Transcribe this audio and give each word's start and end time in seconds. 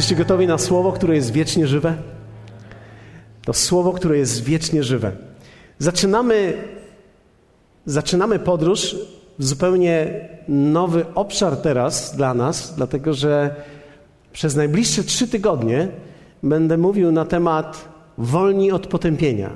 Jesteście 0.00 0.24
gotowi 0.24 0.46
na 0.46 0.58
słowo, 0.58 0.92
które 0.92 1.14
jest 1.14 1.32
wiecznie 1.32 1.66
żywe? 1.66 1.94
To 3.44 3.52
słowo, 3.52 3.92
które 3.92 4.18
jest 4.18 4.44
wiecznie 4.44 4.82
żywe. 4.82 5.12
Zaczynamy, 5.78 6.52
zaczynamy 7.86 8.38
podróż 8.38 8.96
w 9.38 9.44
zupełnie 9.44 10.28
nowy 10.48 11.04
obszar 11.14 11.56
teraz 11.56 12.16
dla 12.16 12.34
nas, 12.34 12.74
dlatego 12.76 13.14
że 13.14 13.54
przez 14.32 14.56
najbliższe 14.56 15.04
trzy 15.04 15.28
tygodnie 15.28 15.88
będę 16.42 16.78
mówił 16.78 17.12
na 17.12 17.24
temat 17.24 17.88
wolni 18.18 18.72
od 18.72 18.86
potępienia. 18.86 19.50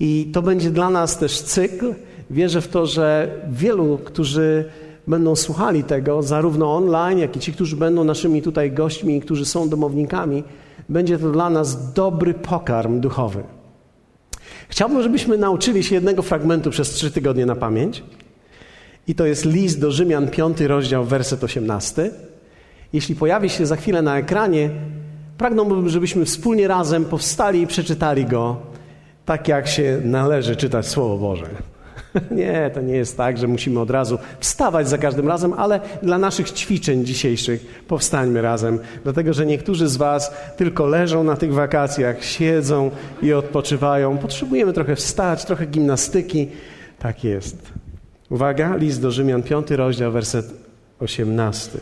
I 0.00 0.30
to 0.32 0.42
będzie 0.42 0.70
dla 0.70 0.90
nas 0.90 1.18
też 1.18 1.40
cykl. 1.40 1.94
Wierzę 2.30 2.60
w 2.60 2.68
to, 2.68 2.86
że 2.86 3.30
wielu, 3.48 3.98
którzy 4.04 4.64
będą 5.06 5.36
słuchali 5.36 5.84
tego, 5.84 6.22
zarówno 6.22 6.76
online, 6.76 7.18
jak 7.18 7.36
i 7.36 7.40
ci, 7.40 7.52
którzy 7.52 7.76
będą 7.76 8.04
naszymi 8.04 8.42
tutaj 8.42 8.72
gośćmi, 8.72 9.20
którzy 9.20 9.44
są 9.44 9.68
domownikami, 9.68 10.44
będzie 10.88 11.18
to 11.18 11.30
dla 11.30 11.50
nas 11.50 11.92
dobry 11.92 12.34
pokarm 12.34 13.00
duchowy. 13.00 13.42
Chciałbym, 14.68 15.02
żebyśmy 15.02 15.38
nauczyli 15.38 15.84
się 15.84 15.94
jednego 15.94 16.22
fragmentu 16.22 16.70
przez 16.70 16.90
trzy 16.90 17.10
tygodnie 17.10 17.46
na 17.46 17.56
pamięć. 17.56 18.02
I 19.08 19.14
to 19.14 19.26
jest 19.26 19.44
list 19.44 19.80
do 19.80 19.90
Rzymian, 19.90 20.28
piąty 20.28 20.68
rozdział, 20.68 21.04
werset 21.04 21.44
18. 21.44 22.10
Jeśli 22.92 23.14
pojawi 23.14 23.50
się 23.50 23.66
za 23.66 23.76
chwilę 23.76 24.02
na 24.02 24.18
ekranie, 24.18 24.70
pragnąłbym, 25.38 25.88
żebyśmy 25.88 26.24
wspólnie 26.24 26.68
razem 26.68 27.04
powstali 27.04 27.62
i 27.62 27.66
przeczytali 27.66 28.24
go 28.24 28.56
tak, 29.24 29.48
jak 29.48 29.68
się 29.68 30.00
należy 30.04 30.56
czytać 30.56 30.86
Słowo 30.86 31.18
Boże. 31.18 31.71
Nie, 32.30 32.70
to 32.74 32.80
nie 32.80 32.96
jest 32.96 33.16
tak, 33.16 33.38
że 33.38 33.48
musimy 33.48 33.80
od 33.80 33.90
razu 33.90 34.18
wstawać 34.40 34.88
za 34.88 34.98
każdym 34.98 35.28
razem, 35.28 35.52
ale 35.52 35.80
dla 36.02 36.18
naszych 36.18 36.50
ćwiczeń 36.50 37.04
dzisiejszych 37.04 37.84
powstańmy 37.88 38.42
razem. 38.42 38.78
Dlatego, 39.04 39.32
że 39.32 39.46
niektórzy 39.46 39.88
z 39.88 39.96
Was 39.96 40.32
tylko 40.56 40.86
leżą 40.86 41.24
na 41.24 41.36
tych 41.36 41.54
wakacjach, 41.54 42.24
siedzą 42.24 42.90
i 43.22 43.32
odpoczywają. 43.32 44.18
Potrzebujemy 44.18 44.72
trochę 44.72 44.96
wstać, 44.96 45.44
trochę 45.44 45.66
gimnastyki. 45.66 46.48
Tak 46.98 47.24
jest. 47.24 47.72
Uwaga, 48.30 48.76
list 48.76 49.02
do 49.02 49.10
Rzymian, 49.10 49.42
piąty 49.42 49.76
rozdział, 49.76 50.12
werset 50.12 50.46
osiemnasty. 51.00 51.78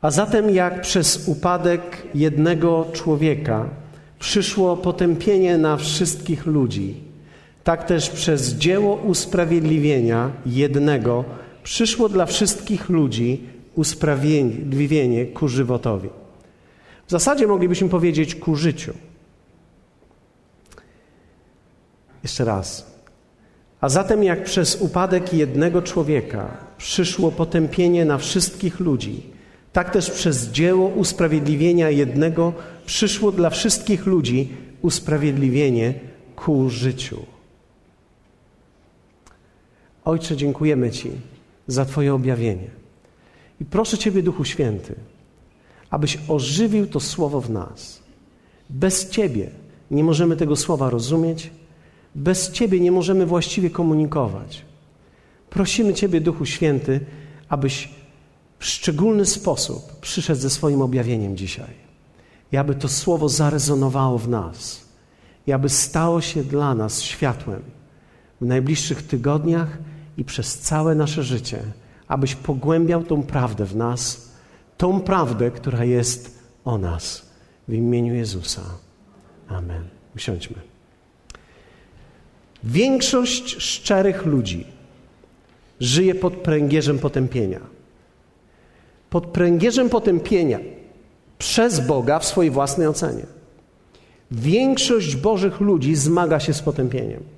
A 0.00 0.10
zatem 0.10 0.50
jak 0.50 0.80
przez 0.80 1.28
upadek 1.28 1.82
jednego 2.14 2.86
człowieka 2.92 3.68
przyszło 4.18 4.76
potępienie 4.76 5.58
na 5.58 5.76
wszystkich 5.76 6.46
ludzi, 6.46 7.05
tak 7.66 7.84
też 7.84 8.10
przez 8.10 8.54
dzieło 8.54 8.94
usprawiedliwienia 8.94 10.30
jednego 10.46 11.24
przyszło 11.62 12.08
dla 12.08 12.26
wszystkich 12.26 12.88
ludzi 12.88 13.42
usprawiedliwienie 13.74 15.26
ku 15.26 15.48
żywotowi. 15.48 16.08
W 17.06 17.10
zasadzie 17.10 17.46
moglibyśmy 17.46 17.88
powiedzieć 17.88 18.34
ku 18.34 18.56
życiu. 18.56 18.92
Jeszcze 22.22 22.44
raz. 22.44 22.86
A 23.80 23.88
zatem, 23.88 24.22
jak 24.22 24.44
przez 24.44 24.76
upadek 24.80 25.34
jednego 25.34 25.82
człowieka 25.82 26.56
przyszło 26.78 27.30
potępienie 27.30 28.04
na 28.04 28.18
wszystkich 28.18 28.80
ludzi, 28.80 29.22
tak 29.72 29.90
też 29.90 30.10
przez 30.10 30.48
dzieło 30.48 30.88
usprawiedliwienia 30.88 31.90
jednego 31.90 32.52
przyszło 32.86 33.32
dla 33.32 33.50
wszystkich 33.50 34.06
ludzi 34.06 34.48
usprawiedliwienie 34.82 35.94
ku 36.36 36.70
życiu. 36.70 37.35
Ojcze, 40.06 40.36
dziękujemy 40.36 40.90
Ci 40.90 41.10
za 41.66 41.84
Twoje 41.84 42.14
objawienie. 42.14 42.70
I 43.60 43.64
proszę 43.64 43.98
Ciebie, 43.98 44.22
Duchu 44.22 44.44
Święty, 44.44 44.94
abyś 45.90 46.18
ożywił 46.28 46.86
to 46.86 47.00
słowo 47.00 47.40
w 47.40 47.50
nas. 47.50 48.02
Bez 48.70 49.10
Ciebie 49.10 49.50
nie 49.90 50.04
możemy 50.04 50.36
tego 50.36 50.56
słowa 50.56 50.90
rozumieć, 50.90 51.50
bez 52.14 52.50
Ciebie 52.50 52.80
nie 52.80 52.92
możemy 52.92 53.26
właściwie 53.26 53.70
komunikować. 53.70 54.62
Prosimy 55.50 55.94
Ciebie, 55.94 56.20
Duchu 56.20 56.46
Święty, 56.46 57.00
abyś 57.48 57.88
w 58.58 58.64
szczególny 58.64 59.26
sposób 59.26 60.00
przyszedł 60.00 60.40
ze 60.40 60.50
swoim 60.50 60.82
objawieniem 60.82 61.36
dzisiaj. 61.36 61.86
I 62.52 62.56
aby 62.56 62.74
to 62.74 62.88
słowo 62.88 63.28
zarezonowało 63.28 64.18
w 64.18 64.28
nas. 64.28 64.84
I 65.46 65.52
aby 65.52 65.68
stało 65.68 66.20
się 66.20 66.44
dla 66.44 66.74
nas 66.74 67.02
światłem 67.02 67.62
w 68.40 68.46
najbliższych 68.46 69.02
tygodniach 69.02 69.78
i 70.16 70.24
przez 70.24 70.58
całe 70.58 70.94
nasze 70.94 71.22
życie, 71.22 71.62
abyś 72.08 72.34
pogłębiał 72.34 73.04
tą 73.04 73.22
prawdę 73.22 73.64
w 73.64 73.76
nas, 73.76 74.32
tą 74.76 75.00
prawdę, 75.00 75.50
która 75.50 75.84
jest 75.84 76.38
o 76.64 76.78
nas. 76.78 77.26
W 77.68 77.72
imieniu 77.72 78.14
Jezusa. 78.14 78.62
Amen. 79.48 79.88
Usiądźmy. 80.16 80.56
Większość 82.64 83.56
szczerych 83.62 84.26
ludzi 84.26 84.66
żyje 85.80 86.14
pod 86.14 86.34
pręgierzem 86.34 86.98
potępienia. 86.98 87.60
Pod 89.10 89.26
pręgierzem 89.26 89.88
potępienia 89.88 90.58
przez 91.38 91.86
Boga 91.86 92.18
w 92.18 92.24
swojej 92.24 92.50
własnej 92.50 92.86
ocenie. 92.86 93.26
Większość 94.30 95.16
Bożych 95.16 95.60
ludzi 95.60 95.94
zmaga 95.94 96.40
się 96.40 96.54
z 96.54 96.62
potępieniem. 96.62 97.35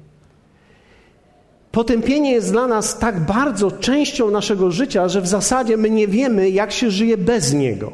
Potępienie 1.73 2.33
jest 2.33 2.53
dla 2.53 2.67
nas 2.67 2.99
tak 2.99 3.21
bardzo 3.21 3.71
częścią 3.71 4.31
naszego 4.31 4.71
życia, 4.71 5.09
że 5.09 5.21
w 5.21 5.29
zasadzie 5.29 5.77
my 5.77 5.91
nie 5.91 6.09
wiemy, 6.09 6.51
jak 6.51 6.73
się 6.73 6.91
żyje 6.91 7.17
bez 7.17 7.55
niego. 7.55 7.93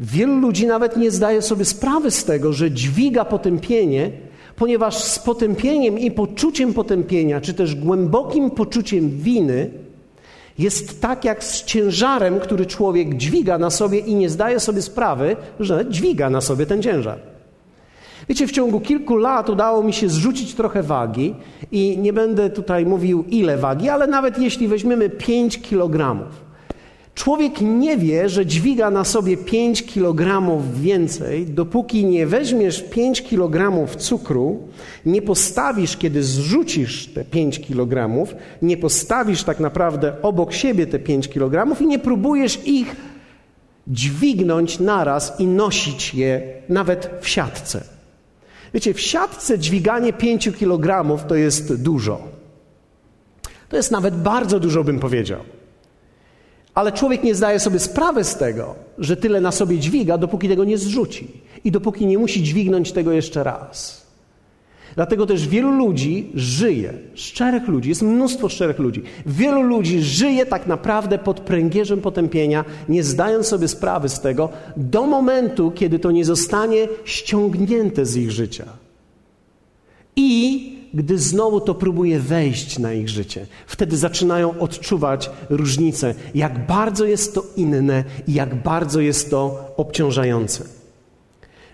Wielu 0.00 0.40
ludzi 0.40 0.66
nawet 0.66 0.96
nie 0.96 1.10
zdaje 1.10 1.42
sobie 1.42 1.64
sprawy 1.64 2.10
z 2.10 2.24
tego, 2.24 2.52
że 2.52 2.70
dźwiga 2.70 3.24
potępienie, 3.24 4.10
ponieważ 4.56 5.04
z 5.04 5.18
potępieniem 5.18 5.98
i 5.98 6.10
poczuciem 6.10 6.74
potępienia, 6.74 7.40
czy 7.40 7.54
też 7.54 7.74
głębokim 7.74 8.50
poczuciem 8.50 9.10
winy, 9.10 9.70
jest 10.58 11.00
tak 11.00 11.24
jak 11.24 11.44
z 11.44 11.64
ciężarem, 11.64 12.40
który 12.40 12.66
człowiek 12.66 13.14
dźwiga 13.14 13.58
na 13.58 13.70
sobie 13.70 13.98
i 13.98 14.14
nie 14.14 14.30
zdaje 14.30 14.60
sobie 14.60 14.82
sprawy, 14.82 15.36
że 15.60 15.86
dźwiga 15.88 16.30
na 16.30 16.40
sobie 16.40 16.66
ten 16.66 16.82
ciężar. 16.82 17.33
Wiecie, 18.28 18.46
w 18.46 18.52
ciągu 18.52 18.80
kilku 18.80 19.16
lat 19.16 19.50
udało 19.50 19.82
mi 19.82 19.92
się 19.92 20.08
zrzucić 20.08 20.54
trochę 20.54 20.82
wagi 20.82 21.34
i 21.72 21.98
nie 21.98 22.12
będę 22.12 22.50
tutaj 22.50 22.86
mówił 22.86 23.24
ile 23.28 23.56
wagi, 23.56 23.88
ale 23.88 24.06
nawet 24.06 24.38
jeśli 24.38 24.68
weźmiemy 24.68 25.10
5 25.10 25.58
kilogramów. 25.60 26.44
Człowiek 27.14 27.60
nie 27.60 27.96
wie, 27.96 28.28
że 28.28 28.46
dźwiga 28.46 28.90
na 28.90 29.04
sobie 29.04 29.36
5 29.36 29.82
kilogramów 29.82 30.80
więcej, 30.80 31.46
dopóki 31.46 32.04
nie 32.04 32.26
weźmiesz 32.26 32.82
5 32.82 33.22
kilogramów 33.22 33.96
cukru, 33.96 34.68
nie 35.06 35.22
postawisz, 35.22 35.96
kiedy 35.96 36.22
zrzucisz 36.22 37.06
te 37.06 37.24
5 37.24 37.60
kilogramów, 37.60 38.34
nie 38.62 38.76
postawisz 38.76 39.44
tak 39.44 39.60
naprawdę 39.60 40.12
obok 40.22 40.52
siebie 40.52 40.86
te 40.86 40.98
5 40.98 41.28
kilogramów 41.28 41.82
i 41.82 41.86
nie 41.86 41.98
próbujesz 41.98 42.66
ich 42.66 42.96
dźwignąć 43.86 44.80
naraz 44.80 45.40
i 45.40 45.46
nosić 45.46 46.14
je 46.14 46.42
nawet 46.68 47.10
w 47.20 47.28
siatce. 47.28 47.93
Wiecie, 48.74 48.94
w 48.94 49.00
siatce 49.00 49.58
dźwiganie 49.58 50.12
5 50.12 50.50
kg 50.58 51.04
to 51.28 51.34
jest 51.34 51.82
dużo. 51.82 52.22
To 53.68 53.76
jest 53.76 53.90
nawet 53.90 54.16
bardzo 54.16 54.60
dużo, 54.60 54.84
bym 54.84 55.00
powiedział. 55.00 55.40
Ale 56.74 56.92
człowiek 56.92 57.22
nie 57.22 57.34
zdaje 57.34 57.60
sobie 57.60 57.78
sprawy 57.78 58.24
z 58.24 58.36
tego, 58.36 58.74
że 58.98 59.16
tyle 59.16 59.40
na 59.40 59.52
sobie 59.52 59.78
dźwiga, 59.78 60.18
dopóki 60.18 60.48
tego 60.48 60.64
nie 60.64 60.78
zrzuci 60.78 61.40
i 61.64 61.70
dopóki 61.70 62.06
nie 62.06 62.18
musi 62.18 62.42
dźwignąć 62.42 62.92
tego 62.92 63.12
jeszcze 63.12 63.44
raz. 63.44 64.03
Dlatego 64.96 65.26
też 65.26 65.48
wielu 65.48 65.70
ludzi 65.70 66.30
żyje, 66.34 66.92
szczerych 67.14 67.68
ludzi, 67.68 67.88
jest 67.88 68.02
mnóstwo 68.02 68.48
szczerych 68.48 68.78
ludzi. 68.78 69.02
Wielu 69.26 69.62
ludzi 69.62 70.02
żyje 70.02 70.46
tak 70.46 70.66
naprawdę 70.66 71.18
pod 71.18 71.40
pręgierzem 71.40 72.00
potępienia, 72.00 72.64
nie 72.88 73.02
zdając 73.02 73.46
sobie 73.46 73.68
sprawy 73.68 74.08
z 74.08 74.20
tego, 74.20 74.48
do 74.76 75.06
momentu, 75.06 75.70
kiedy 75.70 75.98
to 75.98 76.10
nie 76.10 76.24
zostanie 76.24 76.88
ściągnięte 77.04 78.06
z 78.06 78.16
ich 78.16 78.30
życia. 78.30 78.64
I 80.16 80.70
gdy 80.94 81.18
znowu 81.18 81.60
to 81.60 81.74
próbuje 81.74 82.20
wejść 82.20 82.78
na 82.78 82.92
ich 82.92 83.08
życie, 83.08 83.46
wtedy 83.66 83.96
zaczynają 83.96 84.58
odczuwać 84.58 85.30
różnicę, 85.50 86.14
jak 86.34 86.66
bardzo 86.66 87.04
jest 87.04 87.34
to 87.34 87.44
inne 87.56 88.04
i 88.28 88.34
jak 88.34 88.62
bardzo 88.62 89.00
jest 89.00 89.30
to 89.30 89.72
obciążające. 89.76 90.64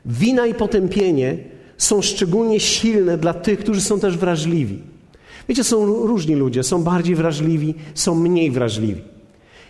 Wina 0.06 0.46
i 0.46 0.54
potępienie 0.54 1.38
są 1.80 2.02
szczególnie 2.02 2.60
silne 2.60 3.18
dla 3.18 3.34
tych, 3.34 3.58
którzy 3.58 3.80
są 3.80 4.00
też 4.00 4.16
wrażliwi. 4.16 4.78
Wiecie, 5.48 5.64
są 5.64 5.86
różni 5.86 6.34
ludzie, 6.34 6.62
są 6.62 6.82
bardziej 6.82 7.14
wrażliwi, 7.14 7.74
są 7.94 8.14
mniej 8.14 8.50
wrażliwi. 8.50 9.00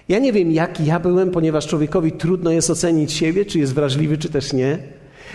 Ja 0.09 0.19
nie 0.19 0.33
wiem, 0.33 0.53
jaki 0.53 0.85
ja 0.85 1.01
byłem, 1.01 1.31
ponieważ 1.31 1.67
człowiekowi 1.67 2.12
trudno 2.12 2.51
jest 2.51 2.71
ocenić 2.71 3.12
siebie, 3.12 3.45
czy 3.45 3.59
jest 3.59 3.75
wrażliwy, 3.75 4.19
czy 4.19 4.29
też 4.29 4.53
nie. 4.53 4.79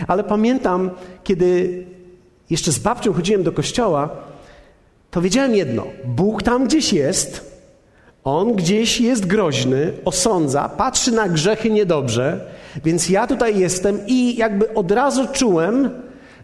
Ale 0.08 0.24
pamiętam, 0.24 0.90
kiedy 1.24 1.84
jeszcze 2.50 2.72
z 2.72 2.78
babcią 2.78 3.12
chodziłem 3.12 3.42
do 3.42 3.52
kościoła, 3.52 4.16
to 5.10 5.22
wiedziałem 5.22 5.54
jedno: 5.54 5.86
Bóg 6.04 6.42
tam 6.42 6.64
gdzieś 6.64 6.92
jest, 6.92 7.56
On 8.24 8.52
gdzieś 8.52 9.00
jest 9.00 9.26
groźny, 9.26 9.92
osądza, 10.04 10.68
patrzy 10.68 11.12
na 11.12 11.28
grzechy 11.28 11.70
niedobrze, 11.70 12.40
więc 12.84 13.08
ja 13.08 13.26
tutaj 13.26 13.58
jestem 13.58 14.00
i 14.06 14.36
jakby 14.36 14.74
od 14.74 14.90
razu 14.90 15.26
czułem, 15.32 15.90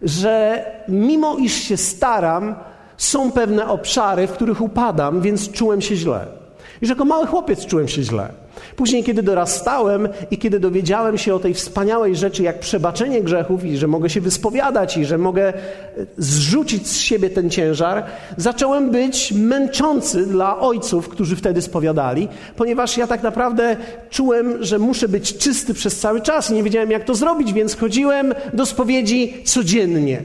że 0.03 0.65
mimo 0.89 1.37
iż 1.37 1.53
się 1.53 1.77
staram, 1.77 2.55
są 2.97 3.33
pewne 3.33 3.69
obszary, 3.69 4.27
w 4.27 4.33
których 4.33 4.61
upadam, 4.61 5.21
więc 5.21 5.51
czułem 5.51 5.81
się 5.81 5.97
źle. 5.97 6.27
Już 6.81 6.91
jako 6.91 7.05
mały 7.05 7.27
chłopiec 7.27 7.67
czułem 7.67 7.89
się 7.89 8.03
źle. 8.03 8.42
Później, 8.77 9.05
kiedy 9.05 9.23
dorastałem 9.23 10.09
i 10.31 10.39
kiedy 10.39 10.61
dowiedziałem 10.61 11.19
się 11.19 11.35
o 11.35 11.39
tej 11.39 11.55
wspaniałej 11.55 12.17
rzeczy, 12.17 12.43
jak 12.43 12.61
przebaczenie 12.61 13.23
grzechów 13.23 13.65
i 13.65 13.77
że 13.77 13.87
mogę 13.87 14.11
się 14.11 14.21
wyspowiadać 14.21 14.97
i 14.97 15.05
że 15.05 15.19
mogę 15.19 15.49
e, 15.49 15.55
zrzucić 16.19 16.89
z 16.89 16.99
siebie 16.99 17.31
ten 17.31 17.51
ciężar, 17.51 18.05
zacząłem 18.37 18.91
być 18.91 19.33
męczący 19.33 20.27
dla 20.27 20.59
ojców, 20.59 21.09
którzy 21.09 21.37
wtedy 21.37 21.63
spowiadali, 21.63 22.29
ponieważ 22.57 22.97
ja 22.97 23.07
tak 23.07 23.23
naprawdę 23.23 23.77
czułem, 24.11 24.65
że 24.65 24.79
muszę 24.79 25.09
być 25.09 25.37
czysty 25.37 25.75
przez 25.75 26.01
cały 26.01 26.21
czas 26.21 26.51
i 26.51 26.55
nie 26.55 26.63
wiedziałem, 26.63 26.91
jak 26.91 27.05
to 27.05 27.15
zrobić, 27.15 27.53
więc 27.53 27.77
chodziłem 27.77 28.35
do 28.53 28.67
spowiedzi 28.67 29.35
codziennie. 29.45 30.23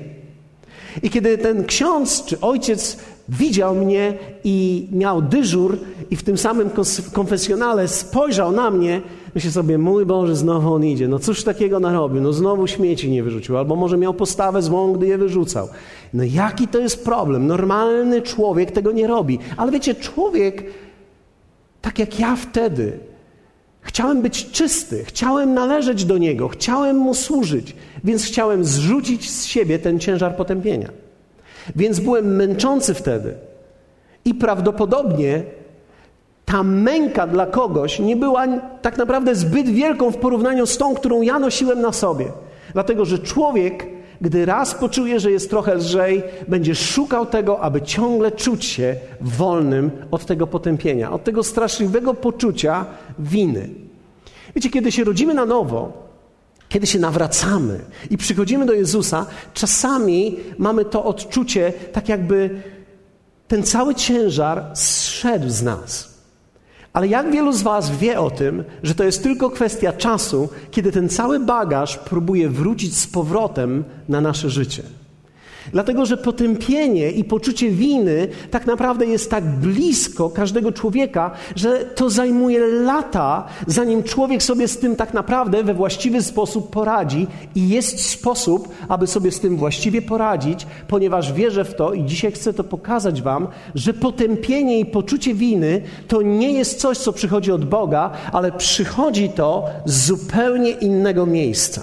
I 1.03 1.09
kiedy 1.09 1.37
ten 1.37 1.65
ksiądz 1.65 2.25
czy 2.25 2.39
ojciec 2.39 2.97
widział 3.29 3.75
mnie 3.75 4.13
i 4.43 4.87
miał 4.91 5.21
dyżur 5.21 5.77
i 6.11 6.15
w 6.15 6.23
tym 6.23 6.37
samym 6.37 6.69
konfesjonale 7.13 7.87
spojrzał 7.87 8.51
na 8.51 8.71
mnie, 8.71 9.01
myślę 9.35 9.51
sobie, 9.51 9.77
mój 9.77 10.05
Boże, 10.05 10.35
znowu 10.35 10.73
on 10.73 10.85
idzie. 10.85 11.07
No 11.07 11.19
cóż 11.19 11.43
takiego 11.43 11.79
narobił? 11.79 12.21
No 12.21 12.33
znowu 12.33 12.67
śmieci 12.67 13.11
nie 13.11 13.23
wyrzucił. 13.23 13.57
Albo 13.57 13.75
może 13.75 13.97
miał 13.97 14.13
postawę 14.13 14.61
złą, 14.61 14.93
gdy 14.93 15.07
je 15.07 15.17
wyrzucał. 15.17 15.67
No 16.13 16.23
jaki 16.23 16.67
to 16.67 16.79
jest 16.79 17.05
problem? 17.05 17.47
Normalny 17.47 18.21
człowiek 18.21 18.71
tego 18.71 18.91
nie 18.91 19.07
robi. 19.07 19.39
Ale 19.57 19.71
wiecie, 19.71 19.95
człowiek, 19.95 20.63
tak 21.81 21.99
jak 21.99 22.19
ja 22.19 22.35
wtedy, 22.35 22.99
Chciałem 23.81 24.21
być 24.21 24.51
czysty, 24.51 25.03
chciałem 25.05 25.53
należeć 25.53 26.05
do 26.05 26.17
Niego, 26.17 26.47
chciałem 26.47 26.97
Mu 26.97 27.13
służyć, 27.13 27.75
więc 28.03 28.25
chciałem 28.25 28.65
zrzucić 28.65 29.31
z 29.31 29.45
siebie 29.45 29.79
ten 29.79 29.99
ciężar 29.99 30.35
potępienia. 30.35 30.89
Więc 31.75 31.99
byłem 31.99 32.35
męczący 32.35 32.93
wtedy. 32.93 33.33
I 34.25 34.33
prawdopodobnie 34.33 35.43
ta 36.45 36.63
męka 36.63 37.27
dla 37.27 37.45
kogoś 37.45 37.99
nie 37.99 38.15
była 38.15 38.47
tak 38.81 38.97
naprawdę 38.97 39.35
zbyt 39.35 39.69
wielką 39.69 40.11
w 40.11 40.17
porównaniu 40.17 40.65
z 40.65 40.77
tą, 40.77 40.95
którą 40.95 41.21
ja 41.21 41.39
nosiłem 41.39 41.81
na 41.81 41.91
sobie. 41.91 42.25
Dlatego, 42.73 43.05
że 43.05 43.19
człowiek, 43.19 43.87
gdy 44.21 44.45
raz 44.45 44.75
poczuje, 44.75 45.19
że 45.19 45.31
jest 45.31 45.49
trochę 45.49 45.75
lżej, 45.75 46.23
będzie 46.47 46.75
szukał 46.75 47.25
tego, 47.25 47.59
aby 47.59 47.81
ciągle 47.81 48.31
czuć 48.31 48.65
się 48.65 48.95
wolnym 49.21 49.91
od 50.11 50.25
tego 50.25 50.47
potępienia, 50.47 51.11
od 51.11 51.23
tego 51.23 51.43
straszliwego 51.43 52.13
poczucia 52.13 52.85
winy. 53.19 53.69
Wiecie, 54.55 54.69
kiedy 54.69 54.91
się 54.91 55.03
rodzimy 55.03 55.33
na 55.33 55.45
nowo, 55.45 56.06
kiedy 56.69 56.87
się 56.87 56.99
nawracamy 56.99 57.79
i 58.09 58.17
przychodzimy 58.17 58.65
do 58.65 58.73
Jezusa, 58.73 59.25
czasami 59.53 60.37
mamy 60.57 60.85
to 60.85 61.05
odczucie, 61.05 61.73
tak 61.93 62.09
jakby 62.09 62.61
ten 63.47 63.63
cały 63.63 63.95
ciężar 63.95 64.71
zszedł 64.73 65.49
z 65.49 65.63
nas. 65.63 66.17
Ale 66.93 67.07
jak 67.07 67.31
wielu 67.31 67.51
z 67.53 67.61
Was 67.61 67.91
wie 67.91 68.19
o 68.19 68.31
tym, 68.31 68.63
że 68.83 68.95
to 68.95 69.03
jest 69.03 69.23
tylko 69.23 69.49
kwestia 69.49 69.93
czasu, 69.93 70.49
kiedy 70.71 70.91
ten 70.91 71.09
cały 71.09 71.39
bagaż 71.39 71.97
próbuje 71.97 72.49
wrócić 72.49 72.97
z 72.97 73.07
powrotem 73.07 73.83
na 74.09 74.21
nasze 74.21 74.49
życie? 74.49 74.83
Dlatego, 75.71 76.05
że 76.05 76.17
potępienie 76.17 77.11
i 77.11 77.23
poczucie 77.23 77.69
winy 77.69 78.27
tak 78.51 78.65
naprawdę 78.65 79.05
jest 79.05 79.31
tak 79.31 79.45
blisko 79.45 80.29
każdego 80.29 80.71
człowieka, 80.71 81.31
że 81.55 81.79
to 81.79 82.09
zajmuje 82.09 82.59
lata, 82.67 83.47
zanim 83.67 84.03
człowiek 84.03 84.43
sobie 84.43 84.67
z 84.67 84.77
tym 84.77 84.95
tak 84.95 85.13
naprawdę 85.13 85.63
we 85.63 85.73
właściwy 85.73 86.21
sposób 86.21 86.71
poradzi 86.71 87.27
i 87.55 87.69
jest 87.69 88.09
sposób, 88.09 88.69
aby 88.87 89.07
sobie 89.07 89.31
z 89.31 89.39
tym 89.39 89.57
właściwie 89.57 90.01
poradzić, 90.01 90.67
ponieważ 90.87 91.33
wierzę 91.33 91.65
w 91.65 91.75
to 91.75 91.93
i 91.93 92.03
dzisiaj 92.05 92.31
chcę 92.31 92.53
to 92.53 92.63
pokazać 92.63 93.21
Wam, 93.21 93.47
że 93.75 93.93
potępienie 93.93 94.79
i 94.79 94.85
poczucie 94.85 95.33
winy 95.33 95.81
to 96.07 96.21
nie 96.21 96.51
jest 96.51 96.79
coś, 96.79 96.97
co 96.97 97.13
przychodzi 97.13 97.51
od 97.51 97.65
Boga, 97.65 98.11
ale 98.31 98.51
przychodzi 98.51 99.29
to 99.29 99.65
z 99.85 100.07
zupełnie 100.07 100.71
innego 100.71 101.25
miejsca. 101.25 101.81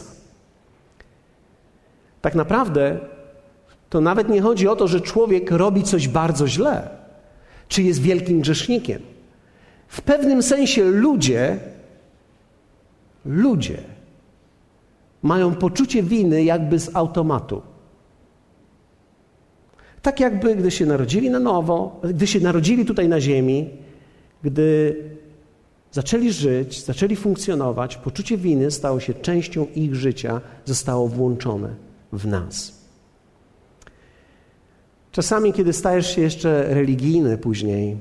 Tak 2.21 2.35
naprawdę 2.35 2.99
to 3.94 4.00
nawet 4.00 4.29
nie 4.29 4.41
chodzi 4.41 4.69
o 4.69 4.76
to, 4.76 4.88
że 4.88 5.00
człowiek 5.00 5.50
robi 5.50 5.82
coś 5.82 6.08
bardzo 6.08 6.49
źle, 6.49 6.88
czy 7.69 7.82
jest 7.82 8.00
wielkim 8.00 8.41
grzesznikiem. 8.41 9.02
W 9.88 10.02
pewnym 10.02 10.43
sensie 10.43 10.85
ludzie, 10.85 11.58
ludzie 13.25 13.79
mają 15.23 15.55
poczucie 15.55 16.02
winy 16.02 16.44
jakby 16.44 16.79
z 16.79 16.96
automatu. 16.96 17.62
Tak 20.02 20.20
jakby, 20.20 20.56
gdy 20.56 20.70
się 20.70 20.87
narodzili 20.87 21.31
na 21.31 21.40
nowo, 21.40 22.00
gdy 22.05 22.26
się 22.26 22.40
narodzili 22.40 22.85
tutaj 22.85 23.08
na 23.08 23.20
ziemi, 23.20 23.70
gdy 24.43 24.97
zaczęli 25.93 26.32
żyć, 26.32 26.85
zaczęli 26.85 27.17
funkcjonować, 27.17 27.97
poczucie 27.97 28.37
winy 28.37 28.70
stało 28.70 29.00
się 29.00 29.14
częścią 29.14 29.67
ich 29.75 29.94
życia, 29.94 30.40
zostało 30.64 31.08
włączone 31.08 31.75
w 32.12 32.26
nas. 32.26 32.84
Czasami, 35.14 35.52
kiedy 35.52 35.72
stajesz 35.72 36.14
się 36.14 36.22
jeszcze 36.22 36.75
religijny 36.75 37.38
później, 37.38 37.96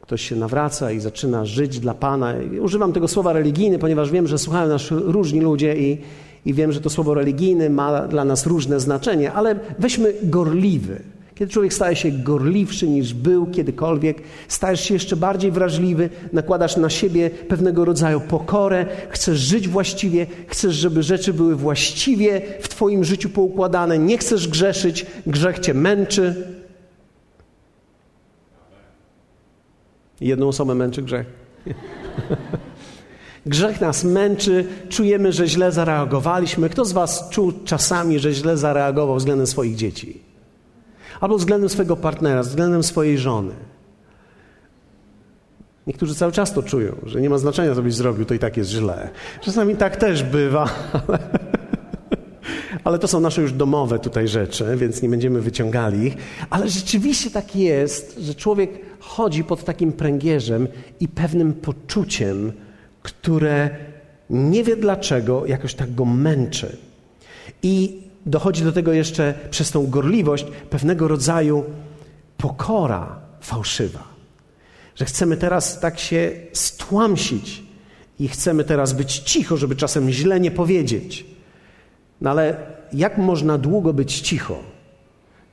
ktoś 0.00 0.28
się 0.28 0.36
nawraca 0.36 0.90
i 0.90 1.00
zaczyna 1.00 1.44
żyć 1.44 1.80
dla 1.80 1.94
Pana. 1.94 2.34
Używam 2.60 2.92
tego 2.92 3.08
słowa 3.08 3.32
religijny, 3.32 3.78
ponieważ 3.78 4.10
wiem, 4.10 4.26
że 4.26 4.38
słuchają 4.38 4.68
nas 4.68 4.90
różni 4.90 5.40
ludzie 5.40 5.76
i, 5.76 5.98
i 6.46 6.54
wiem, 6.54 6.72
że 6.72 6.80
to 6.80 6.90
słowo 6.90 7.14
religijny 7.14 7.70
ma 7.70 8.08
dla 8.08 8.24
nas 8.24 8.46
różne 8.46 8.80
znaczenie, 8.80 9.32
ale 9.32 9.60
weźmy 9.78 10.14
gorliwy. 10.22 11.02
Kiedy 11.40 11.52
człowiek 11.52 11.74
staje 11.74 11.96
się 11.96 12.10
gorliwszy 12.10 12.88
niż 12.88 13.14
był 13.14 13.46
kiedykolwiek, 13.46 14.22
stajesz 14.48 14.80
się 14.80 14.94
jeszcze 14.94 15.16
bardziej 15.16 15.50
wrażliwy, 15.50 16.10
nakładasz 16.32 16.76
na 16.76 16.90
siebie 16.90 17.30
pewnego 17.30 17.84
rodzaju 17.84 18.20
pokorę, 18.20 18.86
chcesz 19.10 19.38
żyć 19.38 19.68
właściwie, 19.68 20.26
chcesz, 20.46 20.74
żeby 20.74 21.02
rzeczy 21.02 21.32
były 21.32 21.56
właściwie 21.56 22.42
w 22.60 22.68
Twoim 22.68 23.04
życiu 23.04 23.28
poukładane, 23.28 23.98
nie 23.98 24.18
chcesz 24.18 24.48
grzeszyć, 24.48 25.06
grzech 25.26 25.58
Cię 25.58 25.74
męczy. 25.74 26.48
Jedną 30.20 30.48
osobę 30.48 30.74
męczy 30.74 31.02
grzech. 31.02 31.26
Grzech 33.46 33.80
nas 33.80 34.04
męczy, 34.04 34.66
czujemy, 34.88 35.32
że 35.32 35.48
źle 35.48 35.72
zareagowaliśmy. 35.72 36.68
Kto 36.68 36.84
z 36.84 36.92
Was 36.92 37.28
czuł 37.30 37.52
czasami, 37.64 38.18
że 38.18 38.32
źle 38.32 38.56
zareagował 38.56 39.16
względem 39.16 39.46
swoich 39.46 39.76
dzieci? 39.76 40.29
Albo 41.20 41.38
względem 41.38 41.68
swojego 41.68 41.96
partnera, 41.96 42.42
względem 42.42 42.82
swojej 42.82 43.18
żony. 43.18 43.52
Niektórzy 45.86 46.14
cały 46.14 46.32
czas 46.32 46.52
to 46.52 46.62
czują, 46.62 46.96
że 47.06 47.20
nie 47.20 47.30
ma 47.30 47.38
znaczenia, 47.38 47.74
co 47.74 47.82
byś 47.82 47.94
zrobił, 47.94 48.24
to 48.24 48.34
i 48.34 48.38
tak 48.38 48.56
jest 48.56 48.70
źle. 48.70 49.10
Czasami 49.40 49.76
tak 49.76 49.96
też 49.96 50.22
bywa, 50.22 50.68
ale, 51.08 51.18
ale 52.84 52.98
to 52.98 53.08
są 53.08 53.20
nasze 53.20 53.42
już 53.42 53.52
domowe 53.52 53.98
tutaj 53.98 54.28
rzeczy, 54.28 54.76
więc 54.76 55.02
nie 55.02 55.08
będziemy 55.08 55.40
wyciągali 55.40 56.06
ich. 56.06 56.16
Ale 56.50 56.68
rzeczywiście 56.68 57.30
tak 57.30 57.56
jest, 57.56 58.18
że 58.18 58.34
człowiek 58.34 58.70
chodzi 59.00 59.44
pod 59.44 59.64
takim 59.64 59.92
pręgierzem 59.92 60.68
i 61.00 61.08
pewnym 61.08 61.52
poczuciem, 61.52 62.52
które 63.02 63.70
nie 64.30 64.64
wie 64.64 64.76
dlaczego 64.76 65.46
jakoś 65.46 65.74
tak 65.74 65.94
go 65.94 66.04
męczy. 66.04 66.76
I 67.62 68.02
dochodzi 68.26 68.64
do 68.64 68.72
tego 68.72 68.92
jeszcze 68.92 69.34
przez 69.50 69.70
tą 69.70 69.86
gorliwość 69.86 70.46
pewnego 70.70 71.08
rodzaju 71.08 71.64
pokora 72.36 73.20
fałszywa. 73.40 74.04
Że 74.94 75.04
chcemy 75.04 75.36
teraz 75.36 75.80
tak 75.80 75.98
się 75.98 76.32
stłamsić 76.52 77.62
i 78.18 78.28
chcemy 78.28 78.64
teraz 78.64 78.92
być 78.92 79.18
cicho, 79.18 79.56
żeby 79.56 79.76
czasem 79.76 80.10
źle 80.10 80.40
nie 80.40 80.50
powiedzieć. 80.50 81.26
No 82.20 82.30
ale 82.30 82.56
jak 82.92 83.18
można 83.18 83.58
długo 83.58 83.92
być 83.92 84.20
cicho? 84.20 84.58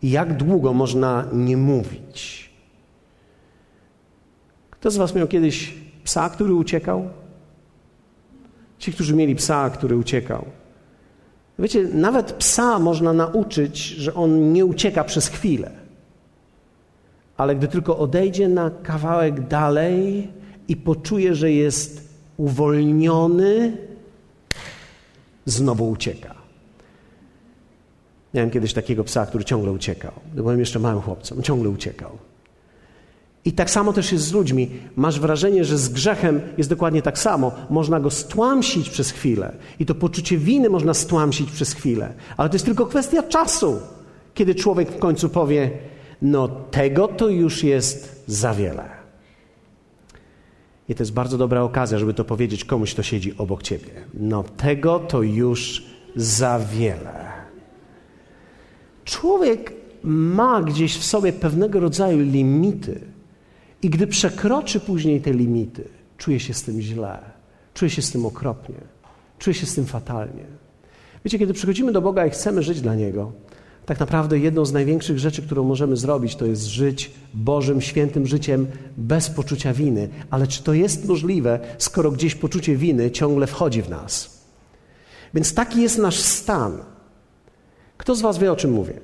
I 0.01 0.09
jak 0.09 0.37
długo 0.37 0.73
można 0.73 1.27
nie 1.33 1.57
mówić? 1.57 2.49
Kto 4.69 4.91
z 4.91 4.97
Was 4.97 5.15
miał 5.15 5.27
kiedyś 5.27 5.73
psa, 6.03 6.29
który 6.29 6.53
uciekał? 6.53 7.09
Ci, 8.79 8.93
którzy 8.93 9.15
mieli 9.15 9.35
psa, 9.35 9.69
który 9.69 9.97
uciekał. 9.97 10.45
Wiecie, 11.59 11.83
nawet 11.83 12.33
psa 12.33 12.79
można 12.79 13.13
nauczyć, 13.13 13.77
że 13.77 14.13
on 14.13 14.53
nie 14.53 14.65
ucieka 14.65 15.03
przez 15.03 15.27
chwilę. 15.27 15.71
Ale 17.37 17.55
gdy 17.55 17.67
tylko 17.67 17.97
odejdzie 17.97 18.49
na 18.49 18.71
kawałek 18.83 19.47
dalej 19.47 20.27
i 20.67 20.75
poczuje, 20.75 21.35
że 21.35 21.51
jest 21.51 22.09
uwolniony, 22.37 23.77
znowu 25.45 25.89
ucieka. 25.89 26.35
Miałem 28.33 28.49
kiedyś 28.49 28.73
takiego 28.73 29.03
psa, 29.03 29.25
który 29.25 29.43
ciągle 29.43 29.71
uciekał. 29.71 30.11
Byłem 30.33 30.59
jeszcze 30.59 30.79
małym 30.79 31.01
chłopcem, 31.01 31.43
ciągle 31.43 31.69
uciekał. 31.69 32.17
I 33.47 33.51
tak 33.51 33.69
samo 33.69 33.93
też 33.93 34.11
jest 34.11 34.23
z 34.23 34.33
ludźmi. 34.33 34.69
Masz 34.95 35.19
wrażenie, 35.19 35.65
że 35.65 35.77
z 35.77 35.89
grzechem 35.89 36.41
jest 36.57 36.69
dokładnie 36.69 37.01
tak 37.01 37.19
samo. 37.19 37.51
Można 37.69 37.99
go 37.99 38.11
stłamsić 38.11 38.89
przez 38.89 39.11
chwilę. 39.11 39.53
I 39.79 39.85
to 39.85 39.95
poczucie 39.95 40.37
winy 40.37 40.69
można 40.69 40.93
stłamsić 40.93 41.51
przez 41.51 41.73
chwilę. 41.73 42.13
Ale 42.37 42.49
to 42.49 42.55
jest 42.55 42.65
tylko 42.65 42.85
kwestia 42.85 43.23
czasu, 43.23 43.79
kiedy 44.33 44.55
człowiek 44.55 44.91
w 44.91 44.99
końcu 44.99 45.29
powie: 45.29 45.71
No, 46.21 46.47
tego 46.47 47.07
to 47.07 47.29
już 47.29 47.63
jest 47.63 48.23
za 48.27 48.53
wiele. 48.53 48.89
I 50.89 50.95
to 50.95 51.03
jest 51.03 51.13
bardzo 51.13 51.37
dobra 51.37 51.61
okazja, 51.61 51.99
żeby 51.99 52.13
to 52.13 52.25
powiedzieć 52.25 52.65
komuś, 52.65 52.93
kto 52.93 53.03
siedzi 53.03 53.37
obok 53.37 53.63
ciebie. 53.63 53.89
No, 54.13 54.43
tego 54.43 54.99
to 54.99 55.21
już 55.21 55.85
za 56.15 56.59
wiele. 56.59 57.27
Człowiek 59.05 59.73
ma 60.03 60.61
gdzieś 60.61 60.97
w 60.97 61.03
sobie 61.03 61.33
pewnego 61.33 61.79
rodzaju 61.79 62.19
limity. 62.19 63.16
I 63.81 63.89
gdy 63.89 64.07
przekroczy 64.07 64.79
później 64.79 65.21
te 65.21 65.33
limity, 65.33 65.83
czuje 66.17 66.39
się 66.39 66.53
z 66.53 66.63
tym 66.63 66.81
źle, 66.81 67.19
czuje 67.73 67.89
się 67.89 68.01
z 68.01 68.11
tym 68.11 68.25
okropnie, 68.25 68.75
czuje 69.39 69.53
się 69.53 69.65
z 69.65 69.75
tym 69.75 69.85
fatalnie. 69.85 70.43
Wiecie, 71.25 71.39
kiedy 71.39 71.53
przychodzimy 71.53 71.91
do 71.91 72.01
Boga 72.01 72.25
i 72.25 72.29
chcemy 72.29 72.63
żyć 72.63 72.81
dla 72.81 72.95
Niego, 72.95 73.31
tak 73.85 73.99
naprawdę 73.99 74.39
jedną 74.39 74.65
z 74.65 74.73
największych 74.73 75.19
rzeczy, 75.19 75.41
którą 75.41 75.63
możemy 75.63 75.97
zrobić, 75.97 76.35
to 76.35 76.45
jest 76.45 76.65
żyć 76.65 77.11
Bożym, 77.33 77.81
świętym 77.81 78.27
życiem 78.27 78.67
bez 78.97 79.29
poczucia 79.29 79.73
winy. 79.73 80.09
Ale 80.29 80.47
czy 80.47 80.63
to 80.63 80.73
jest 80.73 81.05
możliwe, 81.05 81.59
skoro 81.77 82.11
gdzieś 82.11 82.35
poczucie 82.35 82.75
winy 82.75 83.11
ciągle 83.11 83.47
wchodzi 83.47 83.81
w 83.81 83.89
nas? 83.89 84.41
Więc 85.33 85.53
taki 85.53 85.81
jest 85.81 85.97
nasz 85.97 86.19
stan. 86.19 86.77
Kto 87.97 88.15
z 88.15 88.21
Was 88.21 88.37
wie, 88.37 88.51
o 88.51 88.55
czym 88.55 88.71
mówię? 88.71 88.99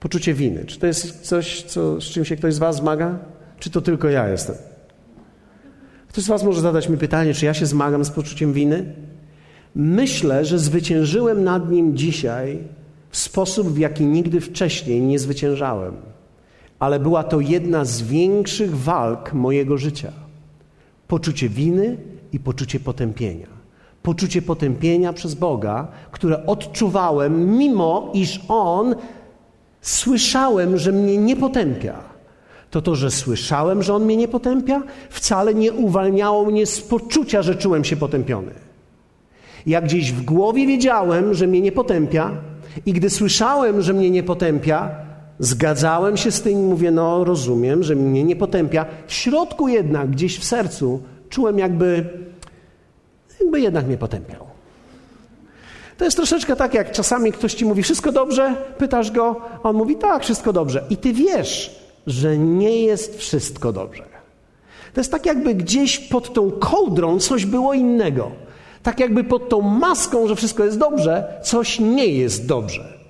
Poczucie 0.00 0.34
winy. 0.34 0.64
Czy 0.64 0.78
to 0.78 0.86
jest 0.86 1.20
coś, 1.20 1.62
co, 1.62 2.00
z 2.00 2.04
czym 2.04 2.24
się 2.24 2.36
ktoś 2.36 2.54
z 2.54 2.58
Was 2.58 2.76
zmaga? 2.76 3.18
Czy 3.60 3.70
to 3.70 3.80
tylko 3.80 4.08
ja 4.08 4.28
jestem? 4.28 4.56
Ktoś 6.08 6.24
z 6.24 6.28
Was 6.28 6.44
może 6.44 6.60
zadać 6.60 6.88
mi 6.88 6.98
pytanie, 6.98 7.34
czy 7.34 7.46
ja 7.46 7.54
się 7.54 7.66
zmagam 7.66 8.04
z 8.04 8.10
poczuciem 8.10 8.52
winy? 8.52 8.94
Myślę, 9.74 10.44
że 10.44 10.58
zwyciężyłem 10.58 11.44
nad 11.44 11.70
nim 11.70 11.96
dzisiaj 11.96 12.58
w 13.10 13.16
sposób, 13.16 13.68
w 13.68 13.78
jaki 13.78 14.04
nigdy 14.04 14.40
wcześniej 14.40 15.00
nie 15.00 15.18
zwyciężałem. 15.18 15.94
Ale 16.78 17.00
była 17.00 17.24
to 17.24 17.40
jedna 17.40 17.84
z 17.84 18.02
większych 18.02 18.78
walk 18.78 19.32
mojego 19.32 19.78
życia. 19.78 20.12
Poczucie 21.08 21.48
winy 21.48 21.96
i 22.32 22.40
poczucie 22.40 22.80
potępienia. 22.80 23.46
Poczucie 24.02 24.42
potępienia 24.42 25.12
przez 25.12 25.34
Boga, 25.34 25.88
które 26.10 26.46
odczuwałem, 26.46 27.58
mimo 27.58 28.10
iż 28.14 28.40
On 28.48 28.94
słyszałem, 29.80 30.78
że 30.78 30.92
mnie 30.92 31.16
nie 31.16 31.36
potępia. 31.36 32.09
To 32.70 32.82
to, 32.82 32.94
że 32.94 33.10
słyszałem, 33.10 33.82
że 33.82 33.94
On 33.94 34.04
mnie 34.04 34.16
nie 34.16 34.28
potępia, 34.28 34.82
wcale 35.10 35.54
nie 35.54 35.72
uwalniało 35.72 36.44
mnie 36.44 36.66
z 36.66 36.80
poczucia, 36.80 37.42
że 37.42 37.54
czułem 37.54 37.84
się 37.84 37.96
potępiony. 37.96 38.52
Jak 39.66 39.84
gdzieś 39.84 40.12
w 40.12 40.22
głowie 40.22 40.66
wiedziałem, 40.66 41.34
że 41.34 41.46
mnie 41.46 41.60
nie 41.60 41.72
potępia, 41.72 42.30
i 42.86 42.92
gdy 42.92 43.10
słyszałem, 43.10 43.82
że 43.82 43.92
mnie 43.92 44.10
nie 44.10 44.22
potępia, 44.22 44.90
zgadzałem 45.38 46.16
się 46.16 46.30
z 46.30 46.42
tym 46.42 46.52
i 46.52 46.62
mówię, 46.62 46.90
no 46.90 47.24
rozumiem, 47.24 47.82
że 47.82 47.94
mnie 47.94 48.24
nie 48.24 48.36
potępia. 48.36 48.86
W 49.06 49.12
środku 49.12 49.68
jednak, 49.68 50.10
gdzieś 50.10 50.38
w 50.38 50.44
sercu, 50.44 51.00
czułem 51.28 51.58
jakby, 51.58 52.04
jakby 53.40 53.60
jednak 53.60 53.86
mnie 53.86 53.96
potępiał. 53.96 54.46
To 55.96 56.04
jest 56.04 56.16
troszeczkę 56.16 56.56
tak, 56.56 56.74
jak 56.74 56.92
czasami 56.92 57.32
ktoś 57.32 57.54
ci 57.54 57.64
mówi, 57.64 57.82
wszystko 57.82 58.12
dobrze? 58.12 58.54
Pytasz 58.78 59.10
go, 59.10 59.36
on 59.62 59.76
mówi, 59.76 59.96
tak, 59.96 60.22
wszystko 60.22 60.52
dobrze. 60.52 60.84
I 60.90 60.96
ty 60.96 61.12
wiesz, 61.12 61.79
że 62.06 62.38
nie 62.38 62.82
jest 62.82 63.18
wszystko 63.18 63.72
dobrze. 63.72 64.04
To 64.94 65.00
jest 65.00 65.10
tak, 65.10 65.26
jakby 65.26 65.54
gdzieś 65.54 65.98
pod 65.98 66.34
tą 66.34 66.50
kołdrą 66.50 67.18
coś 67.18 67.46
było 67.46 67.74
innego. 67.74 68.30
Tak 68.82 69.00
jakby 69.00 69.24
pod 69.24 69.48
tą 69.48 69.60
maską, 69.60 70.28
że 70.28 70.36
wszystko 70.36 70.64
jest 70.64 70.78
dobrze, 70.78 71.40
coś 71.42 71.80
nie 71.80 72.06
jest 72.06 72.46
dobrze. 72.46 73.00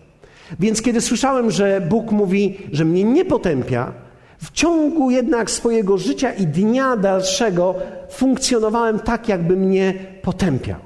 Więc 0.61 0.83
kiedy 0.83 1.01
słyszałem, 1.01 1.51
że 1.51 1.81
Bóg 1.89 2.13
mówi, 2.13 2.59
że 2.73 2.85
mnie 2.85 3.05
nie 3.05 3.25
potępia, 3.25 3.93
w 4.39 4.51
ciągu 4.51 5.11
jednak 5.11 5.51
swojego 5.51 5.99
życia 5.99 6.33
i 6.33 6.47
dnia 6.47 6.97
dalszego 6.97 7.75
funkcjonowałem 8.11 8.99
tak, 8.99 9.29
jakby 9.29 9.57
mnie 9.57 9.95
potępiał. 10.23 10.81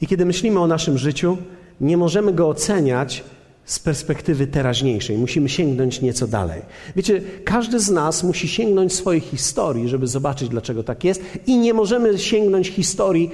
I 0.00 0.06
kiedy 0.06 0.24
myślimy 0.24 0.60
o 0.60 0.66
naszym 0.66 0.98
życiu, 0.98 1.36
nie 1.80 1.96
możemy 1.96 2.32
go 2.32 2.48
oceniać 2.48 3.24
z 3.70 3.78
perspektywy 3.78 4.46
teraźniejszej. 4.46 5.18
Musimy 5.18 5.48
sięgnąć 5.48 6.00
nieco 6.00 6.26
dalej. 6.26 6.62
Wiecie, 6.96 7.22
każdy 7.44 7.80
z 7.80 7.90
nas 7.90 8.24
musi 8.24 8.48
sięgnąć 8.48 8.92
swojej 8.92 9.20
historii, 9.20 9.88
żeby 9.88 10.06
zobaczyć, 10.06 10.48
dlaczego 10.48 10.82
tak 10.82 11.04
jest, 11.04 11.22
i 11.46 11.58
nie 11.58 11.74
możemy 11.74 12.18
sięgnąć 12.18 12.68
historii, 12.68 13.30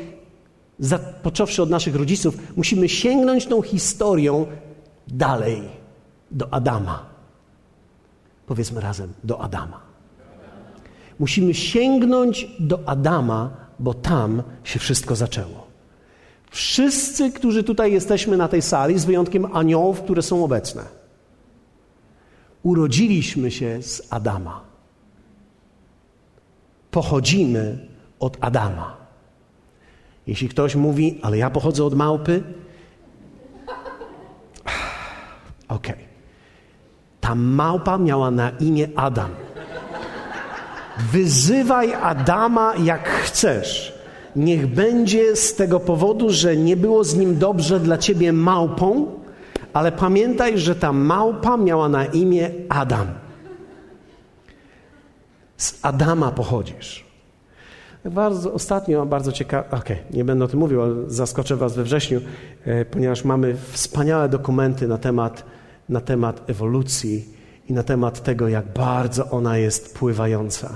począwszy 1.23 1.63
od 1.63 1.71
naszych 1.71 1.95
rodziców, 1.95 2.39
musimy 2.57 2.89
sięgnąć 2.89 3.47
tą 3.47 3.63
historią 3.63 4.47
dalej, 5.09 5.63
do 6.31 6.55
Adama. 6.55 7.07
Powiedzmy 8.47 8.81
razem, 8.81 9.13
do 9.25 9.41
Adama. 9.41 9.81
Musimy 11.19 11.55
sięgnąć 11.55 12.49
do 12.61 12.89
Adama, 12.89 13.51
bo 13.79 13.95
tam 13.95 14.43
się 14.65 14.79
wszystko 14.79 15.17
zaczęło. 15.17 15.66
Wszyscy, 16.51 17.33
którzy 17.33 17.65
tutaj 17.65 17.93
jesteśmy 17.93 18.37
na 18.37 18.49
tej 18.49 18.63
sali, 18.63 18.99
z 18.99 19.05
wyjątkiem 19.05 19.57
aniołów, 19.57 20.03
które 20.03 20.23
są 20.23 20.45
obecne, 20.45 20.83
urodziliśmy 22.63 23.51
się 23.51 23.83
z 23.83 24.03
Adama. 24.11 24.65
Pochodzimy 26.91 27.89
od 28.21 28.37
Adama. 28.41 28.97
Jeśli 30.27 30.49
ktoś 30.49 30.75
mówi, 30.75 31.21
ale 31.23 31.39
ja 31.39 31.51
pochodzę 31.51 31.85
od 31.85 31.95
małpy, 31.95 32.43
okej. 35.69 35.95
Okay. 35.95 36.07
Ta 37.21 37.35
małpa 37.35 37.99
miała 37.99 38.31
na 38.31 38.51
imię 38.51 38.89
Adam. 38.97 39.31
Wyzywaj 40.99 41.95
Adama 41.95 42.75
jak 42.77 43.09
chcesz 43.09 43.96
niech 44.37 44.67
będzie 44.67 45.37
z 45.37 45.55
tego 45.55 45.81
powodu, 45.81 46.31
że 46.31 46.57
nie 46.57 46.77
było 46.77 47.05
z 47.05 47.17
nim 47.17 47.39
dobrze 47.39 47.81
dla 47.81 47.99
ciebie 47.99 48.33
małpą, 48.33 49.07
ale 49.73 49.93
pamiętaj, 49.93 50.59
że 50.59 50.75
ta 50.75 50.93
małpa 50.93 51.57
miała 51.57 51.89
na 51.89 52.05
imię 52.05 52.51
Adam. 52.69 53.07
Z 55.57 55.79
Adama 55.83 56.31
pochodzisz. 56.31 57.07
Bardzo, 58.05 58.53
ostatnio 58.53 59.07
bardzo 59.07 59.33
ciekawe, 59.33 59.71
okej, 59.71 59.97
okay, 59.97 60.17
nie 60.17 60.25
będę 60.25 60.45
o 60.45 60.49
tym 60.49 60.61
mówił, 60.61 60.83
ale 60.83 60.95
zaskoczę 61.07 61.57
Was 61.57 61.77
we 61.77 61.83
wrześniu, 61.83 62.21
e, 62.65 62.85
ponieważ 62.85 63.25
mamy 63.25 63.57
wspaniałe 63.71 64.29
dokumenty 64.29 64.89
na 64.89 64.99
temat, 64.99 65.45
na 65.89 66.01
temat 66.01 66.51
ewolucji 66.51 67.29
i 67.69 67.73
na 67.73 67.83
temat 67.83 68.23
tego, 68.23 68.49
jak 68.49 68.73
bardzo 68.73 69.31
ona 69.31 69.59
jest 69.59 69.99
pływająca. 69.99 70.75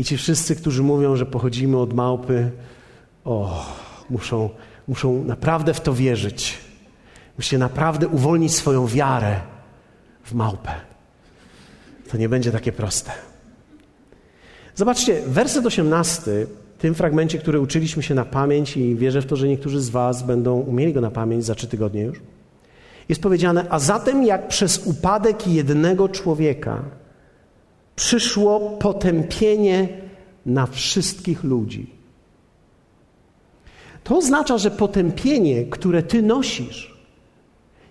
I 0.00 0.04
ci 0.04 0.16
wszyscy, 0.16 0.56
którzy 0.56 0.82
mówią, 0.82 1.16
że 1.16 1.26
pochodzimy 1.26 1.78
od 1.78 1.92
małpy, 1.92 2.50
o, 3.24 3.66
muszą, 4.10 4.50
muszą 4.88 5.24
naprawdę 5.24 5.74
w 5.74 5.80
to 5.80 5.94
wierzyć. 5.94 6.58
Musicie 7.36 7.58
naprawdę 7.58 8.08
uwolnić 8.08 8.54
swoją 8.54 8.86
wiarę 8.86 9.40
w 10.24 10.34
małpę. 10.34 10.70
To 12.10 12.16
nie 12.16 12.28
będzie 12.28 12.52
takie 12.52 12.72
proste. 12.72 13.10
Zobaczcie, 14.74 15.22
werset 15.26 15.66
18, 15.66 16.46
w 16.78 16.80
tym 16.80 16.94
fragmencie, 16.94 17.38
który 17.38 17.60
uczyliśmy 17.60 18.02
się 18.02 18.14
na 18.14 18.24
pamięć 18.24 18.76
i 18.76 18.94
wierzę 18.94 19.22
w 19.22 19.26
to, 19.26 19.36
że 19.36 19.48
niektórzy 19.48 19.80
z 19.80 19.90
Was 19.90 20.22
będą 20.22 20.60
umieli 20.60 20.92
go 20.92 21.00
na 21.00 21.10
pamięć 21.10 21.44
za 21.44 21.54
trzy 21.54 21.66
tygodnie 21.66 22.02
już, 22.02 22.20
jest 23.08 23.22
powiedziane, 23.22 23.66
a 23.70 23.78
zatem 23.78 24.22
jak 24.22 24.48
przez 24.48 24.86
upadek 24.86 25.48
jednego 25.48 26.08
człowieka 26.08 26.99
przyszło 28.00 28.60
potępienie 28.60 29.88
na 30.46 30.66
wszystkich 30.66 31.44
ludzi. 31.44 31.86
To 34.04 34.16
oznacza, 34.16 34.58
że 34.58 34.70
potępienie, 34.70 35.64
które 35.64 36.02
ty 36.02 36.22
nosisz, 36.22 36.94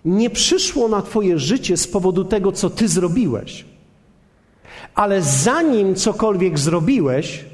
nie 0.04 0.30
przyszło 0.30 0.88
na 0.88 1.02
twoje 1.02 1.38
życie 1.38 1.76
z 1.76 1.88
powodu 1.88 2.24
tego, 2.24 2.52
co 2.52 2.70
ty 2.70 2.88
zrobiłeś. 2.88 3.64
Ale 4.94 5.22
zanim 5.22 5.94
cokolwiek 5.94 6.58
zrobiłeś, 6.58 7.44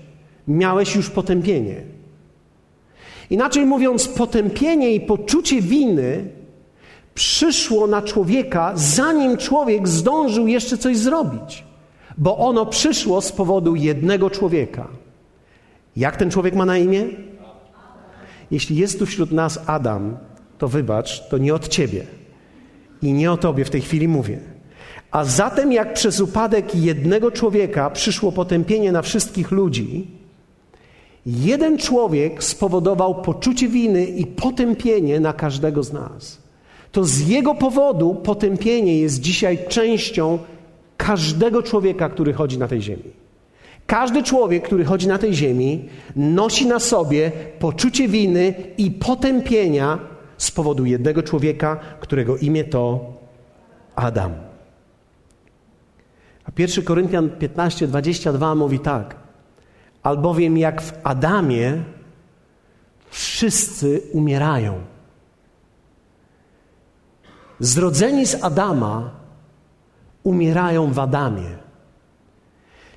miałeś 0.49 0.97
już 0.97 1.11
potępienie. 1.11 1.83
Inaczej 3.31 3.67
mówiąc, 3.67 4.09
potępienie 4.09 4.95
i 4.95 5.01
poczucie 5.01 5.61
winy 5.61 6.29
przyszło 7.15 7.87
na 7.87 8.03
człowieka, 8.03 8.73
zanim 8.75 9.37
człowiek 9.37 9.89
zdążył 9.89 10.47
jeszcze 10.47 10.79
coś 10.79 10.97
zrobić 10.97 11.66
bo 12.17 12.39
ono 12.39 12.67
przyszło 12.67 13.21
z 13.21 13.33
powodu 13.33 13.77
jednego 13.77 14.31
człowieka. 14.31 14.89
Jak 15.97 16.17
ten 16.17 16.31
człowiek 16.31 16.55
ma 16.55 16.65
na 16.65 16.79
imię? 16.79 17.05
Jeśli 18.51 18.77
jest 18.77 18.99
tu 18.99 19.07
wśród 19.07 19.33
nas 19.33 19.61
Adam, 19.67 20.17
to 20.59 20.69
wybacz, 20.69 21.29
to 21.29 21.39
nie 21.39 21.55
od 21.55 21.69
ciebie 21.69 22.07
i 23.03 23.13
nie 23.13 23.33
o 23.33 23.37
tobie 23.37 23.65
w 23.65 23.71
tej 23.71 23.81
chwili 23.81 24.09
mówię. 24.09 24.41
A 25.11 25.25
zatem, 25.25 25.73
jak 25.73 25.95
przez 25.95 26.21
upadek 26.21 26.75
jednego 26.75 27.31
człowieka 27.31 27.91
przyszło 27.91 28.33
potępienie 28.33 28.93
na 28.93 29.03
wszystkich 29.03 29.51
ludzi, 29.51 30.07
jeden 31.27 31.79
człowiek 31.79 32.45
spowodował 32.45 33.23
poczucie 33.23 33.69
winy 33.69 34.07
i 34.07 34.27
potępienie 34.27 35.21
na 35.21 35.33
każdego 35.33 35.83
z 35.83 35.93
nas. 35.93 36.39
To 36.93 37.05
z 37.05 37.29
jego 37.29 37.55
powodu 37.55 38.15
potępienie 38.15 38.99
jest 38.99 39.21
dzisiaj 39.21 39.59
częścią 39.69 40.39
każdego 41.07 41.63
człowieka, 41.63 42.09
który 42.09 42.33
chodzi 42.33 42.59
na 42.59 42.69
tej 42.69 42.83
ziemi. 42.83 43.11
Każdy 43.87 44.23
człowiek, 44.23 44.65
który 44.65 44.85
chodzi 44.85 45.09
na 45.09 45.19
tej 45.19 45.35
ziemi, 45.35 45.89
nosi 46.17 46.67
na 46.67 46.79
sobie 46.79 47.33
poczucie 47.59 48.09
winy 48.09 48.55
i 48.79 48.91
potępienia 48.91 49.99
z 50.39 50.51
powodu 50.51 50.85
jednego 50.85 51.23
człowieka, 51.23 51.77
którego 52.01 52.37
imię 52.37 52.65
to 52.65 53.13
Adam. 53.97 54.33
A 56.45 56.51
1 56.59 56.85
Koryntian 56.85 57.31
15, 57.31 57.87
22 57.87 58.55
mówi 58.55 58.79
tak. 58.79 59.17
Albowiem 60.03 60.59
jak 60.59 60.83
w 60.83 60.93
Adamie 61.05 61.83
wszyscy 63.11 64.03
umierają. 64.13 64.75
Zrodzeni 67.61 68.27
z 68.27 68.45
Adama 68.45 69.26
umierają 70.27 70.93
w 70.93 70.99
Adamie. 70.99 71.51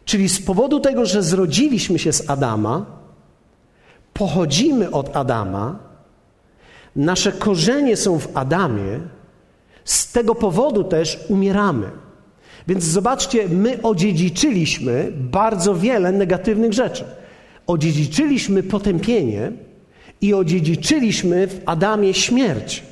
Czyli 0.06 0.30
z 0.30 0.42
powodu 0.42 0.80
tego, 0.80 1.06
że 1.06 1.24
zrodziliśmy 1.24 2.00
się 2.00 2.14
z 2.14 2.30
Adama, 2.30 2.86
pochodzimy 4.14 4.92
od 4.92 5.16
Adama, 5.16 5.80
nasze 6.96 7.32
korzenie 7.32 7.98
są 7.98 8.20
w 8.20 8.38
Adamie, 8.38 9.00
z 9.86 10.12
tego 10.12 10.36
powodu 10.36 10.84
też 10.84 11.20
umieramy. 11.30 11.92
Więc 12.68 12.84
zobaczcie, 12.84 13.50
my 13.50 13.82
odziedziczyliśmy 13.82 15.12
bardzo 15.16 15.76
wiele 15.76 16.12
negatywnych 16.12 16.74
rzeczy. 16.74 17.04
Odziedziczyliśmy 17.68 18.64
potępienie 18.64 19.52
i 20.22 20.34
odziedziczyliśmy 20.34 21.48
w 21.48 21.62
Adamie 21.66 22.14
śmierć. 22.14 22.84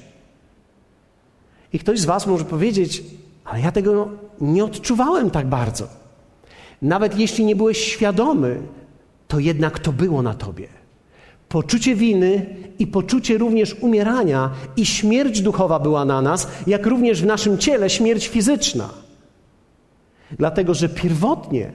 I 1.74 1.79
ktoś 1.79 2.00
z 2.00 2.06
Was 2.06 2.27
może 2.27 2.46
powiedzieć, 2.46 3.03
ale 3.48 3.62
ja 3.62 3.72
tego 3.72 4.10
nie 4.42 4.66
odczuwałem 4.66 5.32
tak 5.32 5.48
bardzo. 5.48 5.88
Nawet 6.82 7.20
jeśli 7.20 7.46
nie 7.46 7.56
byłeś 7.56 7.77
świadomy, 7.77 8.62
to 9.27 9.39
jednak 9.39 9.80
to 9.80 9.92
było 9.92 10.22
na 10.22 10.34
tobie. 10.34 10.68
Poczucie 11.50 11.96
winy 11.96 12.46
i 12.80 12.88
poczucie 12.88 13.38
również 13.38 13.74
umierania 13.74 14.50
i 14.77 14.86
śmierć 14.86 15.42
duchowa 15.42 15.80
była 15.80 16.06
na 16.06 16.22
nas, 16.22 16.48
jak 16.68 16.86
również 16.86 17.22
w 17.22 17.25
naszym 17.25 17.58
ciele 17.58 17.89
śmierć 17.89 18.27
fizyczna. 18.27 18.89
Dlatego, 20.32 20.74
że 20.74 20.89
pierwotnie 20.89 21.72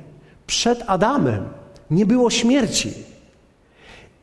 przed 0.47 0.85
Adamem 0.87 1.45
nie 1.91 2.07
było 2.07 2.31
śmierci. 2.31 2.93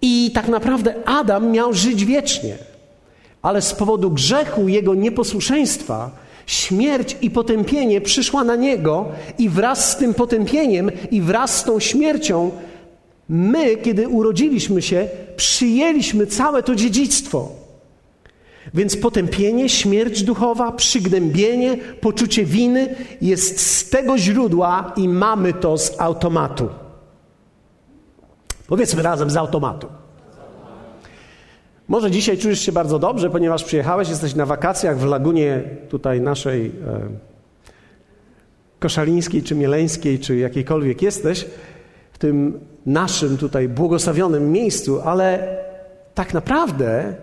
I 0.01 0.31
tak 0.33 0.47
naprawdę 0.47 0.95
Adam 1.05 1.51
miał 1.51 1.73
żyć 1.73 2.05
wiecznie. 2.05 2.57
Ale 3.41 3.61
z 3.61 3.73
powodu 3.73 4.11
grzechu, 4.11 4.67
jego 4.67 4.95
nieposłuszeństwa, 4.95 6.11
śmierć 6.49 7.17
i 7.21 7.31
potępienie 7.31 8.01
przyszła 8.01 8.43
na 8.43 8.55
niego, 8.55 9.05
i 9.37 9.49
wraz 9.49 9.91
z 9.91 9.97
tym 9.97 10.13
potępieniem, 10.13 10.91
i 11.11 11.21
wraz 11.21 11.57
z 11.57 11.63
tą 11.63 11.79
śmiercią, 11.79 12.51
my, 13.29 13.77
kiedy 13.77 14.07
urodziliśmy 14.07 14.81
się, 14.81 15.07
przyjęliśmy 15.35 16.27
całe 16.27 16.63
to 16.63 16.75
dziedzictwo. 16.75 17.51
Więc 18.73 18.97
potępienie, 18.97 19.69
śmierć 19.69 20.23
duchowa, 20.23 20.71
przygnębienie, 20.71 21.77
poczucie 22.01 22.45
winy 22.45 22.95
jest 23.21 23.59
z 23.59 23.89
tego 23.89 24.17
źródła 24.17 24.93
i 24.97 25.07
mamy 25.07 25.53
to 25.53 25.77
z 25.77 26.01
automatu. 26.01 26.69
Powiedzmy 28.67 29.01
razem 29.01 29.29
z 29.29 29.37
automatu. 29.37 29.87
Może 31.89 32.11
dzisiaj 32.11 32.37
czujesz 32.37 32.59
się 32.59 32.71
bardzo 32.71 32.99
dobrze, 32.99 33.29
ponieważ 33.29 33.63
przyjechałeś, 33.63 34.09
jesteś 34.09 34.35
na 34.35 34.45
wakacjach 34.45 34.99
w 34.99 35.05
lagunie 35.05 35.63
tutaj 35.89 36.21
naszej 36.21 36.65
e, 36.65 36.71
koszalińskiej, 38.79 39.43
czy 39.43 39.55
mieleńskiej, 39.55 40.19
czy 40.19 40.37
jakiejkolwiek 40.37 41.01
jesteś, 41.01 41.45
w 42.11 42.17
tym 42.17 42.59
naszym 42.85 43.37
tutaj 43.37 43.69
błogosławionym 43.69 44.51
miejscu, 44.51 45.01
ale 45.01 45.57
tak 46.13 46.33
naprawdę, 46.33 47.15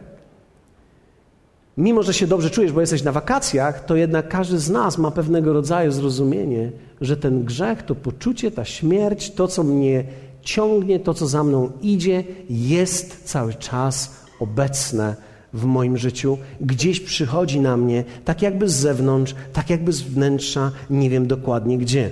mimo 1.76 2.02
że 2.02 2.14
się 2.14 2.26
dobrze 2.26 2.50
czujesz, 2.50 2.72
bo 2.72 2.81
jesteś 2.81 3.02
na 3.02 3.12
wakacjach, 3.12 3.85
to 3.85 3.96
jednak 3.96 4.29
każdy 4.29 4.59
z 4.59 4.70
nas 4.70 4.98
ma 4.98 5.11
pewnego 5.11 5.52
rodzaju 5.52 5.92
zrozumienie, 5.92 6.72
że 7.00 7.16
ten 7.16 7.44
grzech, 7.44 7.83
to 7.83 7.94
poczucie, 7.94 8.50
ta 8.50 8.64
śmierć, 8.64 9.31
to 9.31 9.48
co 9.48 9.62
mnie 9.64 10.05
ciągnie, 10.42 11.00
to 11.00 11.14
co 11.14 11.26
za 11.26 11.44
mną 11.44 11.72
idzie, 11.83 12.24
jest 12.50 13.24
cały 13.24 13.55
czas 13.55 14.26
obecne 14.40 15.16
w 15.53 15.64
moim 15.64 15.96
życiu, 15.96 16.38
gdzieś 16.61 17.01
przychodzi 17.01 17.61
na 17.61 17.77
mnie, 17.77 18.05
tak 18.25 18.42
jakby 18.42 18.68
z 18.68 18.75
zewnątrz, 18.75 19.35
tak 19.53 19.70
jakby 19.70 19.92
z 19.92 20.03
wnętrza, 20.03 20.70
nie 20.90 21.11
wiem 21.11 21.27
dokładnie 21.27 21.79
gdzie. 21.79 22.11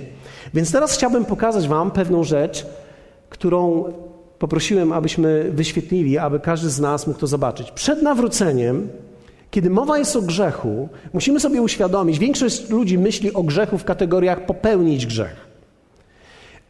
Więc 0.53 0.71
teraz 0.71 0.93
chciałbym 0.93 1.25
pokazać 1.25 1.67
Wam 1.67 1.91
pewną 1.91 2.23
rzecz, 2.23 2.65
którą 3.29 3.93
poprosiłem, 4.39 4.93
abyśmy 4.93 5.51
wyświetlili, 5.51 6.17
aby 6.17 6.39
każdy 6.39 6.69
z 6.69 6.79
nas 6.79 7.07
mógł 7.07 7.19
to 7.19 7.27
zobaczyć. 7.27 7.71
Przed 7.71 8.01
nawróceniem, 8.01 8.87
kiedy 9.51 9.69
mowa 9.69 9.97
jest 9.97 10.15
o 10.15 10.21
grzechu, 10.21 10.89
musimy 11.13 11.39
sobie 11.39 11.61
uświadomić, 11.61 12.19
większość 12.19 12.69
ludzi 12.69 12.97
myśli 12.97 13.33
o 13.33 13.43
grzechu 13.43 13.77
w 13.77 13.83
kategoriach 13.83 14.45
popełnić 14.45 15.05
grzech. 15.05 15.54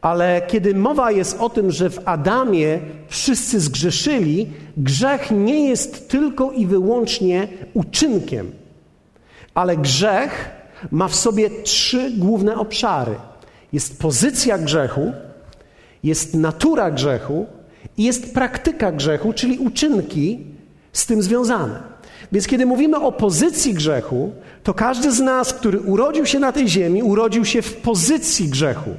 Ale 0.00 0.42
kiedy 0.48 0.74
mowa 0.74 1.10
jest 1.10 1.40
o 1.40 1.50
tym, 1.50 1.70
że 1.70 1.90
w 1.90 2.00
Adamie 2.04 2.80
wszyscy 3.08 3.60
zgrzeszyli, 3.60 4.46
grzech 4.76 5.30
nie 5.30 5.68
jest 5.68 6.08
tylko 6.08 6.52
i 6.52 6.66
wyłącznie 6.66 7.48
uczynkiem, 7.74 8.52
ale 9.54 9.76
grzech 9.76 10.50
ma 10.90 11.08
w 11.08 11.14
sobie 11.14 11.50
trzy 11.50 12.10
główne 12.10 12.58
obszary. 12.58 13.14
Jest 13.72 14.00
pozycja 14.00 14.58
grzechu, 14.58 15.12
jest 16.02 16.34
natura 16.34 16.90
grzechu 16.90 17.46
i 17.96 18.04
jest 18.04 18.34
praktyka 18.34 18.92
grzechu, 18.92 19.32
czyli 19.32 19.58
uczynki 19.58 20.38
z 20.92 21.06
tym 21.06 21.22
związane. 21.22 21.82
Więc 22.32 22.46
kiedy 22.46 22.66
mówimy 22.66 22.96
o 22.96 23.12
pozycji 23.12 23.74
grzechu, 23.74 24.32
to 24.62 24.74
każdy 24.74 25.12
z 25.12 25.20
nas, 25.20 25.52
który 25.52 25.80
urodził 25.80 26.26
się 26.26 26.38
na 26.38 26.52
tej 26.52 26.68
ziemi, 26.68 27.02
urodził 27.02 27.44
się 27.44 27.62
w 27.62 27.76
pozycji 27.76 28.48
grzechu. 28.48 28.90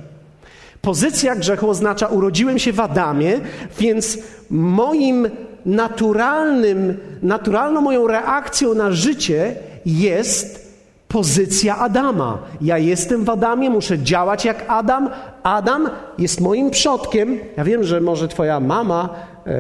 Pozycja 0.81 1.35
grzechu 1.35 1.69
oznacza 1.69 2.07
urodziłem 2.07 2.59
się 2.59 2.73
w 2.73 2.79
Adamie, 2.79 3.39
więc 3.79 4.17
moim 4.49 5.29
naturalnym, 5.65 6.97
naturalną 7.21 7.81
moją 7.81 8.07
reakcją 8.07 8.73
na 8.73 8.91
życie 8.91 9.55
jest 9.85 10.67
pozycja 11.07 11.77
Adama. 11.77 12.37
Ja 12.61 12.77
jestem 12.77 13.23
w 13.23 13.29
Adamie, 13.29 13.69
muszę 13.69 13.99
działać 13.99 14.45
jak 14.45 14.65
Adam. 14.67 15.09
Adam 15.43 15.89
jest 16.17 16.41
moim 16.41 16.69
przodkiem. 16.69 17.39
Ja 17.57 17.63
wiem, 17.63 17.83
że 17.83 18.01
może 18.01 18.27
twoja 18.27 18.59
mama 18.59 19.09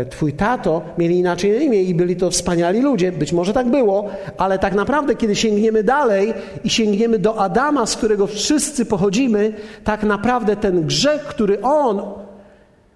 twój 0.09 0.33
tato 0.33 0.81
mieli 0.97 1.17
inaczej 1.17 1.51
na 1.51 1.57
imię 1.57 1.83
i 1.83 1.95
byli 1.95 2.15
to 2.15 2.31
wspaniali 2.31 2.81
ludzie. 2.81 3.11
Być 3.11 3.33
może 3.33 3.53
tak 3.53 3.69
było, 3.69 4.09
ale 4.37 4.59
tak 4.59 4.75
naprawdę, 4.75 5.15
kiedy 5.15 5.35
sięgniemy 5.35 5.83
dalej 5.83 6.33
i 6.63 6.69
sięgniemy 6.69 7.19
do 7.19 7.39
Adama, 7.39 7.85
z 7.85 7.95
którego 7.95 8.27
wszyscy 8.27 8.85
pochodzimy, 8.85 9.53
tak 9.83 10.03
naprawdę 10.03 10.55
ten 10.55 10.83
grzech, 10.83 11.21
który 11.21 11.61
on, 11.61 12.01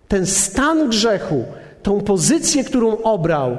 ten 0.07 0.25
stan 0.25 0.89
grzechu, 0.89 1.43
tą 1.83 2.01
pozycję, 2.01 2.63
którą 2.63 2.97
obrał, 2.97 3.57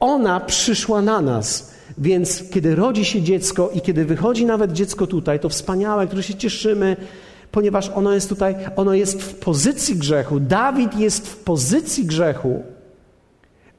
ona 0.00 0.40
przyszła 0.40 1.02
na 1.02 1.20
nas. 1.20 1.76
Więc 1.98 2.50
kiedy 2.50 2.74
rodzi 2.74 3.04
się 3.04 3.22
dziecko 3.22 3.70
i 3.74 3.80
kiedy 3.80 4.04
wychodzi 4.04 4.46
nawet 4.46 4.72
dziecko 4.72 5.06
tutaj, 5.06 5.40
to 5.40 5.48
wspaniałe, 5.48 6.06
które 6.06 6.22
się 6.22 6.34
cieszymy, 6.34 6.96
ponieważ 7.56 7.88
ono 7.88 8.12
jest 8.12 8.28
tutaj, 8.28 8.54
ono 8.76 8.94
jest 8.94 9.22
w 9.22 9.34
pozycji 9.34 9.96
grzechu. 9.96 10.40
Dawid 10.40 10.98
jest 10.98 11.28
w 11.28 11.36
pozycji 11.36 12.04
grzechu. 12.04 12.62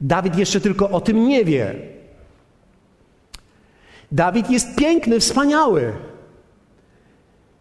Dawid 0.00 0.38
jeszcze 0.38 0.60
tylko 0.60 0.90
o 0.90 1.00
tym 1.00 1.28
nie 1.28 1.44
wie. 1.44 1.74
Dawid 4.12 4.50
jest 4.50 4.74
piękny, 4.76 5.20
wspaniały, 5.20 5.92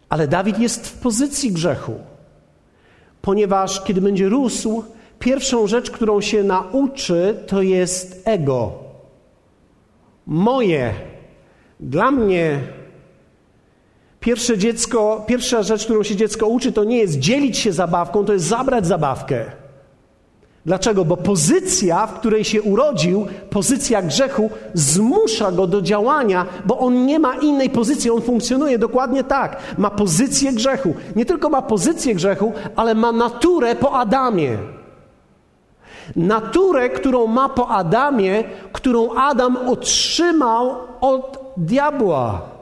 ale 0.10 0.28
Dawid 0.28 0.60
jest 0.60 0.88
w 0.88 1.00
pozycji 1.00 1.52
grzechu, 1.52 1.94
ponieważ 3.22 3.84
kiedy 3.84 4.02
będzie 4.02 4.30
rósł, 4.30 4.84
pierwszą 5.20 5.68
rzecz, 5.68 5.92
którą 5.92 6.22
się 6.22 6.44
nauczy, 6.44 7.44
to 7.48 7.62
jest 7.62 8.22
ego. 8.26 8.74
Moje, 10.26 10.94
dla 11.80 12.12
mnie 12.12 12.60
Pierwsze 14.28 14.58
dziecko, 14.58 15.24
pierwsza 15.28 15.64
rzecz, 15.64 15.86
którą 15.86 16.04
się 16.04 16.16
dziecko 16.16 16.48
uczy, 16.48 16.72
to 16.72 16.84
nie 16.84 16.98
jest 16.98 17.20
dzielić 17.20 17.58
się 17.58 17.72
zabawką, 17.72 18.26
to 18.26 18.34
jest 18.34 18.46
zabrać 18.46 18.88
zabawkę. 18.88 19.46
Dlaczego? 20.66 21.06
Bo 21.06 21.18
pozycja, 21.18 22.08
w 22.08 22.20
której 22.20 22.44
się 22.44 22.62
urodził, 22.62 23.28
pozycja 23.50 24.02
grzechu, 24.02 24.50
zmusza 24.74 25.52
go 25.52 25.68
do 25.68 25.82
działania, 25.82 26.46
bo 26.66 26.80
on 26.80 27.06
nie 27.06 27.20
ma 27.20 27.36
innej 27.36 27.70
pozycji, 27.70 28.12
on 28.12 28.22
funkcjonuje 28.22 28.80
dokładnie 28.80 29.24
tak. 29.24 29.58
Ma 29.78 29.90
pozycję 29.90 30.54
grzechu. 30.54 30.94
Nie 31.16 31.26
tylko 31.26 31.50
ma 31.50 31.62
pozycję 31.62 32.16
grzechu, 32.16 32.54
ale 32.76 32.96
ma 32.96 33.12
naturę 33.12 33.76
po 33.76 33.94
Adamie. 33.94 34.58
Naturę, 36.16 36.90
którą 36.90 37.28
ma 37.28 37.50
po 37.50 37.68
Adamie, 37.68 38.44
którą 38.74 39.14
Adam 39.16 39.58
otrzymał 39.58 40.76
od 41.02 41.40
diabła. 41.58 42.57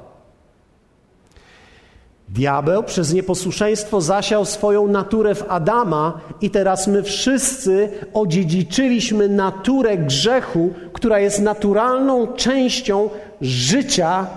Diabeł 2.30 2.84
przez 2.84 3.14
nieposłuszeństwo 3.14 4.02
zasiał 4.02 4.46
swoją 4.46 4.88
naturę 4.88 5.36
w 5.36 5.46
Adama, 5.50 6.22
i 6.42 6.50
teraz 6.50 6.88
my 6.88 7.04
wszyscy 7.04 7.90
odziedziczyliśmy 8.14 9.30
naturę 9.30 9.98
grzechu, 9.98 10.74
która 10.94 11.20
jest 11.20 11.42
naturalną 11.42 12.28
częścią 12.28 13.10
życia 13.42 14.28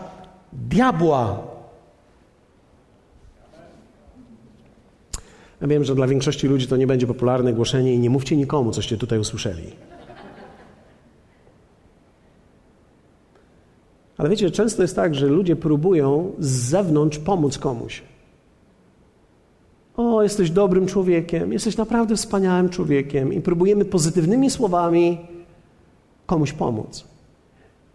diabła. 0.53 1.49
Ja 5.61 5.67
wiem, 5.67 5.85
że 5.85 5.95
dla 5.95 6.07
większości 6.07 6.49
ludzi 6.49 6.67
to 6.67 6.77
nie 6.77 6.87
będzie 6.87 7.07
popularne 7.07 7.53
głoszenie 7.53 7.95
i 7.95 7.99
nie 7.99 8.11
mówcie 8.11 8.37
nikomu, 8.37 8.71
coście 8.71 8.97
tutaj 8.97 9.19
usłyszeli. 9.19 9.73
Ale 14.19 14.29
wiecie, 14.29 14.51
często 14.51 14.83
jest 14.83 14.97
tak, 14.97 15.15
że 15.15 15.27
ludzie 15.27 15.57
próbują 15.57 16.33
z 16.39 16.49
zewnątrz 16.49 17.19
pomóc 17.19 17.59
komuś. 17.59 18.03
O, 19.97 20.23
jesteś 20.23 20.51
dobrym 20.51 20.87
człowiekiem, 20.87 21.53
jesteś 21.53 21.77
naprawdę 21.77 22.17
wspaniałym 22.17 22.69
człowiekiem, 22.69 23.33
i 23.33 23.41
próbujemy 23.41 23.85
pozytywnymi 23.85 24.51
słowami 24.51 25.19
komuś 26.27 26.53
pomóc. 26.53 27.05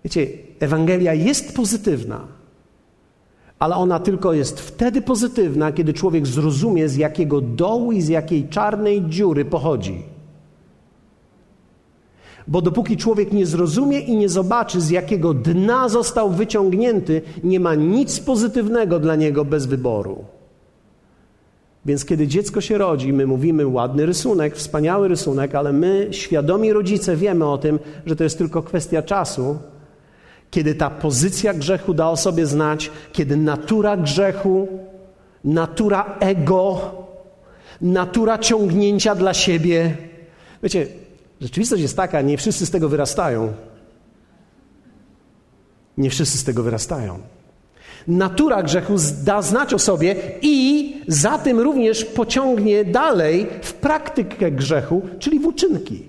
Wiecie, 0.03 0.27
Ewangelia 0.59 1.13
jest 1.13 1.55
pozytywna, 1.55 2.27
ale 3.59 3.75
ona 3.75 3.99
tylko 3.99 4.33
jest 4.33 4.59
wtedy 4.61 5.01
pozytywna, 5.01 5.71
kiedy 5.71 5.93
człowiek 5.93 6.27
zrozumie, 6.27 6.89
z 6.89 6.95
jakiego 6.95 7.41
dołu 7.41 7.91
i 7.91 8.01
z 8.01 8.07
jakiej 8.07 8.49
czarnej 8.49 9.05
dziury 9.09 9.45
pochodzi. 9.45 10.12
Bo 12.47 12.61
dopóki 12.61 12.97
człowiek 12.97 13.33
nie 13.33 13.45
zrozumie 13.45 13.99
i 13.99 14.17
nie 14.17 14.29
zobaczy, 14.29 14.81
z 14.81 14.89
jakiego 14.89 15.33
dna 15.33 15.89
został 15.89 16.29
wyciągnięty, 16.29 17.21
nie 17.43 17.59
ma 17.59 17.75
nic 17.75 18.19
pozytywnego 18.19 18.99
dla 18.99 19.15
niego 19.15 19.45
bez 19.45 19.65
wyboru. 19.65 20.25
Więc 21.85 22.05
kiedy 22.05 22.27
dziecko 22.27 22.61
się 22.61 22.77
rodzi, 22.77 23.13
my 23.13 23.27
mówimy 23.27 23.67
ładny 23.67 24.05
rysunek, 24.05 24.55
wspaniały 24.55 25.07
rysunek, 25.07 25.55
ale 25.55 25.73
my, 25.73 26.07
świadomi 26.11 26.73
rodzice, 26.73 27.15
wiemy 27.15 27.45
o 27.45 27.57
tym, 27.57 27.79
że 28.05 28.15
to 28.15 28.23
jest 28.23 28.37
tylko 28.37 28.63
kwestia 28.63 29.01
czasu, 29.01 29.57
kiedy 30.51 30.75
ta 30.75 30.89
pozycja 30.89 31.53
grzechu 31.53 31.93
da 31.93 32.09
o 32.09 32.17
sobie 32.17 32.45
znać, 32.45 32.91
kiedy 33.11 33.37
natura 33.37 33.97
grzechu, 33.97 34.67
natura 35.43 36.17
ego, 36.19 36.81
natura 37.81 38.37
ciągnięcia 38.37 39.15
dla 39.15 39.33
siebie. 39.33 39.97
Wiecie, 40.63 40.87
rzeczywistość 41.43 41.81
jest 41.81 41.97
taka, 41.97 42.21
nie 42.21 42.37
wszyscy 42.37 42.65
z 42.65 42.71
tego 42.71 42.89
wyrastają. 42.89 43.53
Nie 45.97 46.09
wszyscy 46.09 46.37
z 46.37 46.43
tego 46.43 46.63
wyrastają. 46.63 47.19
Natura 48.07 48.63
grzechu 48.63 48.95
da 49.23 49.41
znać 49.41 49.73
o 49.73 49.79
sobie 49.79 50.15
i 50.41 50.95
za 51.07 51.37
tym 51.37 51.59
również 51.59 52.05
pociągnie 52.05 52.85
dalej 52.85 53.47
w 53.61 53.73
praktykę 53.73 54.51
grzechu, 54.51 55.01
czyli 55.19 55.39
w 55.39 55.45
uczynki. 55.45 56.03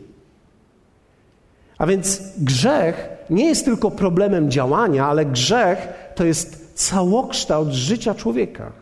A 1.79 1.87
więc 1.87 2.23
grzech 2.39 3.09
nie 3.31 3.47
jest 3.49 3.65
tylko 3.65 3.91
problemem 3.91 4.51
działania, 4.51 5.07
ale 5.07 5.27
grzech 5.27 5.89
to 6.15 6.25
jest 6.25 6.73
całokształt 6.75 7.69
życia 7.73 8.15
człowieka. 8.15 8.73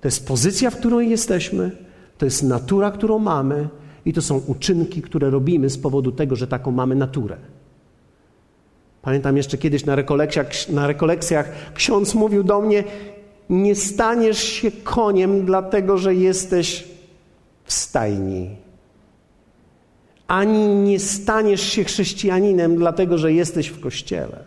To 0.00 0.08
jest 0.08 0.26
pozycja, 0.26 0.70
w 0.70 0.76
której 0.76 1.10
jesteśmy, 1.10 1.70
to 2.18 2.24
jest 2.24 2.42
natura, 2.42 2.90
którą 2.90 3.18
mamy 3.18 3.68
i 4.04 4.12
to 4.12 4.22
są 4.22 4.38
uczynki, 4.46 5.02
które 5.02 5.30
robimy 5.30 5.70
z 5.70 5.78
powodu 5.78 6.12
tego, 6.12 6.36
że 6.36 6.46
taką 6.46 6.70
mamy 6.70 6.94
naturę. 6.94 7.36
Pamiętam 9.02 9.36
jeszcze 9.36 9.58
kiedyś 9.58 9.86
na 9.86 9.96
rekolekcjach, 9.96 10.68
na 10.68 10.86
rekolekcjach 10.86 11.72
ksiądz 11.74 12.14
mówił 12.14 12.44
do 12.44 12.60
mnie: 12.60 12.84
Nie 13.50 13.74
staniesz 13.74 14.42
się 14.42 14.70
koniem, 14.70 15.46
dlatego 15.46 15.98
że 15.98 16.14
jesteś 16.14 16.88
w 17.64 17.72
stajni 17.72 18.62
ani 20.32 20.66
nie 20.66 21.00
staniesz 21.00 21.62
się 21.62 21.84
chrześcijaninem, 21.84 22.76
dlatego 22.76 23.18
że 23.18 23.32
jesteś 23.32 23.68
w 23.68 23.80
kościele. 23.80 24.44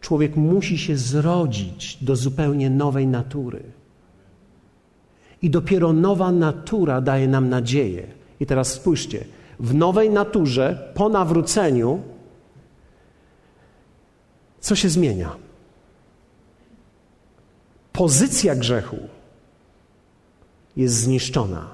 Człowiek 0.00 0.36
musi 0.36 0.78
się 0.78 0.96
zrodzić 0.96 1.98
do 2.00 2.16
zupełnie 2.16 2.70
nowej 2.70 3.06
natury. 3.06 3.62
I 5.42 5.50
dopiero 5.50 5.92
nowa 5.92 6.32
natura 6.32 7.00
daje 7.00 7.28
nam 7.28 7.48
nadzieję. 7.48 8.06
I 8.40 8.46
teraz 8.46 8.72
spójrzcie, 8.72 9.24
w 9.60 9.74
nowej 9.74 10.10
naturze, 10.10 10.92
po 10.94 11.08
nawróceniu, 11.08 12.02
co 14.60 14.76
się 14.76 14.88
zmienia? 14.88 15.36
Pozycja 17.92 18.54
grzechu 18.54 18.98
jest 20.76 20.94
zniszczona. 20.94 21.68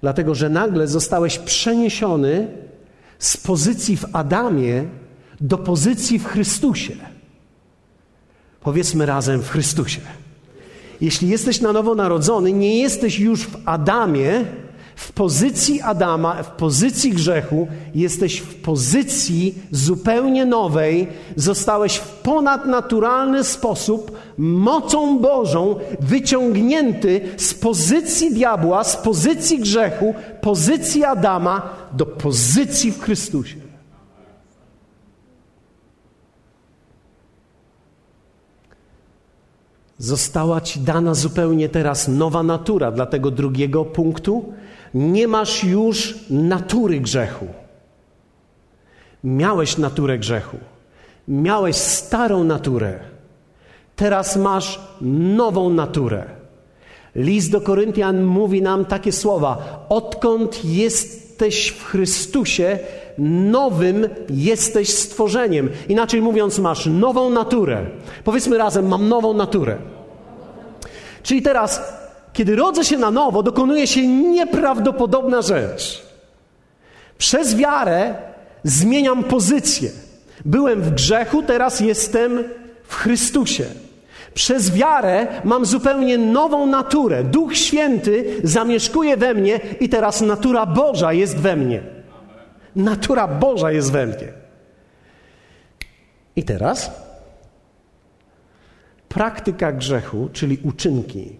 Dlatego, 0.00 0.34
że 0.34 0.48
nagle 0.48 0.86
zostałeś 0.86 1.38
przeniesiony 1.38 2.48
z 3.18 3.36
pozycji 3.36 3.96
w 3.96 4.04
Adamie 4.12 4.84
do 5.40 5.58
pozycji 5.58 6.18
w 6.18 6.26
Chrystusie. 6.26 6.96
Powiedzmy 8.60 9.06
razem 9.06 9.42
w 9.42 9.50
Chrystusie. 9.50 10.00
Jeśli 11.00 11.28
jesteś 11.28 11.60
na 11.60 11.72
nowo 11.72 11.94
narodzony, 11.94 12.52
nie 12.52 12.78
jesteś 12.78 13.18
już 13.18 13.46
w 13.46 13.56
Adamie, 13.64 14.44
w 14.98 15.12
pozycji 15.12 15.80
Adama, 15.80 16.42
w 16.42 16.50
pozycji 16.50 17.10
grzechu, 17.10 17.68
jesteś 17.94 18.38
w 18.38 18.54
pozycji 18.54 19.54
zupełnie 19.70 20.46
nowej, 20.46 21.08
zostałeś 21.36 21.96
w 21.96 22.08
ponadnaturalny 22.08 23.44
sposób 23.44 24.18
mocą 24.38 25.18
Bożą 25.18 25.76
wyciągnięty 26.00 27.20
z 27.36 27.54
pozycji 27.54 28.34
diabła, 28.34 28.84
z 28.84 28.96
pozycji 28.96 29.58
grzechu, 29.58 30.14
pozycji 30.40 31.04
Adama 31.04 31.62
do 31.92 32.06
pozycji 32.06 32.92
w 32.92 33.02
Chrystusie. 33.02 33.67
Została 39.98 40.60
ci 40.60 40.80
dana 40.80 41.14
zupełnie 41.14 41.68
teraz 41.68 42.08
nowa 42.08 42.42
natura 42.42 42.92
dla 42.92 43.06
tego 43.06 43.30
drugiego 43.30 43.84
punktu 43.84 44.52
nie 44.94 45.28
masz 45.28 45.64
już 45.64 46.18
natury 46.30 47.00
grzechu. 47.00 47.46
Miałeś 49.24 49.78
naturę 49.78 50.18
grzechu. 50.18 50.56
Miałeś 51.28 51.76
starą 51.76 52.44
naturę. 52.44 52.98
Teraz 53.96 54.36
masz 54.36 54.80
nową 55.00 55.70
naturę. 55.70 56.24
List 57.14 57.50
do 57.50 57.60
Koryntian 57.60 58.24
mówi 58.24 58.62
nam 58.62 58.84
takie 58.84 59.12
słowa: 59.12 59.84
Odkąd 59.88 60.64
jesteś 60.64 61.68
w 61.68 61.84
Chrystusie, 61.84 62.78
nowym 63.18 64.08
jesteś 64.30 64.94
stworzeniem. 64.94 65.68
Inaczej 65.88 66.22
mówiąc, 66.22 66.58
masz 66.58 66.86
nową 66.86 67.30
naturę. 67.30 67.86
Powiedzmy 68.24 68.58
razem: 68.58 68.88
Mam 68.88 69.08
nową 69.08 69.34
naturę. 69.34 69.76
Czyli 71.22 71.42
teraz 71.42 71.98
kiedy 72.38 72.56
rodzę 72.56 72.84
się 72.84 72.98
na 72.98 73.10
nowo, 73.10 73.42
dokonuje 73.42 73.86
się 73.86 74.06
nieprawdopodobna 74.06 75.42
rzecz. 75.42 76.02
Przez 77.18 77.56
wiarę 77.56 78.14
zmieniam 78.64 79.24
pozycję. 79.24 79.90
Byłem 80.44 80.82
w 80.82 80.94
grzechu, 80.94 81.42
teraz 81.42 81.80
jestem 81.80 82.44
w 82.82 82.94
Chrystusie. 82.94 83.64
Przez 84.34 84.70
wiarę 84.70 85.26
mam 85.44 85.66
zupełnie 85.66 86.18
nową 86.18 86.66
naturę. 86.66 87.24
Duch 87.24 87.56
Święty 87.56 88.40
zamieszkuje 88.44 89.16
we 89.16 89.34
mnie 89.34 89.60
i 89.80 89.88
teraz 89.88 90.20
natura 90.20 90.66
Boża 90.66 91.12
jest 91.12 91.38
we 91.38 91.56
mnie. 91.56 91.97
Natura 92.76 93.28
Boża 93.28 93.72
jest 93.72 93.92
we 93.92 94.06
mnie. 94.06 94.32
I 96.36 96.42
teraz 96.42 96.90
praktyka 99.08 99.72
grzechu, 99.72 100.28
czyli 100.32 100.58
uczynki, 100.64 101.36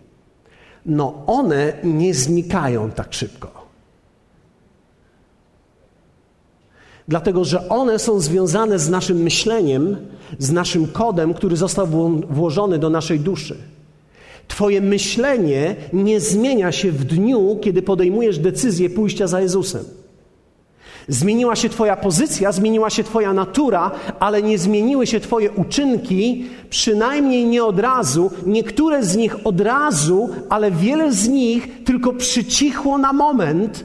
no 0.87 1.23
one 1.27 1.73
nie 1.85 2.15
znikają 2.15 2.91
tak 2.91 3.15
szybko. 3.15 3.69
Dlatego, 7.09 7.45
że 7.45 7.69
one 7.69 7.99
są 7.99 8.21
związane 8.21 8.79
z 8.79 8.91
naszym 8.91 9.17
myśleniem, 9.17 9.97
z 10.39 10.51
naszym 10.51 10.87
kodem, 10.87 11.35
który 11.35 11.57
został 11.57 11.87
włożony 12.31 12.79
do 12.79 12.91
naszej 12.91 13.21
duszy. 13.21 13.57
Twoje 14.49 14.81
myślenie 14.81 15.77
nie 15.93 16.21
zmienia 16.21 16.73
się 16.73 16.93
w 16.93 17.05
dniu, 17.05 17.59
kiedy 17.63 17.83
podejmujesz 17.83 18.39
decyzję 18.39 18.91
pójścia 18.91 19.27
za 19.27 19.41
Jezusem. 19.41 19.85
Zmieniła 21.09 21.57
się 21.57 21.69
Twoja 21.69 21.97
pozycja, 21.97 22.53
zmieniła 22.53 22.91
się 22.91 23.05
Twoja 23.05 23.33
natura, 23.33 23.91
ale 24.21 24.43
nie 24.43 24.59
zmieniły 24.59 25.07
się 25.07 25.21
Twoje 25.21 25.51
uczynki, 25.51 26.47
przynajmniej 26.71 27.47
nie 27.47 27.65
od 27.65 27.79
razu. 27.79 28.31
Niektóre 28.47 29.05
z 29.05 29.17
nich 29.17 29.47
od 29.47 29.61
razu, 29.61 30.29
ale 30.49 30.71
wiele 30.71 31.13
z 31.13 31.29
nich 31.29 31.85
tylko 31.85 32.13
przycichło 32.13 32.99
na 32.99 33.13
moment, 33.13 33.85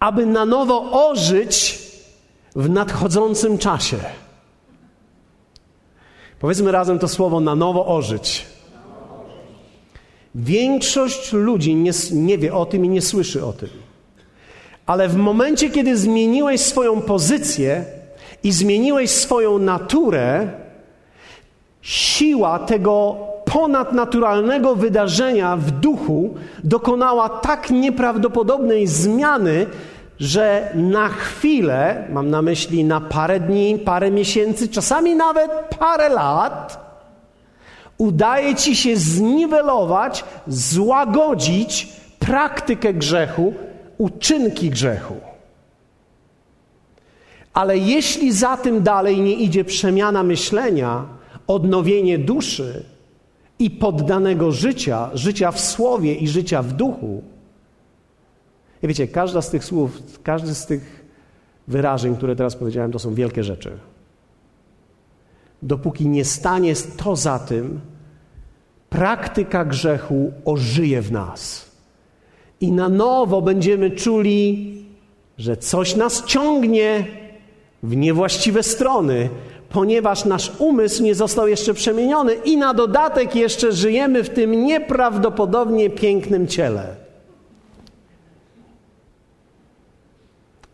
aby 0.00 0.26
na 0.26 0.44
nowo 0.44 1.08
ożyć 1.08 1.78
w 2.56 2.70
nadchodzącym 2.70 3.58
czasie. 3.58 3.96
Powiedzmy 6.40 6.72
razem 6.72 6.98
to 6.98 7.08
słowo 7.08 7.40
na 7.40 7.54
nowo 7.54 7.86
ożyć. 7.86 8.46
Większość 10.34 11.32
ludzi 11.32 11.74
nie, 11.74 11.92
nie 12.12 12.38
wie 12.38 12.54
o 12.54 12.66
tym 12.66 12.84
i 12.84 12.88
nie 12.88 13.02
słyszy 13.02 13.44
o 13.44 13.52
tym. 13.52 13.68
Ale 14.86 15.08
w 15.08 15.16
momencie, 15.16 15.70
kiedy 15.70 15.96
zmieniłeś 15.96 16.60
swoją 16.60 17.02
pozycję 17.02 17.84
i 18.42 18.52
zmieniłeś 18.52 19.10
swoją 19.10 19.58
naturę, 19.58 20.48
siła 21.82 22.58
tego 22.58 23.16
ponadnaturalnego 23.44 24.76
wydarzenia 24.76 25.56
w 25.56 25.70
duchu 25.70 26.34
dokonała 26.64 27.28
tak 27.28 27.70
nieprawdopodobnej 27.70 28.86
zmiany, 28.86 29.66
że 30.20 30.70
na 30.74 31.08
chwilę, 31.08 32.04
mam 32.12 32.30
na 32.30 32.42
myśli 32.42 32.84
na 32.84 33.00
parę 33.00 33.40
dni, 33.40 33.78
parę 33.78 34.10
miesięcy, 34.10 34.68
czasami 34.68 35.14
nawet 35.14 35.50
parę 35.78 36.08
lat, 36.08 36.84
udaje 37.98 38.54
ci 38.54 38.76
się 38.76 38.96
zniwelować, 38.96 40.24
złagodzić 40.46 41.88
praktykę 42.18 42.94
grzechu, 42.94 43.54
uczynki 43.98 44.70
grzechu. 44.70 45.14
Ale 47.52 47.78
jeśli 47.78 48.32
za 48.32 48.56
tym 48.56 48.82
dalej 48.82 49.20
nie 49.20 49.34
idzie 49.34 49.64
przemiana 49.64 50.22
myślenia, 50.22 51.06
odnowienie 51.46 52.18
duszy 52.18 52.84
i 53.58 53.70
poddanego 53.70 54.52
życia, 54.52 55.10
życia 55.14 55.52
w 55.52 55.60
słowie 55.60 56.14
i 56.14 56.28
życia 56.28 56.62
w 56.62 56.72
duchu, 56.72 57.22
i 58.82 58.88
wiecie, 58.88 59.08
każda 59.08 59.42
z 59.42 59.50
tych 59.50 59.64
słów, 59.64 60.02
każdy 60.22 60.54
z 60.54 60.66
tych 60.66 61.04
wyrażeń, 61.68 62.16
które 62.16 62.36
teraz 62.36 62.56
powiedziałem, 62.56 62.92
to 62.92 62.98
są 62.98 63.14
wielkie 63.14 63.44
rzeczy. 63.44 63.78
Dopóki 65.62 66.08
nie 66.08 66.24
stanie 66.24 66.74
to 66.96 67.16
za 67.16 67.38
tym, 67.38 67.80
praktyka 68.90 69.64
grzechu 69.64 70.32
ożyje 70.44 71.02
w 71.02 71.12
nas. 71.12 71.63
I 72.60 72.72
na 72.72 72.88
nowo 72.88 73.42
będziemy 73.42 73.90
czuli, 73.90 74.74
że 75.38 75.56
coś 75.56 75.96
nas 75.96 76.24
ciągnie 76.24 77.06
w 77.82 77.96
niewłaściwe 77.96 78.62
strony, 78.62 79.28
ponieważ 79.68 80.24
nasz 80.24 80.52
umysł 80.58 81.02
nie 81.02 81.14
został 81.14 81.48
jeszcze 81.48 81.74
przemieniony 81.74 82.34
i 82.34 82.56
na 82.56 82.74
dodatek 82.74 83.34
jeszcze 83.34 83.72
żyjemy 83.72 84.24
w 84.24 84.30
tym 84.30 84.66
nieprawdopodobnie 84.66 85.90
pięknym 85.90 86.46
ciele. 86.46 86.96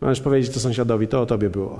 Możesz 0.01 0.21
powiedzieć 0.21 0.53
to 0.53 0.59
sąsiadowi, 0.59 1.07
to 1.07 1.21
o 1.21 1.25
tobie 1.25 1.49
było. 1.49 1.79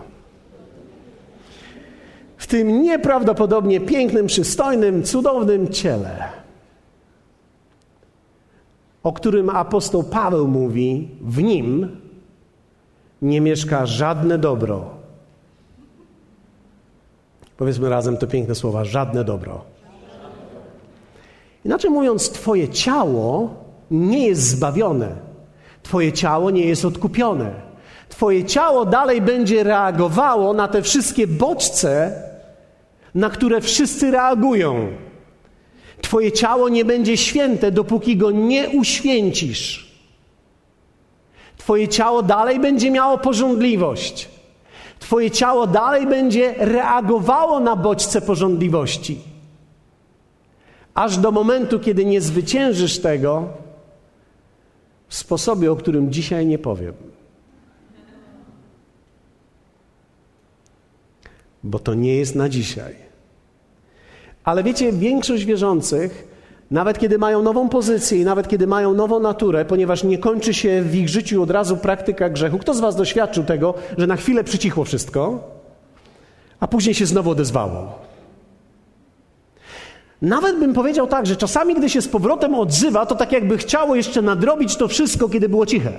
W 2.37 2.47
tym 2.47 2.81
nieprawdopodobnie 2.83 3.79
pięknym, 3.79 4.27
przystojnym, 4.27 5.03
cudownym 5.03 5.69
ciele, 5.69 6.40
o 9.03 9.13
którym 9.13 9.49
apostoł 9.49 10.03
Paweł 10.03 10.47
mówi, 10.47 11.09
w 11.21 11.43
nim 11.43 11.97
nie 13.21 13.41
mieszka 13.41 13.85
żadne 13.85 14.37
dobro. 14.37 14.89
Powiedzmy 17.57 17.89
razem 17.89 18.17
te 18.17 18.27
piękne 18.27 18.55
słowa: 18.55 18.85
żadne 18.85 19.23
dobro. 19.23 19.61
Inaczej 21.65 21.91
mówiąc, 21.91 22.29
Twoje 22.29 22.69
ciało 22.69 23.49
nie 23.91 24.27
jest 24.27 24.41
zbawione, 24.41 25.15
Twoje 25.83 26.13
ciało 26.13 26.51
nie 26.51 26.65
jest 26.65 26.85
odkupione. 26.85 27.71
Twoje 28.09 28.45
ciało 28.45 28.85
dalej 28.85 29.21
będzie 29.21 29.63
reagowało 29.63 30.53
na 30.53 30.67
te 30.67 30.81
wszystkie 30.81 31.27
bodźce, 31.27 32.21
na 33.15 33.29
które 33.29 33.61
wszyscy 33.61 34.11
reagują. 34.11 34.87
Twoje 36.01 36.31
ciało 36.31 36.69
nie 36.69 36.85
będzie 36.85 37.17
święte, 37.17 37.71
dopóki 37.71 38.17
go 38.17 38.31
nie 38.31 38.69
uświęcisz. 38.69 39.91
Twoje 41.57 41.87
ciało 41.87 42.23
dalej 42.23 42.59
będzie 42.59 42.91
miało 42.91 43.17
porządliwość. 43.17 44.29
Twoje 44.99 45.31
ciało 45.31 45.67
dalej 45.67 46.07
będzie 46.07 46.55
reagowało 46.57 47.59
na 47.59 47.75
bodźce 47.75 48.21
porządliwości. 48.21 49.19
Aż 50.93 51.17
do 51.17 51.31
momentu, 51.31 51.79
kiedy 51.79 52.05
nie 52.05 52.21
zwyciężysz 52.21 52.99
tego 52.99 53.47
w 55.07 55.15
sposobie, 55.15 55.71
o 55.71 55.75
którym 55.75 56.11
dzisiaj 56.11 56.45
nie 56.45 56.57
powiem. 56.57 56.93
bo 61.63 61.79
to 61.79 61.93
nie 61.93 62.15
jest 62.15 62.35
na 62.35 62.49
dzisiaj. 62.49 63.10
Ale 64.43 64.63
wiecie, 64.63 64.91
większość 64.91 65.45
wierzących, 65.45 66.27
nawet 66.71 66.99
kiedy 66.99 67.17
mają 67.17 67.41
nową 67.43 67.69
pozycję 67.69 68.21
i 68.21 68.25
nawet 68.25 68.47
kiedy 68.47 68.67
mają 68.67 68.93
nową 68.93 69.19
naturę, 69.19 69.65
ponieważ 69.65 70.03
nie 70.03 70.17
kończy 70.17 70.53
się 70.53 70.81
w 70.81 70.95
ich 70.95 71.09
życiu 71.09 71.43
od 71.43 71.51
razu 71.51 71.77
praktyka 71.77 72.29
grzechu, 72.29 72.57
kto 72.57 72.73
z 72.73 72.79
Was 72.79 72.95
doświadczył 72.95 73.43
tego, 73.43 73.73
że 73.97 74.07
na 74.07 74.15
chwilę 74.15 74.43
przycichło 74.43 74.83
wszystko, 74.83 75.49
a 76.59 76.67
później 76.67 76.95
się 76.95 77.05
znowu 77.05 77.29
odezwało? 77.29 77.99
Nawet 80.21 80.59
bym 80.59 80.73
powiedział 80.73 81.07
tak, 81.07 81.25
że 81.25 81.35
czasami, 81.35 81.75
gdy 81.75 81.89
się 81.89 82.01
z 82.01 82.07
powrotem 82.07 82.55
odzywa, 82.55 83.05
to 83.05 83.15
tak 83.15 83.31
jakby 83.31 83.57
chciało 83.57 83.95
jeszcze 83.95 84.21
nadrobić 84.21 84.75
to 84.75 84.87
wszystko, 84.87 85.29
kiedy 85.29 85.49
było 85.49 85.65
ciche. 85.65 85.91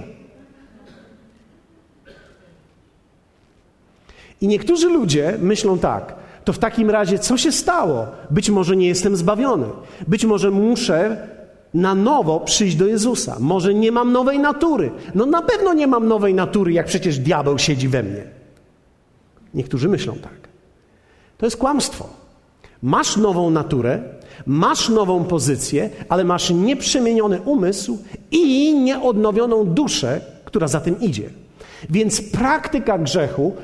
I 4.40 4.46
niektórzy 4.48 4.88
ludzie 4.88 5.36
myślą 5.40 5.78
tak, 5.78 6.14
to 6.44 6.52
w 6.52 6.58
takim 6.58 6.90
razie 6.90 7.18
co 7.18 7.36
się 7.36 7.52
stało? 7.52 8.06
Być 8.30 8.50
może 8.50 8.76
nie 8.76 8.86
jestem 8.86 9.16
zbawiony. 9.16 9.66
Być 10.08 10.24
może 10.24 10.50
muszę 10.50 11.28
na 11.74 11.94
nowo 11.94 12.40
przyjść 12.40 12.76
do 12.76 12.86
Jezusa. 12.86 13.36
Może 13.40 13.74
nie 13.74 13.92
mam 13.92 14.12
nowej 14.12 14.38
natury. 14.38 14.90
No 15.14 15.26
na 15.26 15.42
pewno 15.42 15.74
nie 15.74 15.86
mam 15.86 16.08
nowej 16.08 16.34
natury, 16.34 16.72
jak 16.72 16.86
przecież 16.86 17.18
diabeł 17.18 17.58
siedzi 17.58 17.88
we 17.88 18.02
mnie. 18.02 18.24
Niektórzy 19.54 19.88
myślą 19.88 20.14
tak. 20.14 20.48
To 21.38 21.46
jest 21.46 21.56
kłamstwo. 21.56 22.08
Masz 22.82 23.16
nową 23.16 23.50
naturę, 23.50 24.02
masz 24.46 24.88
nową 24.88 25.24
pozycję, 25.24 25.90
ale 26.08 26.24
masz 26.24 26.50
nieprzemieniony 26.50 27.40
umysł 27.40 27.98
i 28.30 28.74
nieodnowioną 28.74 29.64
duszę, 29.64 30.20
która 30.44 30.68
za 30.68 30.80
tym 30.80 31.00
idzie. 31.00 31.30
Więc 31.90 32.22
praktyka 32.22 32.98
grzechu 32.98 33.56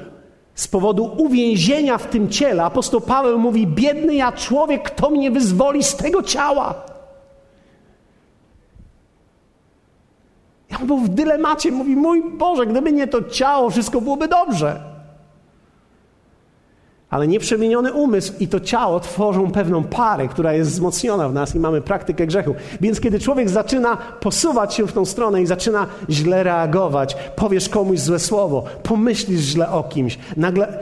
z 0.58 0.68
powodu 0.68 1.14
uwięzienia 1.16 1.98
w 1.98 2.06
tym 2.06 2.28
ciele, 2.28 2.64
apostoł 2.64 3.00
Paweł 3.00 3.38
mówi: 3.38 3.66
Biedny 3.66 4.14
ja 4.14 4.32
człowiek, 4.32 4.82
kto 4.82 5.10
mnie 5.10 5.30
wyzwoli 5.30 5.82
z 5.84 5.96
tego 5.96 6.22
ciała? 6.22 6.74
Ja 10.70 10.78
był 10.78 10.98
w 10.98 11.08
dylemacie, 11.08 11.72
mówi: 11.72 11.96
Mój 11.96 12.22
Boże, 12.30 12.66
gdyby 12.66 12.92
nie 12.92 13.06
to 13.06 13.22
ciało, 13.22 13.70
wszystko 13.70 14.00
byłoby 14.00 14.28
dobrze. 14.28 14.97
Ale 17.10 17.28
nieprzemieniony 17.28 17.92
umysł 17.92 18.32
i 18.40 18.48
to 18.48 18.60
ciało 18.60 19.00
tworzą 19.00 19.50
pewną 19.50 19.84
parę, 19.84 20.28
która 20.28 20.52
jest 20.52 20.70
wzmocniona 20.70 21.28
w 21.28 21.34
nas 21.34 21.54
i 21.54 21.60
mamy 21.60 21.80
praktykę 21.80 22.26
grzechu. 22.26 22.54
Więc 22.80 23.00
kiedy 23.00 23.20
człowiek 23.20 23.48
zaczyna 23.48 23.96
posuwać 23.96 24.74
się 24.74 24.86
w 24.86 24.92
tą 24.92 25.04
stronę 25.04 25.42
i 25.42 25.46
zaczyna 25.46 25.86
źle 26.10 26.42
reagować, 26.42 27.16
powiesz 27.36 27.68
komuś 27.68 27.98
złe 27.98 28.18
słowo, 28.18 28.64
pomyślisz 28.82 29.40
źle 29.40 29.70
o 29.70 29.82
kimś, 29.82 30.18
nagle, 30.36 30.78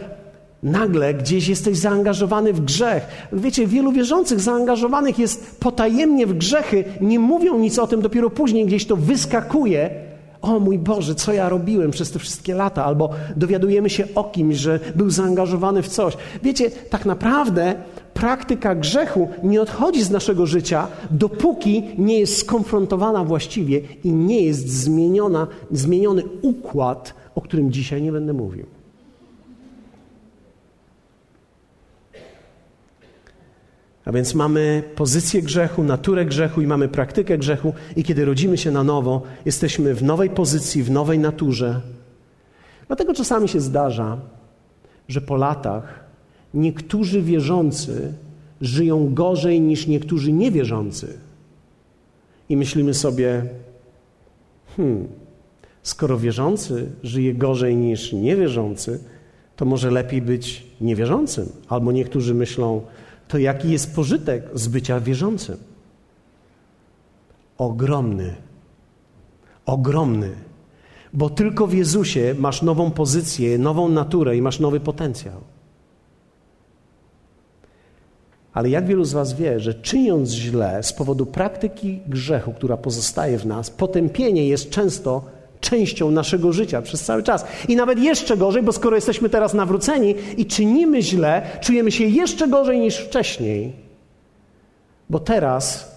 nagle 0.63 1.15
gdzieś 1.15 1.49
jesteś 1.49 1.79
zaangażowany 1.79 2.53
w 2.53 2.61
grzech. 2.61 3.07
Wiecie, 3.33 3.67
wielu 3.67 3.93
wierzących 3.93 4.41
zaangażowanych 4.41 5.19
jest 5.19 5.61
potajemnie 5.61 6.27
w 6.27 6.33
grzechy, 6.33 6.85
nie 7.01 7.19
mówią 7.19 7.59
nic 7.59 7.79
o 7.79 7.87
tym, 7.87 8.03
dopiero 8.03 8.31
później 8.31 8.67
gdzieś 8.67 8.87
to 8.87 8.97
wyskakuje 8.97 10.06
o 10.43 10.61
mój 10.61 10.79
Boże, 10.79 11.15
co 11.15 11.33
ja 11.33 11.49
robiłem 11.49 11.91
przez 11.91 12.11
te 12.11 12.19
wszystkie 12.19 12.55
lata, 12.55 12.85
albo 12.85 13.11
dowiadujemy 13.37 13.91
się 13.91 14.05
o 14.15 14.25
kimś, 14.25 14.57
że 14.57 14.81
był 14.95 15.11
zaangażowany 15.11 15.83
w 15.83 15.89
coś. 15.89 16.17
Wiecie, 16.43 16.71
tak 16.71 17.07
naprawdę 17.07 17.75
praktyka 18.15 18.75
grzechu 18.75 19.29
nie 19.43 19.63
odchodzi 19.63 20.03
z 20.03 20.11
naszego 20.11 20.47
życia, 20.47 20.87
dopóki 21.11 21.83
nie 21.99 22.19
jest 22.19 22.39
skonfrontowana 22.39 23.25
właściwie 23.25 23.81
i 24.05 24.13
nie 24.13 24.41
jest 24.41 24.69
zmieniona, 24.69 25.47
zmieniony 25.71 26.23
układ, 26.43 27.15
o 27.35 27.41
którym 27.41 27.73
dzisiaj 27.73 28.03
nie 28.03 28.13
będę 28.13 28.33
mówił. 28.33 28.76
A 34.07 34.13
więc 34.13 34.35
mamy 34.35 34.83
pozycję 34.95 35.43
grzechu, 35.43 35.83
naturę 35.83 36.25
grzechu 36.25 36.63
i 36.63 36.67
mamy 36.67 36.89
praktykę 36.89 37.39
grzechu, 37.39 37.75
i 37.97 38.05
kiedy 38.05 38.25
rodzimy 38.25 38.59
się 38.59 38.71
na 38.71 38.85
nowo, 38.85 39.23
jesteśmy 39.45 39.95
w 39.95 40.03
nowej 40.03 40.31
pozycji, 40.31 40.83
w 40.83 40.91
nowej 40.91 41.19
naturze. 41.19 41.81
Dlatego 42.87 43.15
czasami 43.15 43.49
się 43.49 43.61
zdarza, 43.61 44.19
że 45.09 45.21
po 45.21 45.37
latach 45.37 46.05
niektórzy 46.55 47.23
wierzący 47.23 48.13
żyją 48.61 49.15
gorzej 49.15 49.61
niż 49.61 49.87
niektórzy 49.87 50.33
niewierzący. 50.33 51.19
I 52.49 52.57
myślimy 52.57 52.95
sobie, 52.95 53.43
hmm, 54.77 55.09
skoro 55.83 56.19
wierzący 56.19 56.91
żyje 57.03 57.35
gorzej 57.35 57.77
niż 57.77 58.13
niewierzący, 58.13 59.01
to 59.57 59.65
może 59.65 59.91
lepiej 59.91 60.23
być 60.23 60.67
niewierzącym. 60.81 61.49
Albo 61.69 61.93
niektórzy 61.93 62.35
myślą, 62.35 62.83
to 63.29 63.39
jaki 63.39 63.71
jest 63.71 63.95
pożytek 63.95 64.45
z 64.55 64.69
bycia 64.69 65.01
wierzącym? 65.01 65.57
Ogromny. 67.59 68.35
Ogromny. 69.67 70.31
Bo 71.13 71.31
tylko 71.31 71.67
w 71.67 71.75
Jezusie 71.75 72.35
masz 72.39 72.63
nową 72.63 72.91
pozycję, 72.91 73.59
nową 73.59 73.89
naturę 73.89 74.37
i 74.37 74.43
masz 74.43 74.61
nowy 74.61 74.81
potencjał. 74.81 75.41
Ale 78.53 78.71
jak 78.71 78.87
wielu 78.87 79.05
z 79.05 79.13
Was 79.13 79.35
wie, 79.35 79.61
że 79.61 79.75
czyniąc 79.75 80.31
źle 80.31 80.83
z 80.83 80.93
powodu 80.93 81.27
praktyki 81.27 82.01
grzechu, 82.07 82.53
która 82.53 82.77
pozostaje 82.77 83.39
w 83.39 83.47
nas, 83.47 83.71
potępienie 83.71 84.49
jest 84.49 84.71
często 84.71 85.25
częścią 85.61 86.11
naszego 86.11 86.53
życia 86.53 86.83
przez 86.83 87.05
cały 87.05 87.23
czas. 87.23 87.47
I 87.69 87.77
nawet 87.77 87.99
jeszcze 87.99 88.37
gorzej, 88.37 88.63
bo 88.63 88.73
skoro 88.73 88.97
jesteśmy 88.97 89.29
teraz 89.29 89.55
nawróceni 89.55 90.15
i 90.37 90.47
czynimy 90.47 91.03
źle, 91.03 91.43
czujemy 91.61 91.93
się 91.93 92.05
jeszcze 92.05 92.49
gorzej 92.49 92.81
niż 92.81 92.97
wcześniej. 92.97 93.73
Bo 95.11 95.19
teraz 95.19 95.97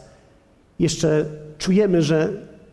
jeszcze 0.80 1.26
czujemy, 1.58 2.02
że 2.02 2.30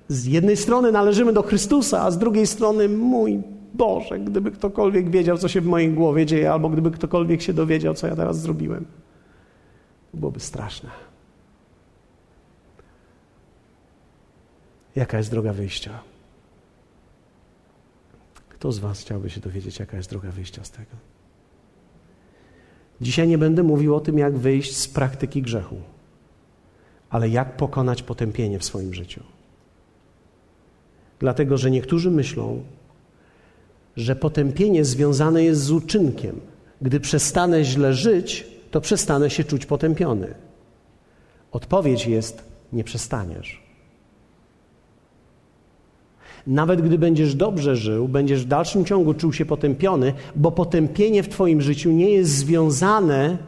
z 0.09 0.27
jednej 0.27 0.57
strony 0.57 0.93
należymy 0.93 1.33
do 1.33 1.43
Chrystusa, 1.43 2.03
a 2.03 2.11
z 2.11 2.19
drugiej 2.19 2.47
strony 2.47 2.89
mój 2.89 3.43
Boże, 3.75 4.19
gdyby 4.19 4.51
ktokolwiek 4.51 5.11
wiedział, 5.11 5.39
co 5.39 5.49
się 5.49 5.61
w 5.61 5.67
mojej 5.67 5.93
głowie 5.93 6.27
dzieje, 6.27 6.53
albo 6.53 6.69
gdyby 6.69 6.91
ktokolwiek 6.91 7.43
się 7.43 7.53
dowiedział, 7.53 7.95
co 7.95 8.07
ja 8.07 8.17
teraz 8.17 8.41
zrobiłem. 8.41 8.85
To 10.13 10.19
byłoby 10.19 10.41
straszne. 10.41 10.91
Jaka 14.97 15.19
jest 15.19 15.31
droga 15.31 15.53
wyjścia? 15.53 15.91
Kto 18.67 18.73
z 18.73 18.79
Was 18.79 19.01
chciałby 19.01 19.31
się 19.31 19.41
dowiedzieć, 19.41 19.79
jaka 19.79 19.97
jest 19.97 20.11
droga 20.11 20.31
wyjścia 20.31 20.65
z 20.65 20.71
tego? 20.71 20.91
Dzisiaj 23.01 23.29
nie 23.29 23.39
będę 23.39 23.63
mówił 23.63 23.95
o 23.95 24.01
tym, 24.01 24.19
jak 24.19 24.39
wyjść 24.39 24.77
z 24.77 24.89
praktyki 24.89 25.43
grzechu, 25.43 25.77
ale 27.11 27.29
jak 27.29 27.57
pokonać 27.57 28.03
potępienie 28.03 28.59
w 28.59 28.65
swoim 28.65 28.95
życiu. 28.95 29.23
Dlatego, 31.19 31.59
że 31.59 31.71
niektórzy 31.71 32.11
myślą, 32.11 32.63
że 33.97 34.17
potępienie 34.17 34.85
związane 34.85 35.45
jest 35.45 35.61
z 35.61 35.71
uczynkiem. 35.71 36.41
Gdy 36.83 37.01
przestanę 37.01 37.65
źle 37.65 37.95
żyć, 37.95 38.47
to 38.71 38.81
przestanę 38.81 39.31
się 39.31 39.45
czuć 39.45 39.67
potępiony. 39.67 40.35
Odpowiedź 41.53 42.07
jest: 42.07 42.45
nie 42.73 42.85
przestaniesz. 42.85 43.66
Nawet 46.47 46.83
gdy 46.83 46.99
będziesz 46.99 47.35
dobrze 47.35 47.77
żył, 47.77 48.09
będziesz 48.09 48.45
w 48.45 48.49
dalszym 48.49 48.85
ciągu 48.85 49.15
czuł 49.15 49.33
się 49.33 49.45
potępiony, 49.45 50.13
bo 50.37 50.53
potępienie 50.53 51.23
w 51.23 51.29
Twoim 51.29 51.63
życiu 51.63 51.93
nie 51.93 52.11
jest 52.11 52.31
związane 52.31 53.39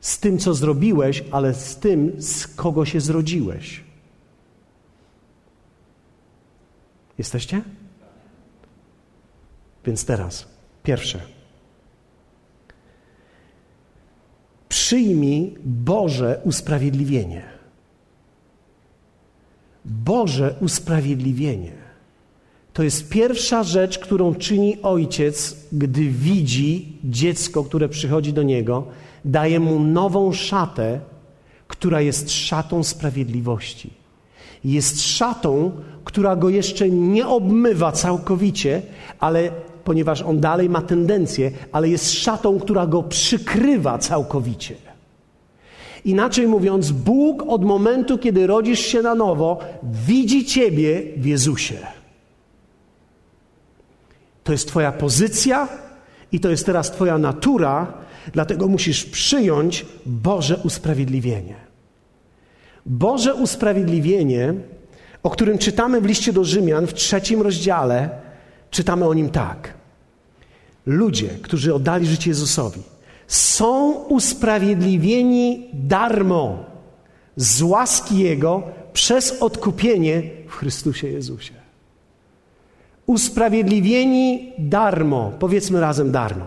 z 0.00 0.18
tym, 0.18 0.38
co 0.38 0.54
zrobiłeś, 0.54 1.24
ale 1.30 1.54
z 1.54 1.76
tym, 1.76 2.12
z 2.18 2.46
kogo 2.46 2.84
się 2.84 3.00
zrodziłeś. 3.00 3.84
Jesteście? 7.18 7.62
Więc 9.84 10.04
teraz, 10.04 10.48
pierwsze. 10.82 11.20
Przyjmij 14.68 15.58
Boże 15.64 16.40
usprawiedliwienie. 16.44 17.59
Boże 19.84 20.54
usprawiedliwienie. 20.60 21.72
To 22.72 22.82
jest 22.82 23.08
pierwsza 23.08 23.62
rzecz, 23.62 23.98
którą 23.98 24.34
czyni 24.34 24.82
ojciec, 24.82 25.56
gdy 25.72 26.02
widzi 26.08 26.92
dziecko, 27.04 27.64
które 27.64 27.88
przychodzi 27.88 28.32
do 28.32 28.42
niego, 28.42 28.86
daje 29.24 29.60
mu 29.60 29.80
nową 29.80 30.32
szatę, 30.32 31.00
która 31.68 32.00
jest 32.00 32.30
szatą 32.30 32.84
sprawiedliwości. 32.84 33.90
Jest 34.64 35.02
szatą, 35.02 35.72
która 36.04 36.36
go 36.36 36.48
jeszcze 36.48 36.90
nie 36.90 37.26
obmywa 37.26 37.92
całkowicie, 37.92 38.82
ale 39.18 39.50
ponieważ 39.84 40.22
on 40.22 40.40
dalej 40.40 40.68
ma 40.68 40.82
tendencję, 40.82 41.50
ale 41.72 41.88
jest 41.88 42.12
szatą, 42.12 42.60
która 42.60 42.86
go 42.86 43.02
przykrywa 43.02 43.98
całkowicie. 43.98 44.89
Inaczej 46.04 46.46
mówiąc, 46.46 46.90
Bóg 46.90 47.42
od 47.48 47.64
momentu, 47.64 48.18
kiedy 48.18 48.46
rodzisz 48.46 48.80
się 48.80 49.02
na 49.02 49.14
nowo, 49.14 49.58
widzi 49.82 50.44
Ciebie 50.44 51.02
w 51.16 51.26
Jezusie. 51.26 51.76
To 54.44 54.52
jest 54.52 54.68
Twoja 54.68 54.92
pozycja 54.92 55.68
i 56.32 56.40
to 56.40 56.50
jest 56.50 56.66
teraz 56.66 56.90
Twoja 56.90 57.18
natura, 57.18 57.92
dlatego 58.32 58.68
musisz 58.68 59.04
przyjąć 59.04 59.86
Boże 60.06 60.56
usprawiedliwienie. 60.64 61.54
Boże 62.86 63.34
usprawiedliwienie, 63.34 64.54
o 65.22 65.30
którym 65.30 65.58
czytamy 65.58 66.00
w 66.00 66.04
liście 66.04 66.32
do 66.32 66.44
Rzymian 66.44 66.86
w 66.86 66.94
trzecim 66.94 67.42
rozdziale, 67.42 68.10
czytamy 68.70 69.08
o 69.08 69.14
nim 69.14 69.30
tak. 69.30 69.74
Ludzie, 70.86 71.28
którzy 71.28 71.74
oddali 71.74 72.06
życie 72.06 72.30
Jezusowi, 72.30 72.82
są 73.30 73.92
usprawiedliwieni 73.92 75.68
darmo 75.72 76.64
z 77.36 77.62
łaski 77.62 78.18
Jego 78.18 78.62
przez 78.92 79.42
odkupienie 79.42 80.22
w 80.48 80.52
Chrystusie 80.52 81.08
Jezusie. 81.08 81.54
Usprawiedliwieni 83.06 84.52
darmo, 84.58 85.32
powiedzmy 85.38 85.80
razem 85.80 86.12
darmo. 86.12 86.46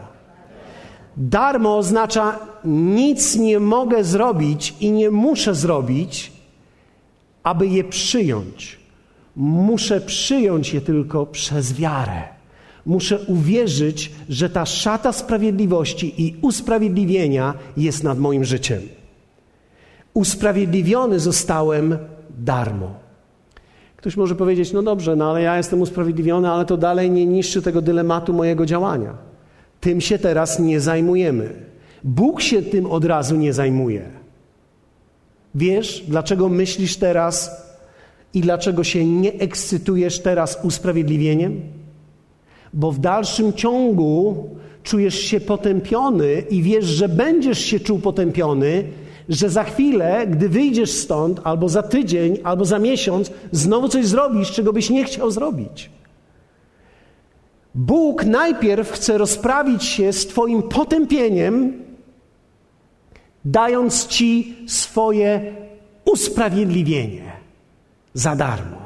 Darmo 1.18 1.78
oznacza 1.78 2.40
nic 2.66 3.36
nie 3.36 3.60
mogę 3.60 4.04
zrobić 4.04 4.74
i 4.80 4.92
nie 4.92 5.12
muszę 5.12 5.56
zrobić, 5.56 6.32
aby 7.44 7.68
je 7.68 7.84
przyjąć. 7.84 8.80
Muszę 9.36 10.02
przyjąć 10.02 10.74
je 10.74 10.82
tylko 10.82 11.26
przez 11.26 11.74
wiarę. 11.74 12.33
Muszę 12.86 13.20
uwierzyć, 13.20 14.12
że 14.30 14.50
ta 14.50 14.66
szata 14.66 15.12
sprawiedliwości 15.12 16.26
i 16.26 16.36
usprawiedliwienia 16.42 17.54
jest 17.78 18.04
nad 18.04 18.20
moim 18.20 18.46
życiem. 18.46 18.82
Usprawiedliwiony 20.14 21.20
zostałem 21.20 21.98
darmo. 22.40 23.04
Ktoś 23.98 24.18
może 24.18 24.36
powiedzieć, 24.36 24.74
no 24.74 24.84
dobrze, 24.84 25.16
no 25.16 25.30
ale 25.30 25.42
ja 25.42 25.58
jestem 25.58 25.82
usprawiedliwiony, 25.82 26.50
ale 26.50 26.66
to 26.66 26.78
dalej 26.78 27.12
nie 27.12 27.26
niszczy 27.26 27.62
tego 27.62 27.82
dylematu 27.82 28.34
mojego 28.34 28.66
działania. 28.66 29.14
Tym 29.80 30.02
się 30.02 30.20
teraz 30.20 30.60
nie 30.60 30.80
zajmujemy. 30.80 31.50
Bóg 32.04 32.42
się 32.42 32.62
tym 32.62 32.86
od 32.86 33.06
razu 33.06 33.36
nie 33.36 33.54
zajmuje. 33.54 34.10
Wiesz, 35.56 36.04
dlaczego 36.08 36.50
myślisz 36.50 36.98
teraz 36.98 37.52
i 38.34 38.42
dlaczego 38.42 38.84
się 38.84 39.06
nie 39.06 39.34
ekscytujesz 39.34 40.20
teraz 40.20 40.60
usprawiedliwieniem? 40.64 41.62
Bo 42.74 42.92
w 42.92 43.00
dalszym 43.00 43.54
ciągu 43.54 44.50
czujesz 44.84 45.20
się 45.20 45.40
potępiony 45.40 46.44
i 46.50 46.62
wiesz, 46.62 46.86
że 46.86 47.10
będziesz 47.10 47.60
się 47.60 47.80
czuł 47.80 48.00
potępiony, 48.00 48.84
że 49.30 49.50
za 49.50 49.64
chwilę, 49.64 50.28
gdy 50.28 50.50
wyjdziesz 50.50 50.92
stąd, 50.92 51.42
albo 51.44 51.70
za 51.70 51.84
tydzień, 51.84 52.38
albo 52.44 52.66
za 52.66 52.80
miesiąc, 52.80 53.32
znowu 53.52 53.90
coś 53.90 54.06
zrobisz, 54.06 54.52
czego 54.52 54.74
byś 54.74 54.90
nie 54.90 55.04
chciał 55.04 55.32
zrobić. 55.32 55.90
Bóg 57.76 58.26
najpierw 58.26 58.92
chce 58.92 59.18
rozprawić 59.18 59.84
się 59.84 60.14
z 60.14 60.28
Twoim 60.28 60.64
potępieniem, 60.64 61.84
dając 63.46 64.08
Ci 64.08 64.56
swoje 64.68 65.56
usprawiedliwienie 66.06 67.32
za 68.14 68.36
darmo 68.36 68.83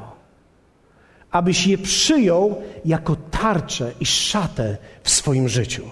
abyś 1.30 1.66
je 1.66 1.78
przyjął 1.78 2.62
jako 2.84 3.16
tarczę 3.30 3.92
i 4.00 4.06
szatę 4.06 4.76
w 5.02 5.10
swoim 5.10 5.48
życiu. 5.48 5.82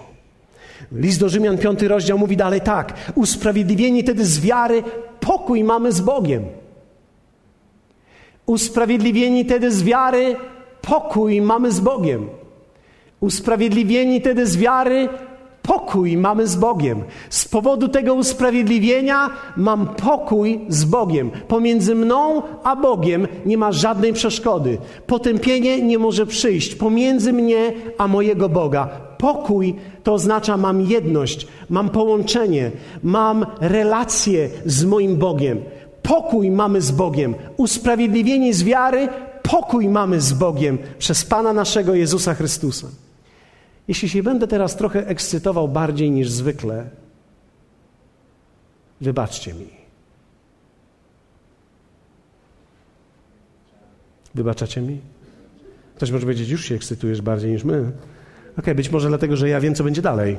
List 0.91 1.19
do 1.19 1.29
Rzymian, 1.29 1.57
piąty 1.57 1.87
rozdział 1.87 2.17
mówi 2.17 2.37
dalej 2.37 2.61
tak. 2.61 3.11
Usprawiedliwieni 3.15 4.03
tedy 4.03 4.25
z 4.25 4.39
wiary 4.39 4.83
pokój 5.19 5.63
mamy 5.63 5.91
z 5.91 6.01
Bogiem. 6.01 6.45
Usprawiedliwieni 8.45 9.45
tedy 9.45 9.71
z 9.71 9.83
wiary 9.83 10.35
pokój 10.81 11.41
mamy 11.41 11.71
z 11.71 11.79
Bogiem. 11.79 12.29
Usprawiedliwieni 13.19 14.21
tedy 14.21 14.47
z 14.47 14.57
wiary 14.57 15.09
Pokój 15.67 16.17
mamy 16.17 16.47
z 16.47 16.55
Bogiem. 16.55 17.03
Z 17.29 17.47
powodu 17.47 17.87
tego 17.87 18.13
usprawiedliwienia 18.13 19.29
mam 19.57 19.87
pokój 19.87 20.59
z 20.69 20.85
Bogiem. 20.85 21.31
Pomiędzy 21.47 21.95
mną 21.95 22.41
a 22.63 22.75
Bogiem 22.75 23.27
nie 23.45 23.57
ma 23.57 23.71
żadnej 23.71 24.13
przeszkody. 24.13 24.77
Potępienie 25.07 25.81
nie 25.81 25.99
może 25.99 26.25
przyjść 26.25 26.75
pomiędzy 26.75 27.33
mnie 27.33 27.73
a 27.97 28.07
mojego 28.07 28.49
Boga. 28.49 28.89
Pokój 29.17 29.75
to 30.03 30.13
oznacza 30.13 30.57
mam 30.57 30.81
jedność, 30.81 31.47
mam 31.69 31.89
połączenie, 31.89 32.71
mam 33.03 33.45
relację 33.61 34.49
z 34.65 34.85
moim 34.85 35.15
Bogiem. 35.15 35.61
Pokój 36.03 36.51
mamy 36.51 36.81
z 36.81 36.91
Bogiem. 36.91 37.35
Usprawiedliwieni 37.57 38.53
z 38.53 38.63
wiary, 38.63 39.07
pokój 39.43 39.89
mamy 39.89 40.21
z 40.21 40.33
Bogiem 40.33 40.77
przez 40.99 41.25
Pana 41.25 41.53
naszego 41.53 41.95
Jezusa 41.95 42.33
Chrystusa. 42.33 42.87
Jeśli 43.87 44.09
się 44.09 44.23
będę 44.23 44.47
teraz 44.47 44.75
trochę 44.75 45.07
ekscytował 45.07 45.67
bardziej 45.67 46.11
niż 46.11 46.29
zwykle, 46.29 46.89
wybaczcie 49.01 49.53
mi. 49.53 49.67
Wybaczacie 54.35 54.81
mi? 54.81 55.01
Ktoś 55.95 56.11
może 56.11 56.21
powiedzieć, 56.21 56.49
już 56.49 56.65
się 56.65 56.75
ekscytujesz 56.75 57.21
bardziej 57.21 57.51
niż 57.51 57.63
my. 57.63 57.79
Okej, 57.79 57.93
okay, 58.57 58.75
być 58.75 58.91
może 58.91 59.07
dlatego, 59.07 59.35
że 59.35 59.49
ja 59.49 59.59
wiem, 59.59 59.75
co 59.75 59.83
będzie 59.83 60.01
dalej. 60.01 60.37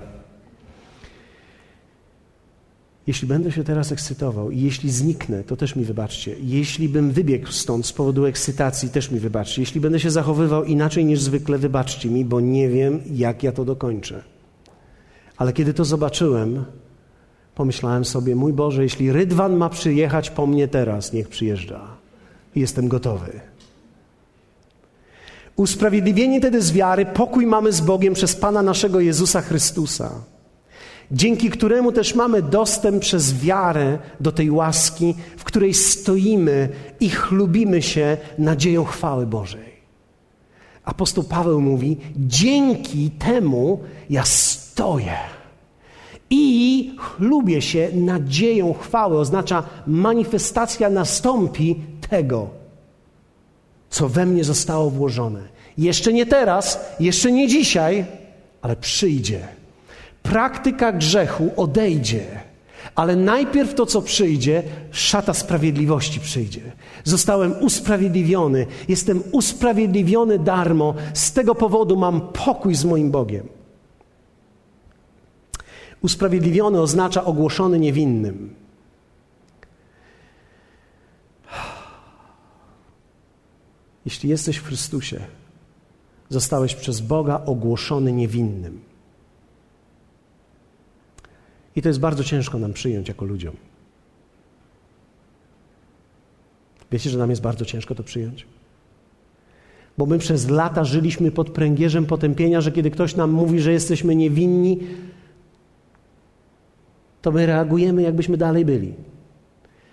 Jeśli 3.08 3.28
będę 3.28 3.52
się 3.52 3.64
teraz 3.64 3.92
ekscytował 3.92 4.50
i 4.50 4.60
jeśli 4.60 4.90
zniknę, 4.90 5.44
to 5.44 5.56
też 5.56 5.76
mi 5.76 5.84
wybaczcie. 5.84 6.36
Jeśli 6.42 6.88
bym 6.88 7.10
wybiegł 7.10 7.46
stąd 7.46 7.86
z 7.86 7.92
powodu 7.92 8.26
ekscytacji, 8.26 8.88
też 8.88 9.10
mi 9.10 9.20
wybaczcie. 9.20 9.62
Jeśli 9.62 9.80
będę 9.80 10.00
się 10.00 10.10
zachowywał 10.10 10.64
inaczej 10.64 11.04
niż 11.04 11.20
zwykle, 11.20 11.58
wybaczcie 11.58 12.08
mi, 12.08 12.24
bo 12.24 12.40
nie 12.40 12.68
wiem, 12.68 13.00
jak 13.10 13.42
ja 13.42 13.52
to 13.52 13.64
dokończę. 13.64 14.22
Ale 15.36 15.52
kiedy 15.52 15.74
to 15.74 15.84
zobaczyłem, 15.84 16.64
pomyślałem 17.54 18.04
sobie, 18.04 18.36
mój 18.36 18.52
Boże, 18.52 18.82
jeśli 18.82 19.12
Rydwan 19.12 19.56
ma 19.56 19.68
przyjechać 19.68 20.30
po 20.30 20.46
mnie 20.46 20.68
teraz, 20.68 21.12
niech 21.12 21.28
przyjeżdża. 21.28 21.80
Jestem 22.56 22.88
gotowy. 22.88 23.40
Usprawiedliwieni 25.56 26.40
tedy 26.40 26.62
z 26.62 26.72
wiary, 26.72 27.06
pokój 27.06 27.46
mamy 27.46 27.72
z 27.72 27.80
Bogiem 27.80 28.14
przez 28.14 28.36
Pana 28.36 28.62
naszego 28.62 29.00
Jezusa 29.00 29.40
Chrystusa 29.40 30.10
dzięki 31.12 31.50
któremu 31.50 31.92
też 31.92 32.14
mamy 32.14 32.42
dostęp 32.42 33.02
przez 33.02 33.40
wiarę 33.40 33.98
do 34.20 34.32
tej 34.32 34.50
łaski, 34.50 35.14
w 35.36 35.44
której 35.44 35.74
stoimy 35.74 36.68
i 37.00 37.10
chlubimy 37.10 37.82
się 37.82 38.16
nadzieją 38.38 38.84
chwały 38.84 39.26
Bożej. 39.26 39.68
Apostoł 40.84 41.24
Paweł 41.24 41.60
mówi: 41.60 41.96
Dzięki 42.16 43.10
temu 43.10 43.80
ja 44.10 44.24
stoję 44.24 45.16
i 46.30 46.94
chlubię 46.98 47.62
się 47.62 47.88
nadzieją 47.94 48.74
chwały. 48.74 49.18
Oznacza, 49.18 49.62
manifestacja 49.86 50.90
nastąpi 50.90 51.76
tego, 52.10 52.48
co 53.90 54.08
we 54.08 54.26
mnie 54.26 54.44
zostało 54.44 54.90
włożone. 54.90 55.40
Jeszcze 55.78 56.12
nie 56.12 56.26
teraz, 56.26 56.80
jeszcze 57.00 57.32
nie 57.32 57.48
dzisiaj, 57.48 58.06
ale 58.62 58.76
przyjdzie 58.76 59.57
praktyka 60.30 60.92
grzechu 60.92 61.50
odejdzie, 61.56 62.40
ale 62.94 63.16
najpierw 63.16 63.74
to, 63.74 63.86
co 63.86 64.02
przyjdzie, 64.02 64.62
szata 64.90 65.34
sprawiedliwości 65.34 66.20
przyjdzie. 66.20 66.60
Zostałem 67.04 67.54
usprawiedliwiony, 67.60 68.66
jestem 68.88 69.22
usprawiedliwiony 69.32 70.38
darmo, 70.38 70.94
z 71.14 71.32
tego 71.32 71.54
powodu 71.54 71.96
mam 71.96 72.20
pokój 72.20 72.74
z 72.74 72.84
moim 72.84 73.10
Bogiem. 73.10 73.48
Usprawiedliwiony 76.02 76.80
oznacza 76.80 77.24
ogłoszony 77.24 77.78
niewinnym. 77.78 78.54
Jeśli 84.04 84.28
jesteś 84.28 84.56
w 84.56 84.66
Chrystusie, 84.66 85.20
zostałeś 86.28 86.74
przez 86.74 87.00
Boga 87.00 87.40
ogłoszony 87.46 88.12
niewinnym. 88.12 88.87
I 91.78 91.82
to 91.82 91.88
jest 91.88 92.00
bardzo 92.00 92.24
ciężko 92.24 92.58
nam 92.58 92.72
przyjąć 92.72 93.08
jako 93.08 93.24
ludziom. 93.24 93.56
Wiecie, 96.92 97.10
że 97.10 97.18
nam 97.18 97.30
jest 97.30 97.42
bardzo 97.42 97.64
ciężko 97.64 97.94
to 97.94 98.02
przyjąć? 98.02 98.46
Bo 99.98 100.06
my 100.06 100.18
przez 100.18 100.48
lata 100.48 100.84
żyliśmy 100.84 101.30
pod 101.30 101.50
pręgierzem 101.50 102.06
potępienia, 102.06 102.60
że 102.60 102.72
kiedy 102.72 102.90
ktoś 102.90 103.16
nam 103.16 103.30
mówi, 103.30 103.60
że 103.60 103.72
jesteśmy 103.72 104.16
niewinni, 104.16 104.78
to 107.22 107.32
my 107.32 107.46
reagujemy, 107.46 108.02
jakbyśmy 108.02 108.36
dalej 108.36 108.64
byli. 108.64 108.94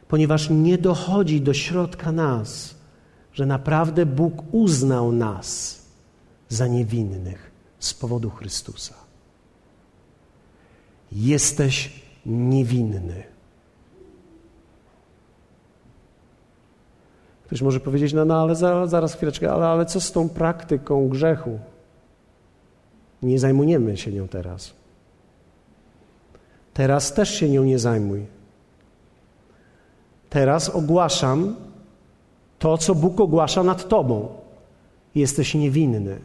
Ponieważ 0.08 0.50
nie 0.50 0.78
dochodzi 0.78 1.42
do 1.42 1.54
środka 1.54 2.12
nas, 2.12 2.76
że 3.34 3.46
naprawdę 3.46 4.06
Bóg 4.06 4.44
uznał 4.52 5.12
nas 5.12 5.82
za 6.50 6.68
niewinnych 6.68 7.52
z 7.80 7.94
powodu 7.94 8.30
Chrystusa 8.30 9.05
jesteś 11.16 12.04
niewinny. 12.26 13.24
Ktoś 17.46 17.62
może 17.62 17.80
powiedzieć, 17.80 18.14
no, 18.14 18.26
no 18.26 18.42
ale 18.42 18.56
zaraz, 18.88 19.16
chwileczkę, 19.16 19.52
ale, 19.52 19.68
ale 19.68 19.86
co 19.86 20.02
z 20.02 20.12
tą 20.12 20.30
praktyką 20.30 21.10
grzechu? 21.10 21.60
Nie 23.24 23.40
zajmujemy 23.40 23.98
się 23.98 24.12
nią 24.12 24.28
teraz. 24.28 24.74
Teraz 26.74 27.14
też 27.14 27.30
się 27.30 27.50
nią 27.50 27.64
nie 27.64 27.80
zajmuj. 27.80 28.26
Teraz 30.30 30.70
ogłaszam 30.70 31.56
to, 32.60 32.78
co 32.78 32.96
Bóg 32.96 33.20
ogłasza 33.20 33.64
nad 33.64 33.88
tobą. 33.88 34.28
Jesteś 35.16 35.56
niewinny. 35.56 36.20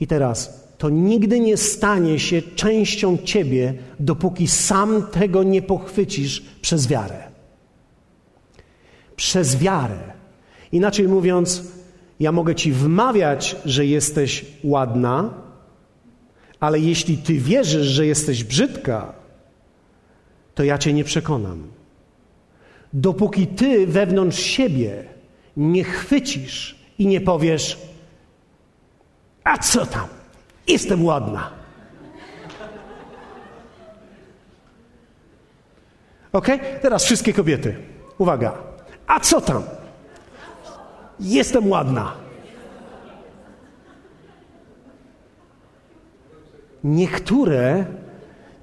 I 0.00 0.06
teraz 0.06 0.65
to 0.78 0.90
nigdy 0.90 1.40
nie 1.40 1.56
stanie 1.56 2.18
się 2.18 2.42
częścią 2.42 3.18
ciebie, 3.18 3.74
dopóki 4.00 4.48
sam 4.48 5.06
tego 5.06 5.42
nie 5.42 5.62
pochwycisz 5.62 6.42
przez 6.60 6.86
wiarę. 6.86 7.22
Przez 9.16 9.56
wiarę. 9.56 9.98
Inaczej 10.72 11.08
mówiąc, 11.08 11.62
ja 12.20 12.32
mogę 12.32 12.54
ci 12.54 12.72
wmawiać, 12.72 13.56
że 13.64 13.86
jesteś 13.86 14.44
ładna, 14.64 15.34
ale 16.60 16.78
jeśli 16.78 17.18
ty 17.18 17.34
wierzysz, 17.34 17.86
że 17.86 18.06
jesteś 18.06 18.44
brzydka, 18.44 19.12
to 20.54 20.64
ja 20.64 20.78
cię 20.78 20.92
nie 20.92 21.04
przekonam. 21.04 21.66
Dopóki 22.92 23.46
ty 23.46 23.86
wewnątrz 23.86 24.38
siebie 24.38 25.04
nie 25.56 25.84
chwycisz 25.84 26.76
i 26.98 27.06
nie 27.06 27.20
powiesz, 27.20 27.78
a 29.44 29.58
co 29.58 29.86
tam? 29.86 30.08
Jestem 30.66 31.04
ładna. 31.04 31.50
Ok? 36.32 36.46
Teraz 36.82 37.04
wszystkie 37.04 37.32
kobiety. 37.32 37.76
Uwaga. 38.18 38.52
A 39.06 39.20
co 39.20 39.40
tam? 39.40 39.62
Jestem 41.20 41.70
ładna. 41.70 42.12
Niektóre 46.84 47.84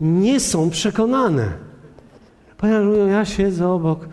nie 0.01 0.39
są 0.39 0.69
przekonane. 0.69 1.53
Ponieważ 2.57 2.83
ja 3.09 3.25
siedzę 3.25 3.69
obok 3.69 4.07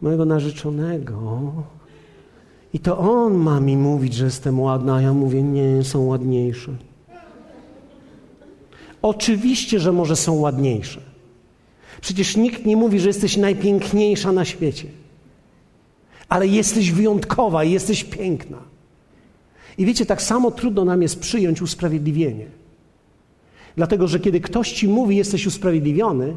mojego 0.00 0.24
narzeczonego 0.24 1.52
i 2.72 2.78
to 2.78 2.98
on 2.98 3.34
ma 3.34 3.60
mi 3.60 3.76
mówić, 3.76 4.14
że 4.14 4.24
jestem 4.24 4.60
ładna, 4.60 4.94
a 4.94 5.00
ja 5.00 5.12
mówię, 5.12 5.42
nie, 5.42 5.84
są 5.84 6.06
ładniejsze. 6.06 6.72
Oczywiście, 9.06 9.80
że 9.80 9.92
może 9.92 10.16
są 10.16 10.34
ładniejsze. 10.34 11.00
Przecież 12.00 12.36
nikt 12.36 12.66
nie 12.66 12.76
mówi, 12.76 13.00
że 13.00 13.08
jesteś 13.08 13.36
najpiękniejsza 13.36 14.32
na 14.32 14.44
świecie. 14.44 14.88
Ale 16.28 16.46
jesteś 16.46 16.92
wyjątkowa 16.92 17.64
i 17.64 17.72
jesteś 17.72 18.04
piękna. 18.04 18.58
I 19.78 19.86
wiecie, 19.86 20.06
tak 20.06 20.22
samo 20.22 20.50
trudno 20.50 20.84
nam 20.84 21.02
jest 21.02 21.20
przyjąć 21.20 21.62
usprawiedliwienie. 21.62 22.46
Dlatego, 23.76 24.08
że 24.08 24.20
kiedy 24.20 24.40
ktoś 24.40 24.72
ci 24.72 24.88
mówi, 24.88 25.16
jesteś 25.16 25.46
usprawiedliwiony, 25.46 26.36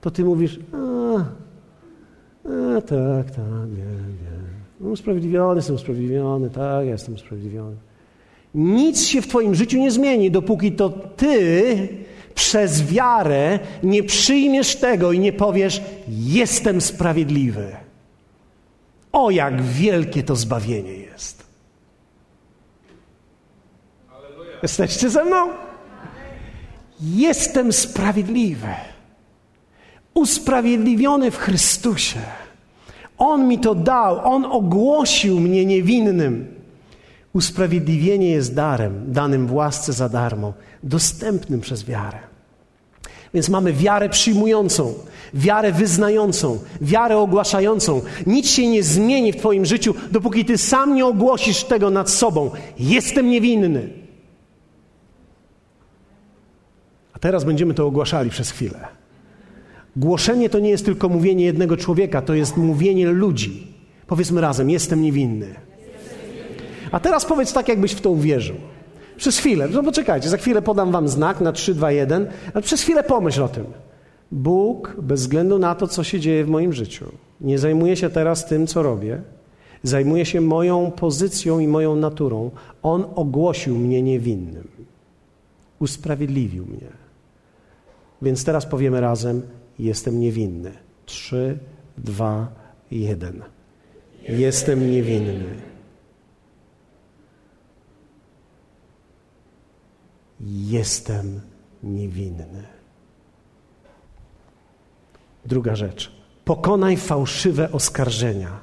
to 0.00 0.10
ty 0.10 0.24
mówisz, 0.24 0.58
a, 0.72 0.78
a 2.76 2.80
tak, 2.80 3.30
tak, 3.30 3.70
nie, 3.70 3.84
nie. 4.22 4.36
No, 4.80 4.90
usprawiedliwiony, 4.90 5.56
jestem 5.56 5.76
usprawiedliwiony, 5.76 6.50
tak, 6.50 6.86
ja 6.86 6.92
jestem 6.92 7.14
usprawiedliwiony. 7.14 7.76
Nic 8.54 9.06
się 9.06 9.22
w 9.22 9.26
Twoim 9.26 9.54
życiu 9.54 9.78
nie 9.78 9.90
zmieni, 9.90 10.30
dopóki 10.30 10.72
to 10.72 10.88
Ty 10.88 11.88
przez 12.34 12.82
wiarę 12.82 13.58
nie 13.82 14.02
przyjmiesz 14.02 14.76
tego 14.76 15.12
i 15.12 15.18
nie 15.18 15.32
powiesz: 15.32 15.82
Jestem 16.08 16.80
sprawiedliwy. 16.80 17.76
O, 19.12 19.30
jak 19.30 19.62
wielkie 19.62 20.22
to 20.22 20.36
zbawienie 20.36 20.92
jest. 20.92 21.46
Jesteście 24.62 25.10
ze 25.10 25.24
mną? 25.24 25.48
Jestem 27.00 27.72
sprawiedliwy. 27.72 28.68
Usprawiedliwiony 30.14 31.30
w 31.30 31.36
Chrystusie. 31.36 32.20
On 33.18 33.48
mi 33.48 33.58
to 33.58 33.74
dał, 33.74 34.20
On 34.24 34.44
ogłosił 34.44 35.40
mnie 35.40 35.64
niewinnym. 35.64 36.59
Usprawiedliwienie 37.32 38.30
jest 38.30 38.54
darem, 38.54 39.12
danym 39.12 39.46
w 39.46 39.52
łasce 39.52 39.92
za 39.92 40.08
darmo, 40.08 40.52
dostępnym 40.82 41.60
przez 41.60 41.84
wiarę. 41.84 42.18
Więc 43.34 43.48
mamy 43.48 43.72
wiarę 43.72 44.08
przyjmującą, 44.08 44.94
wiarę 45.34 45.72
wyznającą, 45.72 46.58
wiarę 46.80 47.16
ogłaszającą. 47.18 48.02
Nic 48.26 48.50
się 48.50 48.68
nie 48.68 48.82
zmieni 48.82 49.32
w 49.32 49.36
Twoim 49.36 49.64
życiu, 49.64 49.94
dopóki 50.10 50.44
Ty 50.44 50.58
sam 50.58 50.94
nie 50.94 51.06
ogłosisz 51.06 51.64
tego 51.64 51.90
nad 51.90 52.10
sobą. 52.10 52.50
Jestem 52.78 53.28
niewinny. 53.28 53.88
A 57.12 57.18
teraz 57.18 57.44
będziemy 57.44 57.74
to 57.74 57.86
ogłaszali 57.86 58.30
przez 58.30 58.50
chwilę. 58.50 58.88
Głoszenie 59.96 60.50
to 60.50 60.58
nie 60.58 60.70
jest 60.70 60.84
tylko 60.84 61.08
mówienie 61.08 61.44
jednego 61.44 61.76
człowieka, 61.76 62.22
to 62.22 62.34
jest 62.34 62.56
mówienie 62.56 63.06
ludzi. 63.06 63.66
Powiedzmy 64.06 64.40
razem: 64.40 64.70
Jestem 64.70 65.02
niewinny. 65.02 65.69
A 66.92 67.00
teraz 67.00 67.24
powiedz 67.24 67.52
tak, 67.52 67.68
jakbyś 67.68 67.92
w 67.92 68.00
to 68.00 68.10
uwierzył. 68.10 68.56
Przez 69.16 69.38
chwilę, 69.38 69.68
no 69.72 69.82
poczekajcie, 69.82 70.28
za 70.28 70.36
chwilę 70.36 70.62
podam 70.62 70.92
wam 70.92 71.08
znak 71.08 71.40
na 71.40 71.52
3, 71.52 71.74
2, 71.74 71.92
1, 71.92 72.26
ale 72.54 72.62
przez 72.62 72.82
chwilę 72.82 73.02
pomyśl 73.02 73.42
o 73.42 73.48
tym. 73.48 73.64
Bóg, 74.32 74.96
bez 75.02 75.20
względu 75.20 75.58
na 75.58 75.74
to, 75.74 75.88
co 75.88 76.04
się 76.04 76.20
dzieje 76.20 76.44
w 76.44 76.48
moim 76.48 76.72
życiu, 76.72 77.04
nie 77.40 77.58
zajmuje 77.58 77.96
się 77.96 78.10
teraz 78.10 78.46
tym, 78.46 78.66
co 78.66 78.82
robię, 78.82 79.22
zajmuje 79.82 80.26
się 80.26 80.40
moją 80.40 80.90
pozycją 80.90 81.58
i 81.58 81.68
moją 81.68 81.96
naturą. 81.96 82.50
On 82.82 83.04
ogłosił 83.14 83.78
mnie 83.78 84.02
niewinnym. 84.02 84.68
Usprawiedliwił 85.80 86.66
mnie. 86.66 86.88
Więc 88.22 88.44
teraz 88.44 88.66
powiemy 88.66 89.00
razem: 89.00 89.42
Jestem 89.78 90.20
niewinny. 90.20 90.72
Trzy, 91.06 91.58
dwa, 91.98 92.48
jeden. 92.90 93.42
Jestem 94.28 94.90
niewinny. 94.90 95.69
Jestem 100.50 101.40
niewinny. 101.82 102.64
Druga 105.46 105.76
rzecz. 105.76 106.12
Pokonaj 106.44 106.96
fałszywe 106.96 107.72
oskarżenia. 107.72 108.60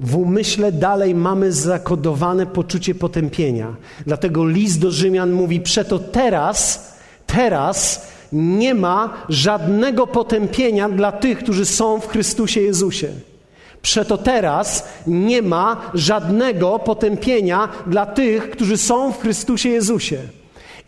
W 0.00 0.16
umyśle 0.16 0.72
dalej 0.72 1.14
mamy 1.14 1.52
zakodowane 1.52 2.46
poczucie 2.46 2.94
potępienia. 2.94 3.76
Dlatego 4.06 4.48
list 4.48 4.80
do 4.80 4.90
Rzymian 4.90 5.32
mówi: 5.32 5.60
Przeto 5.60 5.98
teraz, 5.98 6.90
teraz 7.26 8.08
nie 8.32 8.74
ma 8.74 9.24
żadnego 9.28 10.06
potępienia 10.06 10.88
dla 10.88 11.12
tych, 11.12 11.38
którzy 11.38 11.64
są 11.66 12.00
w 12.00 12.08
Chrystusie 12.08 12.60
Jezusie. 12.60 13.08
Przeto 13.82 14.18
teraz 14.18 14.88
nie 15.06 15.42
ma 15.42 15.90
żadnego 15.94 16.78
potępienia 16.78 17.68
dla 17.86 18.06
tych, 18.06 18.50
którzy 18.50 18.76
są 18.76 19.12
w 19.12 19.20
Chrystusie 19.20 19.68
Jezusie. 19.68 20.39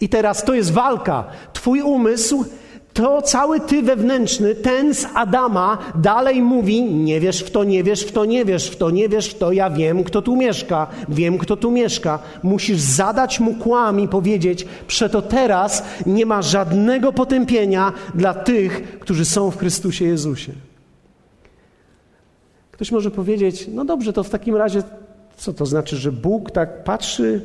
I 0.03 0.09
teraz 0.09 0.44
to 0.44 0.55
jest 0.55 0.72
walka. 0.72 1.24
Twój 1.53 1.82
umysł, 1.82 2.44
to 2.92 3.22
cały 3.22 3.61
ty 3.61 3.82
wewnętrzny, 3.82 4.55
ten 4.55 4.94
z 4.94 5.07
Adama, 5.14 5.78
dalej 5.94 6.42
mówi: 6.42 6.82
Nie 6.82 7.20
wiesz 7.20 7.40
w 7.40 7.50
to, 7.50 7.64
nie 7.64 7.84
wiesz 7.84 8.05
w 8.05 8.12
to, 8.12 8.24
nie 8.24 8.44
wiesz 8.44 8.70
w 8.70 8.76
to, 8.76 8.90
nie 8.90 9.09
wiesz 9.09 9.28
w 9.28 9.38
to. 9.38 9.53
Ja 9.53 9.70
wiem, 9.70 10.05
kto 10.05 10.22
tu 10.22 10.36
mieszka, 10.36 10.86
wiem, 11.09 11.38
kto 11.38 11.57
tu 11.57 11.70
mieszka. 11.70 12.18
Musisz 12.42 12.78
zadać 12.78 13.40
mu 13.40 13.55
kłam 13.55 14.00
i 14.00 14.09
powiedzieć: 14.09 14.66
Przeto 14.86 15.22
teraz 15.22 15.84
nie 16.07 16.26
ma 16.26 16.42
żadnego 16.42 17.12
potępienia 17.12 17.92
dla 18.14 18.34
tych, 18.34 18.98
którzy 18.98 19.24
są 19.24 19.50
w 19.50 19.59
Chrystusie 19.59 20.05
Jezusie. 20.05 20.53
Ktoś 22.70 22.92
może 22.92 23.11
powiedzieć: 23.11 23.66
No 23.74 23.84
dobrze, 23.84 24.12
to 24.12 24.24
w 24.24 24.30
takim 24.30 24.57
razie, 24.57 24.82
co 25.36 25.53
to 25.53 25.66
znaczy, 25.66 25.96
że 25.96 26.12
Bóg 26.12 26.50
tak 26.50 26.84
patrzy 26.84 27.42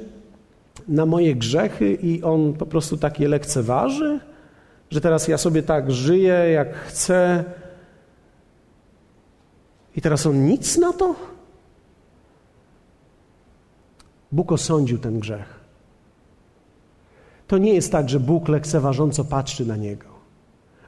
na 0.88 1.06
moje 1.06 1.36
grzechy 1.36 1.94
i 1.94 2.24
on 2.24 2.54
po 2.54 2.66
prostu 2.66 2.98
tak 2.98 3.20
je 3.20 3.28
lekceważy? 3.28 4.20
Że 4.90 5.02
teraz 5.02 5.28
ja 5.28 5.38
sobie 5.38 5.64
tak 5.64 5.92
żyję, 5.92 6.34
jak 6.34 6.76
chcę 6.76 7.44
i 9.96 10.02
teraz 10.02 10.26
on 10.26 10.46
nic 10.46 10.78
na 10.78 10.94
to? 10.94 11.16
Bóg 14.32 14.52
osądził 14.52 14.98
ten 14.98 15.20
grzech. 15.20 15.60
To 17.48 17.58
nie 17.58 17.74
jest 17.74 17.92
tak, 17.92 18.10
że 18.10 18.20
Bóg 18.20 18.48
lekceważąco 18.48 19.24
patrzy 19.26 19.66
na 19.66 19.76
niego, 19.76 20.08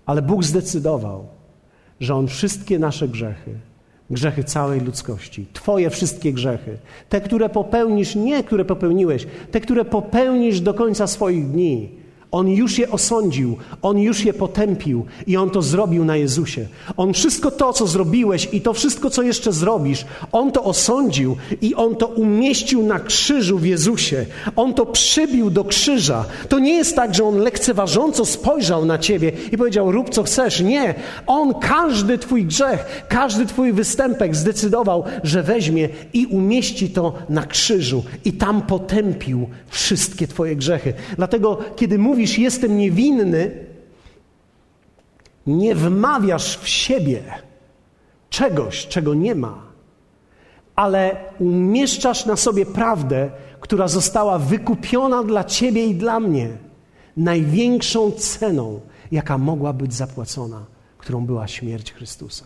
ale 0.06 0.22
Bóg 0.22 0.44
zdecydował, 0.44 1.28
że 2.00 2.16
on 2.16 2.28
wszystkie 2.28 2.80
nasze 2.80 3.08
grzechy 3.08 3.60
Grzechy 4.12 4.44
całej 4.44 4.82
ludzkości, 4.82 5.46
Twoje 5.54 5.90
wszystkie 5.90 6.34
grzechy, 6.34 6.78
te, 7.10 7.22
które 7.22 7.50
popełnisz, 7.50 8.16
nie 8.16 8.44
które 8.44 8.66
popełniłeś, 8.66 9.28
te, 9.52 9.62
które 9.62 9.86
popełnisz 9.86 10.62
do 10.62 10.74
końca 10.74 11.08
swoich 11.08 11.52
dni, 11.52 11.99
on 12.32 12.50
już 12.50 12.80
je 12.80 12.92
osądził, 12.92 13.58
On 13.82 14.00
już 14.00 14.26
je 14.26 14.34
potępił 14.34 15.06
i 15.28 15.38
On 15.38 15.50
to 15.50 15.62
zrobił 15.62 16.06
na 16.06 16.16
Jezusie. 16.16 16.68
On 16.98 17.14
wszystko 17.14 17.52
to, 17.52 17.74
co 17.74 17.88
zrobiłeś 17.88 18.50
i 18.52 18.62
to 18.62 18.74
wszystko, 18.74 19.10
co 19.10 19.22
jeszcze 19.22 19.54
zrobisz, 19.54 20.06
On 20.32 20.52
to 20.52 20.64
osądził 20.64 21.38
i 21.62 21.76
On 21.76 21.96
to 21.96 22.08
umieścił 22.08 22.84
na 22.84 23.00
krzyżu 23.00 23.58
w 23.58 23.66
Jezusie. 23.66 24.26
On 24.56 24.74
to 24.74 24.86
przybił 24.86 25.50
do 25.50 25.64
krzyża. 25.64 26.26
To 26.50 26.60
nie 26.60 26.74
jest 26.74 26.96
tak, 26.96 27.16
że 27.16 27.24
On 27.24 27.38
lekceważąco 27.38 28.26
spojrzał 28.26 28.86
na 28.86 28.98
Ciebie 28.98 29.32
i 29.52 29.58
powiedział 29.58 29.92
rób 29.92 30.10
co 30.10 30.24
chcesz. 30.24 30.62
Nie. 30.62 30.96
On 31.28 31.54
każdy 31.54 32.18
Twój 32.18 32.46
grzech, 32.46 33.06
każdy 33.10 33.46
Twój 33.46 33.74
występek 33.74 34.36
zdecydował, 34.36 35.04
że 35.24 35.44
weźmie 35.44 35.90
i 36.14 36.26
umieści 36.26 36.90
to 36.90 37.14
na 37.30 37.46
krzyżu 37.46 38.04
i 38.26 38.34
tam 38.34 38.62
potępił 38.62 39.48
wszystkie 39.68 40.28
Twoje 40.28 40.56
grzechy. 40.56 40.94
Dlatego, 41.18 41.58
kiedy 41.76 41.98
mówi 41.98 42.19
mówisz, 42.20 42.40
jestem 42.40 42.78
niewinny, 42.78 43.52
nie 45.48 45.76
wmawiasz 45.76 46.58
w 46.58 46.68
siebie 46.68 47.24
czegoś, 48.30 48.88
czego 48.88 49.14
nie 49.14 49.36
ma, 49.36 49.62
ale 50.76 51.16
umieszczasz 51.40 52.26
na 52.26 52.36
sobie 52.36 52.66
prawdę, 52.66 53.32
która 53.60 53.88
została 53.88 54.40
wykupiona 54.40 55.24
dla 55.24 55.44
ciebie 55.44 55.86
i 55.86 55.96
dla 55.96 56.20
mnie 56.20 56.50
największą 57.18 58.12
ceną, 58.12 58.80
jaka 59.12 59.38
mogła 59.38 59.74
być 59.74 59.94
zapłacona, 59.94 60.66
którą 60.98 61.26
była 61.26 61.48
śmierć 61.48 61.94
Chrystusa. 61.94 62.46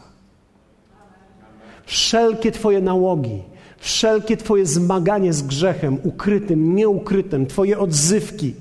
Wszelkie 1.86 2.51
Twoje 2.51 2.82
nałogi, 2.82 3.41
wszelkie 3.78 4.38
Twoje 4.38 4.65
zmaganie 4.65 5.34
z 5.34 5.41
grzechem, 5.41 5.97
ukrytym, 6.03 6.76
nieukrytym, 6.76 7.47
Twoje 7.47 7.80
odzywki, 7.80 8.53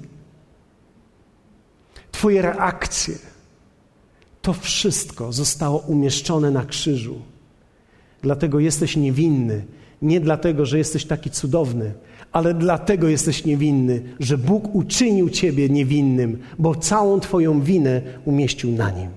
Twoje 2.23 2.43
reakcje, 2.43 3.15
to 4.43 4.53
wszystko 4.53 5.33
zostało 5.33 5.79
umieszczone 5.79 6.51
na 6.51 6.65
krzyżu. 6.65 7.23
Dlatego 8.23 8.61
jesteś 8.61 8.97
niewinny. 8.97 9.65
Nie 10.03 10.21
dlatego, 10.21 10.67
że 10.67 10.79
jesteś 10.79 11.05
taki 11.05 11.31
cudowny, 11.31 11.95
ale 12.33 12.55
dlatego 12.55 13.09
jesteś 13.09 13.45
niewinny, 13.45 14.03
że 14.21 14.39
Bóg 14.39 14.75
uczynił 14.75 15.31
Ciebie 15.31 15.69
niewinnym, 15.69 16.39
bo 16.59 16.75
całą 16.75 17.21
Twoją 17.21 17.61
winę 17.61 18.03
umieścił 18.25 18.71
na 18.73 18.91
nim. 18.91 19.11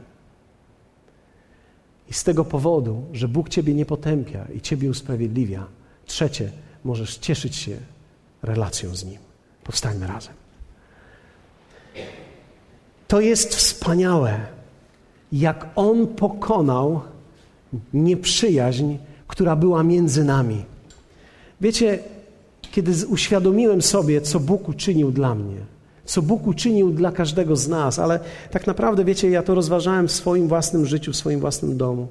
I 2.10 2.14
z 2.14 2.24
tego 2.24 2.45
powodu, 2.45 3.03
że 3.14 3.28
Bóg 3.28 3.49
Ciebie 3.49 3.74
nie 3.74 3.86
potępia 3.86 4.45
i 4.56 4.62
Ciebie 4.62 4.89
usprawiedliwia, 4.89 5.68
trzecie, 6.06 6.51
możesz 6.84 7.18
cieszyć 7.18 7.56
się 7.56 7.78
relacją 8.43 8.95
z 8.95 9.06
Nim. 9.06 9.20
Powstańmy 9.64 10.08
razem. 10.08 10.34
To 13.16 13.22
jest 13.22 13.55
wspaniałe, 13.55 14.39
jak 15.32 15.68
On 15.76 16.07
pokonał 16.07 17.01
nieprzyjaźń, 17.93 18.95
która 19.28 19.55
była 19.55 19.84
między 19.84 20.24
nami. 20.24 20.66
Wiecie, 21.61 21.99
kiedy 22.72 23.07
uświadomiłem 23.07 23.82
sobie, 23.82 24.22
co 24.22 24.39
Bóg 24.39 24.70
uczynił 24.70 25.11
dla 25.11 25.36
mnie, 25.36 25.57
co 26.05 26.22
Bóg 26.22 26.47
uczynił 26.47 26.91
dla 26.91 27.11
każdego 27.11 27.55
z 27.55 27.68
nas, 27.68 27.99
ale 27.99 28.20
tak 28.51 28.68
naprawdę, 28.68 29.05
wiecie, 29.05 29.30
ja 29.30 29.43
to 29.43 29.55
rozważałem 29.55 30.07
w 30.07 30.11
swoim 30.11 30.47
własnym 30.47 30.86
życiu, 30.86 31.11
w 31.11 31.16
swoim 31.16 31.39
własnym 31.39 31.78
domu. 31.78 32.07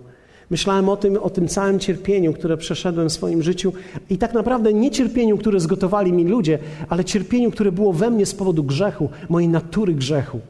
Myślałem 0.51 0.89
o 0.89 0.97
tym, 0.97 1.17
o 1.17 1.31
tym 1.31 1.49
całym 1.49 1.79
cierpieniu, 1.79 2.33
które 2.33 2.57
przeszedłem 2.57 3.09
w 3.09 3.13
swoim 3.13 3.43
życiu 3.43 3.73
i 4.11 4.19
tak 4.19 4.35
naprawdę 4.35 4.73
nie 4.73 4.91
cierpieniu, 4.91 5.39
które 5.39 5.61
zgotowali 5.61 6.13
mi 6.13 6.25
ludzie, 6.25 6.59
ale 6.89 7.05
cierpieniu, 7.05 7.51
które 7.51 7.73
było 7.73 7.93
we 7.93 8.11
mnie 8.11 8.27
z 8.27 8.35
powodu 8.35 8.65
grzechu, 8.65 9.09
mojej 9.29 9.49
natury 9.49 9.95
grzechu 9.95 10.41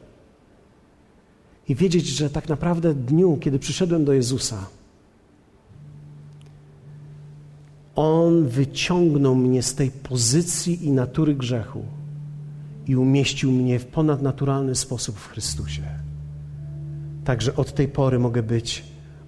i 1.69 1.75
wiedzieć, 1.75 2.07
że 2.07 2.29
tak 2.29 2.49
naprawdę 2.49 2.93
dniu, 2.93 3.37
kiedy 3.41 3.59
przyszedłem 3.59 4.05
do 4.05 4.13
Jezusa, 4.13 4.65
On 7.95 8.47
wyciągnął 8.47 9.35
mnie 9.35 9.63
z 9.63 9.75
tej 9.75 9.91
pozycji 9.91 10.85
i 10.85 10.91
natury 10.91 11.35
grzechu 11.35 11.83
i 12.87 12.95
umieścił 12.95 13.51
mnie 13.51 13.79
w 13.79 13.85
ponadnaturalny 13.85 14.75
sposób 14.75 15.15
w 15.15 15.27
Chrystusie. 15.27 15.83
Także 17.23 17.55
od 17.55 17.73
tej 17.73 17.87
pory 17.87 18.19
mogę 18.19 18.43
być 18.43 18.83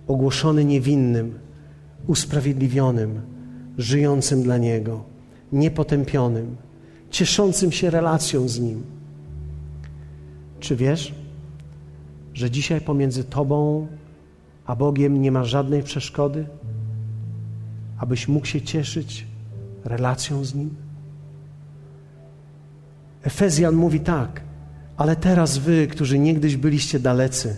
ogłoszony 0.08 0.66
niewinnym, 0.66 1.40
usprawiedliwionym, 2.08 3.22
żyjącym 3.78 4.44
dla 4.44 4.58
Niego, 4.58 5.04
niepotępionym, 5.52 6.56
cieszącym 7.10 7.72
się 7.72 7.90
relacją 7.90 8.48
z 8.48 8.60
Nim. 8.60 8.84
Czy 10.60 10.76
wiesz, 10.76 11.14
że 12.38 12.52
dzisiaj 12.52 12.82
pomiędzy 12.82 13.24
Tobą 13.24 13.88
a 14.66 14.76
Bogiem 14.76 15.22
nie 15.22 15.32
ma 15.32 15.44
żadnej 15.44 15.84
przeszkody, 15.84 16.48
abyś 17.98 18.28
mógł 18.28 18.46
się 18.46 18.62
cieszyć 18.62 19.26
relacją 19.86 20.46
z 20.46 20.56
Nim? 20.56 20.76
Efezjan 23.24 23.76
mówi 23.76 24.00
tak, 24.00 24.42
ale 24.98 25.16
teraz 25.16 25.58
wy, 25.58 25.88
którzy 25.88 26.20
niegdyś 26.20 26.58
byliście 26.58 27.00
dalecy, 27.00 27.58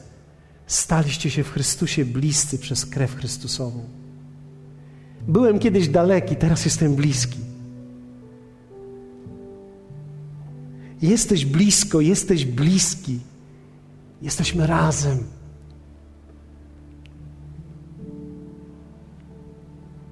staliście 0.67 1.29
się 1.29 1.43
w 1.43 1.51
Chrystusie 1.51 2.05
bliscy 2.05 2.59
przez 2.59 2.85
krew 2.85 3.15
Chrystusową. 3.15 3.83
Byłem 5.27 5.59
kiedyś 5.59 5.87
daleki, 5.87 6.35
teraz 6.35 6.65
jestem 6.65 6.95
bliski. 6.95 7.39
Jesteś 11.01 11.45
blisko, 11.45 12.01
jesteś 12.01 12.45
bliski. 12.45 13.19
Jesteśmy 14.21 14.67
razem. 14.67 15.17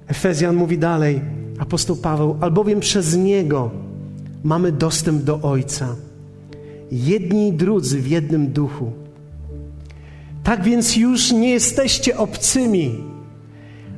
Efezjan 0.06 0.56
mówi 0.56 0.78
dalej, 0.78 1.20
apostoł 1.58 1.96
Paweł, 1.96 2.36
albowiem 2.40 2.80
przez 2.80 3.16
Niego 3.16 3.70
mamy 4.44 4.72
dostęp 4.72 5.22
do 5.22 5.40
Ojca. 5.40 5.96
Jedni 6.92 7.48
i 7.48 7.52
drudzy 7.52 8.00
w 8.00 8.06
jednym 8.06 8.52
duchu. 8.52 8.92
Tak 10.44 10.62
więc 10.62 10.96
już 10.96 11.32
nie 11.32 11.50
jesteście 11.50 12.18
obcymi. 12.18 12.94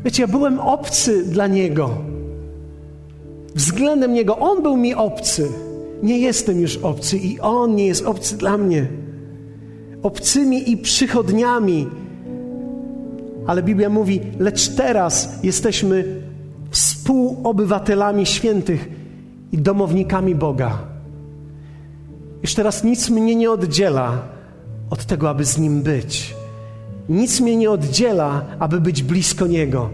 Wiecie, 0.05 0.23
ja 0.23 0.29
byłem 0.29 0.61
obcy 0.61 1.25
dla 1.25 1.47
Niego. 1.47 1.91
Względem 3.55 4.13
Niego. 4.13 4.39
On 4.39 4.63
był 4.63 4.77
mi 4.77 4.95
obcy. 4.95 5.49
Nie 6.03 6.19
jestem 6.19 6.61
już 6.61 6.77
obcy 6.77 7.19
i 7.19 7.41
On 7.41 7.75
nie 7.75 7.87
jest 7.87 8.07
obcy 8.07 8.37
dla 8.37 8.59
mnie. 8.59 8.87
Obcymi 10.03 10.71
i 10.71 10.77
przychodniami. 10.77 11.89
Ale 13.47 13.63
Biblia 13.63 13.89
mówi, 13.89 14.21
lecz 14.39 14.69
teraz 14.69 15.39
jesteśmy 15.43 16.23
współobywatelami 16.71 18.27
świętych 18.27 18.89
i 19.53 19.59
domownikami 19.59 20.35
Boga. 20.35 20.79
Już 22.43 22.55
teraz 22.55 22.85
nic 22.85 23.11
mnie 23.11 23.37
nie 23.37 23.51
oddziela 23.51 24.23
od 24.91 25.05
tego, 25.05 25.31
aby 25.31 25.45
z 25.45 25.59
Nim 25.59 25.83
być. 25.83 26.35
Nic 27.09 27.41
mnie 27.41 27.57
nie 27.57 27.71
oddziela, 27.71 28.45
aby 28.59 28.81
być 28.81 29.03
blisko 29.03 29.47
Niego. 29.47 29.91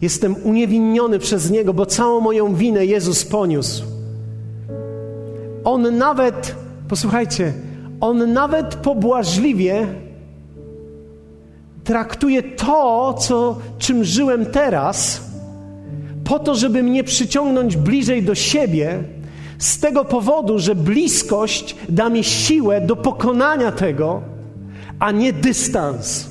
Jestem 0.00 0.36
uniewinniony 0.44 1.18
przez 1.18 1.50
Niego, 1.50 1.74
bo 1.74 1.86
całą 1.86 2.20
moją 2.20 2.54
winę 2.54 2.86
Jezus 2.86 3.24
poniósł. 3.24 3.84
On 5.64 5.98
nawet, 5.98 6.54
posłuchajcie, 6.88 7.52
On 8.00 8.32
nawet 8.32 8.74
pobłażliwie 8.74 9.86
traktuje 11.84 12.42
to, 12.42 13.14
co, 13.14 13.58
czym 13.78 14.04
żyłem 14.04 14.46
teraz, 14.46 15.20
po 16.24 16.38
to, 16.38 16.54
żeby 16.54 16.82
mnie 16.82 17.04
przyciągnąć 17.04 17.76
bliżej 17.76 18.22
do 18.22 18.34
siebie, 18.34 19.02
z 19.58 19.80
tego 19.80 20.04
powodu, 20.04 20.58
że 20.58 20.74
bliskość 20.74 21.76
da 21.88 22.08
mi 22.08 22.24
siłę 22.24 22.80
do 22.80 22.96
pokonania 22.96 23.72
tego, 23.72 24.20
a 24.98 25.12
nie 25.12 25.32
dystans. 25.32 26.30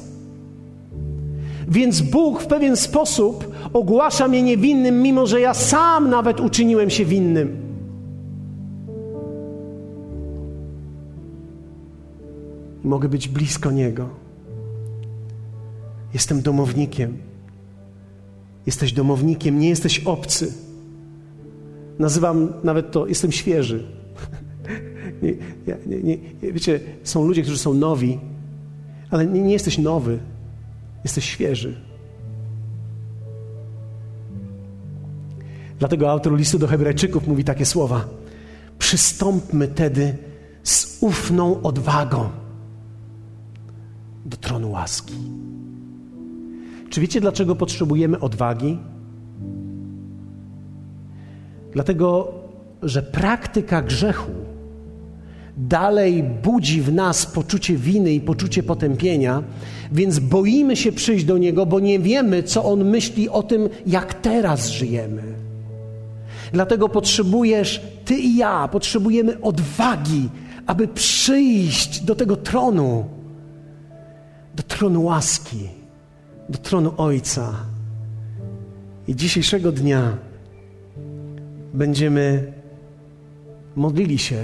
Więc 1.67 2.01
Bóg 2.01 2.41
w 2.41 2.47
pewien 2.47 2.77
sposób 2.77 3.55
ogłasza 3.73 4.27
mnie 4.27 4.43
niewinnym, 4.43 5.01
mimo 5.01 5.27
że 5.27 5.41
ja 5.41 5.53
sam 5.53 6.09
nawet 6.09 6.39
uczyniłem 6.39 6.89
się 6.89 7.05
winnym. 7.05 7.57
Mogę 12.85 13.09
być 13.09 13.27
blisko 13.27 13.71
Niego. 13.71 14.09
Jestem 16.13 16.41
domownikiem. 16.41 17.17
Jesteś 18.65 18.93
domownikiem, 18.93 19.59
nie 19.59 19.69
jesteś 19.69 19.99
obcy. 19.99 20.53
Nazywam 21.99 22.53
nawet 22.63 22.91
to, 22.91 23.07
jestem 23.07 23.31
świeży. 23.31 23.87
nie, 25.21 25.33
nie, 25.87 26.17
nie, 26.43 26.51
wiecie, 26.51 26.79
są 27.03 27.27
ludzie, 27.27 27.41
którzy 27.41 27.57
są 27.57 27.73
nowi, 27.73 28.19
ale 29.09 29.25
nie, 29.25 29.41
nie 29.41 29.53
jesteś 29.53 29.77
nowy, 29.77 30.19
jesteś 31.03 31.25
świeży. 31.25 31.81
Dlatego 35.79 36.11
autor 36.11 36.37
listu 36.37 36.59
do 36.59 36.67
Hebrajczyków 36.67 37.27
mówi 37.27 37.43
takie 37.43 37.65
słowa: 37.65 38.05
Przystąpmy 38.79 39.67
tedy 39.67 40.17
z 40.63 40.97
ufną 41.01 41.61
odwagą 41.61 42.44
do 44.25 44.37
tronu 44.37 44.71
łaski. 44.71 45.13
Czy 46.89 47.01
wiecie, 47.01 47.21
dlaczego 47.21 47.55
potrzebujemy 47.55 48.19
odwagi? 48.19 48.77
Dlatego, 51.73 52.33
że 52.81 53.03
praktyka 53.03 53.81
grzechu 53.81 54.31
dalej 55.57 56.23
budzi 56.43 56.81
w 56.81 56.93
nas 56.93 57.25
poczucie 57.25 57.77
winy 57.77 58.13
i 58.13 58.21
poczucie 58.21 58.63
potępienia, 58.63 59.43
więc 59.91 60.19
boimy 60.19 60.75
się 60.75 60.91
przyjść 60.91 61.25
do 61.25 61.37
Niego, 61.37 61.65
bo 61.65 61.79
nie 61.79 61.99
wiemy, 61.99 62.43
co 62.43 62.65
On 62.65 62.85
myśli 62.85 63.29
o 63.29 63.43
tym, 63.43 63.69
jak 63.87 64.13
teraz 64.13 64.69
żyjemy. 64.69 65.23
Dlatego 66.53 66.89
potrzebujesz, 66.89 67.81
Ty 68.05 68.15
i 68.15 68.35
ja, 68.35 68.67
potrzebujemy 68.67 69.41
odwagi, 69.41 70.29
aby 70.65 70.87
przyjść 70.87 72.01
do 72.03 72.15
tego 72.15 72.35
tronu, 72.35 73.05
do 74.55 74.63
tronu 74.63 75.03
łaski, 75.03 75.69
do 76.49 76.57
tronu 76.57 76.93
Ojca. 76.97 77.53
I 79.07 79.15
dzisiejszego 79.15 79.71
dnia 79.71 80.17
będziemy 81.73 82.53
modlili 83.75 84.17
się 84.17 84.37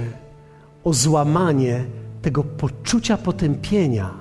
o 0.84 0.92
złamanie 0.92 1.84
tego 2.22 2.44
poczucia 2.44 3.16
potępienia, 3.16 4.14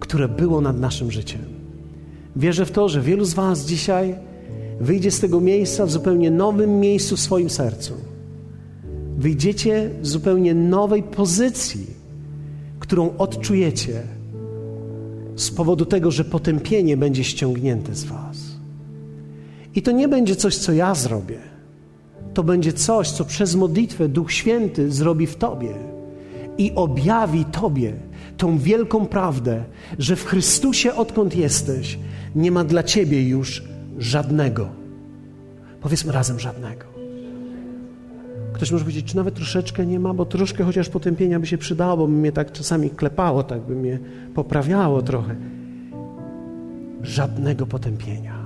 które 0.00 0.28
było 0.28 0.60
nad 0.60 0.80
naszym 0.80 1.10
życiem. 1.10 1.40
Wierzę 2.36 2.66
w 2.66 2.70
to, 2.70 2.88
że 2.88 3.00
wielu 3.00 3.24
z 3.24 3.34
Was 3.34 3.66
dzisiaj 3.66 4.14
wyjdzie 4.80 5.10
z 5.10 5.20
tego 5.20 5.40
miejsca 5.40 5.86
w 5.86 5.90
zupełnie 5.90 6.30
nowym 6.30 6.80
miejscu 6.80 7.16
w 7.16 7.20
swoim 7.20 7.50
sercu. 7.50 7.92
Wyjdziecie 9.18 9.90
w 10.00 10.06
zupełnie 10.06 10.54
nowej 10.54 11.02
pozycji, 11.02 11.86
którą 12.78 13.16
odczujecie 13.18 14.02
z 15.36 15.50
powodu 15.50 15.84
tego, 15.84 16.10
że 16.10 16.24
potępienie 16.24 16.96
będzie 16.96 17.24
ściągnięte 17.24 17.94
z 17.94 18.04
Was. 18.04 18.38
I 19.74 19.82
to 19.82 19.90
nie 19.90 20.08
będzie 20.08 20.36
coś, 20.36 20.56
co 20.56 20.72
ja 20.72 20.94
zrobię 20.94 21.52
to 22.34 22.42
będzie 22.42 22.72
coś, 22.72 23.10
co 23.10 23.24
przez 23.24 23.54
modlitwę 23.54 24.08
Duch 24.08 24.32
Święty 24.32 24.92
zrobi 24.92 25.26
w 25.26 25.36
Tobie 25.36 25.74
i 26.58 26.72
objawi 26.74 27.44
Tobie 27.44 27.92
tą 28.36 28.58
wielką 28.58 29.06
prawdę, 29.06 29.64
że 29.98 30.16
w 30.16 30.24
Chrystusie, 30.24 30.94
odkąd 30.94 31.36
jesteś, 31.36 31.98
nie 32.34 32.50
ma 32.50 32.64
dla 32.64 32.82
Ciebie 32.82 33.28
już 33.28 33.64
żadnego. 33.98 34.68
Powiedzmy 35.80 36.12
razem 36.12 36.40
żadnego. 36.40 36.91
Ktoś 38.62 38.72
może 38.72 38.84
powiedzieć, 38.84 39.06
czy 39.06 39.16
nawet 39.16 39.34
troszeczkę 39.34 39.86
nie 39.86 40.00
ma, 40.00 40.14
bo 40.14 40.24
troszkę 40.24 40.64
chociaż 40.64 40.88
potępienia 40.88 41.40
by 41.40 41.46
się 41.46 41.58
przydało, 41.58 41.96
bo 41.96 42.06
by 42.06 42.12
mnie 42.12 42.32
tak 42.32 42.52
czasami 42.52 42.90
klepało, 42.90 43.42
tak 43.42 43.60
by 43.60 43.76
mnie 43.76 43.98
poprawiało 44.34 45.02
trochę. 45.02 45.36
Żadnego 47.02 47.66
potępienia. 47.66 48.38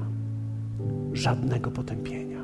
Żadnego 1.13 1.71
potępienia. 1.71 2.41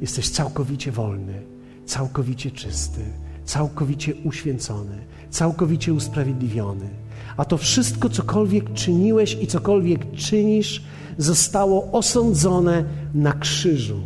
Jesteś 0.00 0.30
całkowicie 0.30 0.92
wolny, 0.92 1.42
całkowicie 1.84 2.50
czysty, 2.50 3.00
całkowicie 3.44 4.14
uświęcony, 4.24 4.98
całkowicie 5.30 5.94
usprawiedliwiony. 5.94 6.88
A 7.36 7.44
to 7.44 7.56
wszystko, 7.56 8.08
cokolwiek 8.08 8.72
czyniłeś 8.72 9.38
i 9.42 9.46
cokolwiek 9.46 10.12
czynisz, 10.12 10.82
zostało 11.16 11.92
osądzone 11.92 12.84
na 13.14 13.32
krzyżu. 13.32 14.00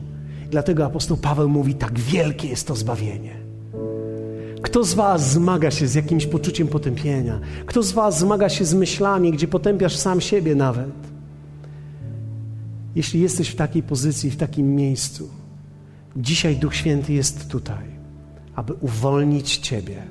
Dlatego 0.53 0.85
apostoł 0.85 1.17
Paweł 1.17 1.49
mówi: 1.49 1.75
tak 1.75 1.99
wielkie 1.99 2.49
jest 2.49 2.67
to 2.67 2.75
zbawienie. 2.75 3.35
Kto 4.63 4.85
z 4.85 4.95
Was 4.95 5.33
zmaga 5.33 5.71
się 5.71 5.87
z 5.87 5.95
jakimś 5.95 6.27
poczuciem 6.27 6.69
potępienia? 6.69 7.41
Kto 7.67 7.83
z 7.83 7.93
Was 7.93 8.19
zmaga 8.19 8.49
się 8.49 8.65
z 8.65 8.75
myślami, 8.75 9.33
gdzie 9.33 9.49
potępiasz 9.49 9.97
sam 9.97 10.21
siebie 10.21 10.55
nawet? 10.55 10.93
Jeśli 12.95 13.21
jesteś 13.21 13.49
w 13.49 13.57
takiej 13.57 13.83
pozycji, 13.83 14.31
w 14.31 14.37
takim 14.37 14.75
miejscu, 14.75 15.29
Dzisiaj 16.17 16.57
Duch 16.57 16.75
Święty 16.75 17.13
jest 17.13 17.49
tutaj, 17.49 17.85
aby 18.55 18.73
uwolnić 18.73 19.57
Ciebie. 19.57 20.03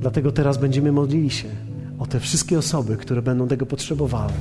Dlatego 0.00 0.32
teraz 0.32 0.58
będziemy 0.58 0.92
modlili 0.92 1.30
się 1.30 1.48
o 1.98 2.06
te 2.06 2.20
wszystkie 2.20 2.58
osoby, 2.58 2.96
które 2.96 3.22
będą 3.22 3.48
tego 3.48 3.66
potrzebowały. 3.66 4.32